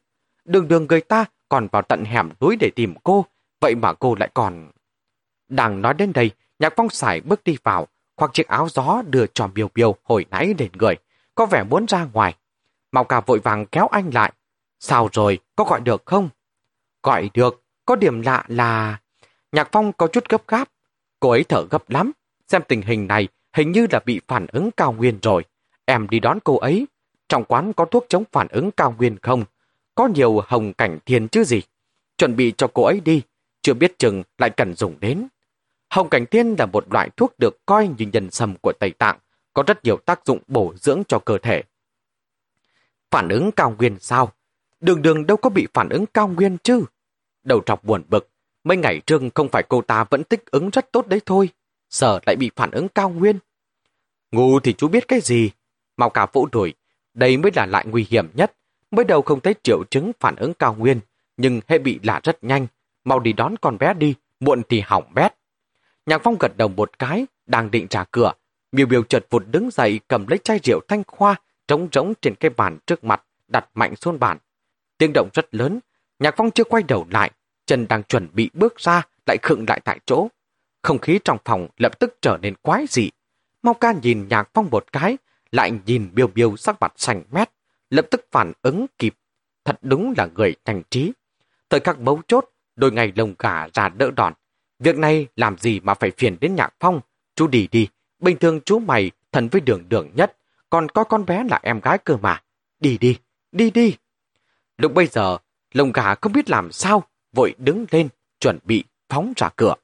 Đường 0.44 0.68
đường 0.68 0.86
người 0.86 1.00
ta 1.00 1.24
còn 1.48 1.68
vào 1.72 1.82
tận 1.82 2.04
hẻm 2.04 2.30
núi 2.40 2.56
để 2.56 2.70
tìm 2.76 2.94
cô, 3.04 3.24
vậy 3.60 3.74
mà 3.74 3.92
cô 3.92 4.14
lại 4.14 4.30
còn... 4.34 4.70
Đang 5.50 5.82
nói 5.82 5.94
đến 5.94 6.12
đây, 6.12 6.30
Nhạc 6.58 6.72
Phong 6.76 6.90
xài 6.90 7.20
bước 7.20 7.44
đi 7.44 7.56
vào, 7.62 7.88
khoác 8.16 8.30
chiếc 8.32 8.48
áo 8.48 8.68
gió 8.68 9.02
đưa 9.06 9.26
cho 9.26 9.46
Miêu 9.54 9.68
Miêu 9.74 9.94
hồi 10.04 10.26
nãy 10.30 10.54
lên 10.58 10.70
người, 10.78 10.94
có 11.34 11.46
vẻ 11.46 11.64
muốn 11.64 11.86
ra 11.88 12.06
ngoài. 12.12 12.34
Màu 12.92 13.04
cà 13.04 13.20
vội 13.20 13.38
vàng 13.38 13.66
kéo 13.66 13.88
anh 13.88 14.10
lại. 14.14 14.32
Sao 14.80 15.08
rồi, 15.12 15.38
có 15.56 15.64
gọi 15.64 15.80
được 15.80 16.02
không? 16.06 16.28
Gọi 17.02 17.30
được, 17.34 17.62
có 17.84 17.96
điểm 17.96 18.22
lạ 18.22 18.44
là... 18.48 19.00
Nhạc 19.52 19.68
Phong 19.72 19.92
có 19.92 20.06
chút 20.06 20.28
gấp 20.28 20.48
gáp. 20.48 20.68
Cô 21.20 21.30
ấy 21.30 21.44
thở 21.44 21.66
gấp 21.70 21.90
lắm. 21.90 22.12
Xem 22.48 22.62
tình 22.68 22.82
hình 22.82 23.06
này, 23.06 23.28
hình 23.52 23.72
như 23.72 23.86
là 23.90 24.00
bị 24.06 24.20
phản 24.28 24.46
ứng 24.46 24.70
cao 24.70 24.92
nguyên 24.92 25.18
rồi. 25.22 25.44
Em 25.84 26.08
đi 26.08 26.20
đón 26.20 26.38
cô 26.44 26.58
ấy. 26.58 26.86
Trong 27.28 27.44
quán 27.44 27.72
có 27.72 27.84
thuốc 27.84 28.06
chống 28.08 28.24
phản 28.32 28.48
ứng 28.48 28.70
cao 28.70 28.94
nguyên 28.98 29.16
không? 29.22 29.44
Có 29.94 30.06
nhiều 30.06 30.40
hồng 30.46 30.72
cảnh 30.72 30.98
thiên 31.06 31.28
chứ 31.28 31.44
gì? 31.44 31.62
Chuẩn 32.18 32.36
bị 32.36 32.52
cho 32.56 32.68
cô 32.74 32.82
ấy 32.84 33.00
đi. 33.00 33.22
Chưa 33.62 33.74
biết 33.74 33.98
chừng 33.98 34.22
lại 34.38 34.50
cần 34.50 34.74
dùng 34.74 35.00
đến. 35.00 35.28
Hồng 35.90 36.08
cảnh 36.08 36.26
tiên 36.26 36.54
là 36.58 36.66
một 36.66 36.92
loại 36.92 37.10
thuốc 37.16 37.38
được 37.38 37.66
coi 37.66 37.88
như 37.98 38.06
nhân 38.12 38.30
sâm 38.30 38.54
của 38.62 38.72
Tây 38.80 38.90
Tạng, 38.90 39.18
có 39.52 39.62
rất 39.66 39.84
nhiều 39.84 39.96
tác 39.96 40.26
dụng 40.26 40.38
bổ 40.46 40.74
dưỡng 40.76 41.02
cho 41.08 41.18
cơ 41.18 41.38
thể. 41.38 41.62
Phản 43.10 43.28
ứng 43.28 43.52
cao 43.52 43.74
nguyên 43.78 43.96
sao? 44.00 44.32
Đường 44.80 45.02
đường 45.02 45.26
đâu 45.26 45.36
có 45.36 45.50
bị 45.50 45.66
phản 45.74 45.88
ứng 45.88 46.06
cao 46.06 46.28
nguyên 46.28 46.58
chứ? 46.58 46.84
Đầu 47.42 47.62
trọc 47.66 47.84
buồn 47.84 48.02
bực, 48.08 48.30
mấy 48.64 48.76
ngày 48.76 49.00
trước 49.06 49.22
không 49.34 49.48
phải 49.48 49.62
cô 49.68 49.82
ta 49.82 50.04
vẫn 50.04 50.24
tích 50.24 50.50
ứng 50.50 50.70
rất 50.70 50.92
tốt 50.92 51.06
đấy 51.06 51.20
thôi, 51.26 51.48
sợ 51.90 52.20
lại 52.26 52.36
bị 52.36 52.50
phản 52.56 52.70
ứng 52.70 52.88
cao 52.88 53.10
nguyên. 53.10 53.38
Ngu 54.32 54.60
thì 54.60 54.72
chú 54.72 54.88
biết 54.88 55.08
cái 55.08 55.20
gì? 55.20 55.50
Mau 55.96 56.10
cả 56.10 56.26
vũ 56.32 56.46
đuổi, 56.52 56.74
đây 57.14 57.36
mới 57.36 57.52
là 57.54 57.66
lại 57.66 57.86
nguy 57.88 58.06
hiểm 58.10 58.28
nhất. 58.34 58.52
Mới 58.90 59.04
đầu 59.04 59.22
không 59.22 59.40
thấy 59.40 59.54
triệu 59.62 59.84
chứng 59.90 60.12
phản 60.20 60.36
ứng 60.36 60.54
cao 60.54 60.74
nguyên, 60.74 61.00
nhưng 61.36 61.60
hệ 61.66 61.78
bị 61.78 62.00
lạ 62.02 62.20
rất 62.22 62.44
nhanh. 62.44 62.66
Mau 63.04 63.20
đi 63.20 63.32
đón 63.32 63.54
con 63.60 63.78
bé 63.78 63.94
đi, 63.94 64.14
muộn 64.40 64.62
thì 64.68 64.80
hỏng 64.80 65.14
bét. 65.14 65.39
Nhạc 66.10 66.20
Phong 66.24 66.36
gật 66.40 66.56
đầu 66.56 66.68
một 66.68 66.98
cái, 66.98 67.26
đang 67.46 67.70
định 67.70 67.88
trả 67.88 68.04
cửa. 68.04 68.32
Miêu 68.72 68.86
Miêu 68.86 69.02
chợt 69.02 69.26
vụt 69.30 69.42
đứng 69.50 69.70
dậy 69.70 70.00
cầm 70.08 70.26
lấy 70.28 70.38
chai 70.38 70.60
rượu 70.64 70.80
thanh 70.88 71.02
khoa 71.06 71.34
trống 71.68 71.88
rỗng 71.92 72.12
trên 72.22 72.34
cái 72.34 72.50
bàn 72.50 72.78
trước 72.86 73.04
mặt, 73.04 73.22
đặt 73.48 73.68
mạnh 73.74 73.96
xuống 73.96 74.18
bàn. 74.18 74.38
Tiếng 74.98 75.12
động 75.14 75.28
rất 75.32 75.54
lớn, 75.54 75.80
Nhạc 76.18 76.34
Phong 76.36 76.50
chưa 76.50 76.64
quay 76.64 76.82
đầu 76.82 77.06
lại, 77.10 77.30
chân 77.66 77.88
đang 77.88 78.02
chuẩn 78.02 78.28
bị 78.32 78.50
bước 78.52 78.76
ra, 78.76 79.02
lại 79.26 79.36
khựng 79.42 79.64
lại 79.68 79.80
tại 79.84 80.00
chỗ. 80.06 80.28
Không 80.82 80.98
khí 80.98 81.18
trong 81.24 81.38
phòng 81.44 81.68
lập 81.78 81.98
tức 82.00 82.18
trở 82.22 82.38
nên 82.42 82.54
quái 82.54 82.86
dị. 82.88 83.10
Mau 83.62 83.74
ca 83.74 83.92
nhìn 84.02 84.28
Nhạc 84.28 84.50
Phong 84.54 84.68
một 84.70 84.92
cái, 84.92 85.18
lại 85.52 85.72
nhìn 85.86 86.10
Biêu 86.12 86.26
Biêu 86.26 86.56
sắc 86.56 86.80
mặt 86.80 86.92
xanh 86.96 87.22
mét, 87.30 87.50
lập 87.90 88.06
tức 88.10 88.26
phản 88.30 88.52
ứng 88.62 88.86
kịp. 88.98 89.14
Thật 89.64 89.78
đúng 89.82 90.14
là 90.16 90.28
người 90.34 90.54
thành 90.64 90.82
trí. 90.90 91.12
Thời 91.70 91.80
các 91.80 91.98
bấu 91.98 92.20
chốt, 92.28 92.44
đôi 92.76 92.92
ngày 92.92 93.12
lồng 93.16 93.34
gà 93.38 93.68
ra 93.74 93.88
đỡ 93.88 94.10
đòn. 94.16 94.32
Việc 94.80 94.98
này 94.98 95.26
làm 95.36 95.58
gì 95.58 95.80
mà 95.80 95.94
phải 95.94 96.10
phiền 96.18 96.36
đến 96.40 96.54
Nhạc 96.54 96.74
Phong? 96.80 97.00
Chú 97.34 97.46
đi 97.46 97.68
đi, 97.70 97.88
bình 98.22 98.36
thường 98.36 98.60
chú 98.64 98.78
mày 98.78 99.10
thần 99.32 99.48
với 99.48 99.60
đường 99.60 99.88
đường 99.88 100.10
nhất, 100.14 100.36
còn 100.70 100.88
coi 100.88 101.04
con 101.04 101.26
bé 101.26 101.44
là 101.50 101.60
em 101.62 101.80
gái 101.80 101.98
cơ 101.98 102.16
mà. 102.16 102.42
Đi 102.80 102.98
đi, 102.98 103.18
đi 103.52 103.70
đi. 103.70 103.96
Lúc 104.78 104.94
bây 104.94 105.06
giờ, 105.06 105.38
lồng 105.74 105.92
gà 105.92 106.14
không 106.14 106.32
biết 106.32 106.50
làm 106.50 106.72
sao, 106.72 107.02
vội 107.32 107.54
đứng 107.58 107.86
lên, 107.90 108.08
chuẩn 108.40 108.58
bị 108.64 108.84
phóng 109.08 109.32
ra 109.36 109.48
cửa. 109.56 109.74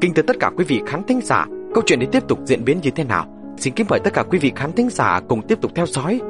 Kính 0.00 0.14
thưa 0.14 0.22
tất 0.22 0.36
cả 0.40 0.50
quý 0.56 0.64
vị 0.64 0.82
khán 0.86 1.02
thính 1.04 1.20
giả, 1.20 1.46
câu 1.74 1.82
chuyện 1.86 1.98
này 1.98 2.08
tiếp 2.12 2.28
tục 2.28 2.38
diễn 2.46 2.64
biến 2.64 2.80
như 2.82 2.90
thế 2.90 3.04
nào? 3.04 3.54
Xin 3.58 3.74
kính 3.74 3.86
mời 3.90 4.00
tất 4.04 4.10
cả 4.14 4.22
quý 4.30 4.38
vị 4.38 4.52
khán 4.56 4.72
thính 4.72 4.90
giả 4.90 5.20
cùng 5.28 5.46
tiếp 5.48 5.58
tục 5.62 5.72
theo 5.74 5.86
dõi. 5.86 6.20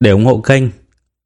Để 0.00 0.10
ủng 0.10 0.24
hộ 0.24 0.40
kênh, 0.44 0.64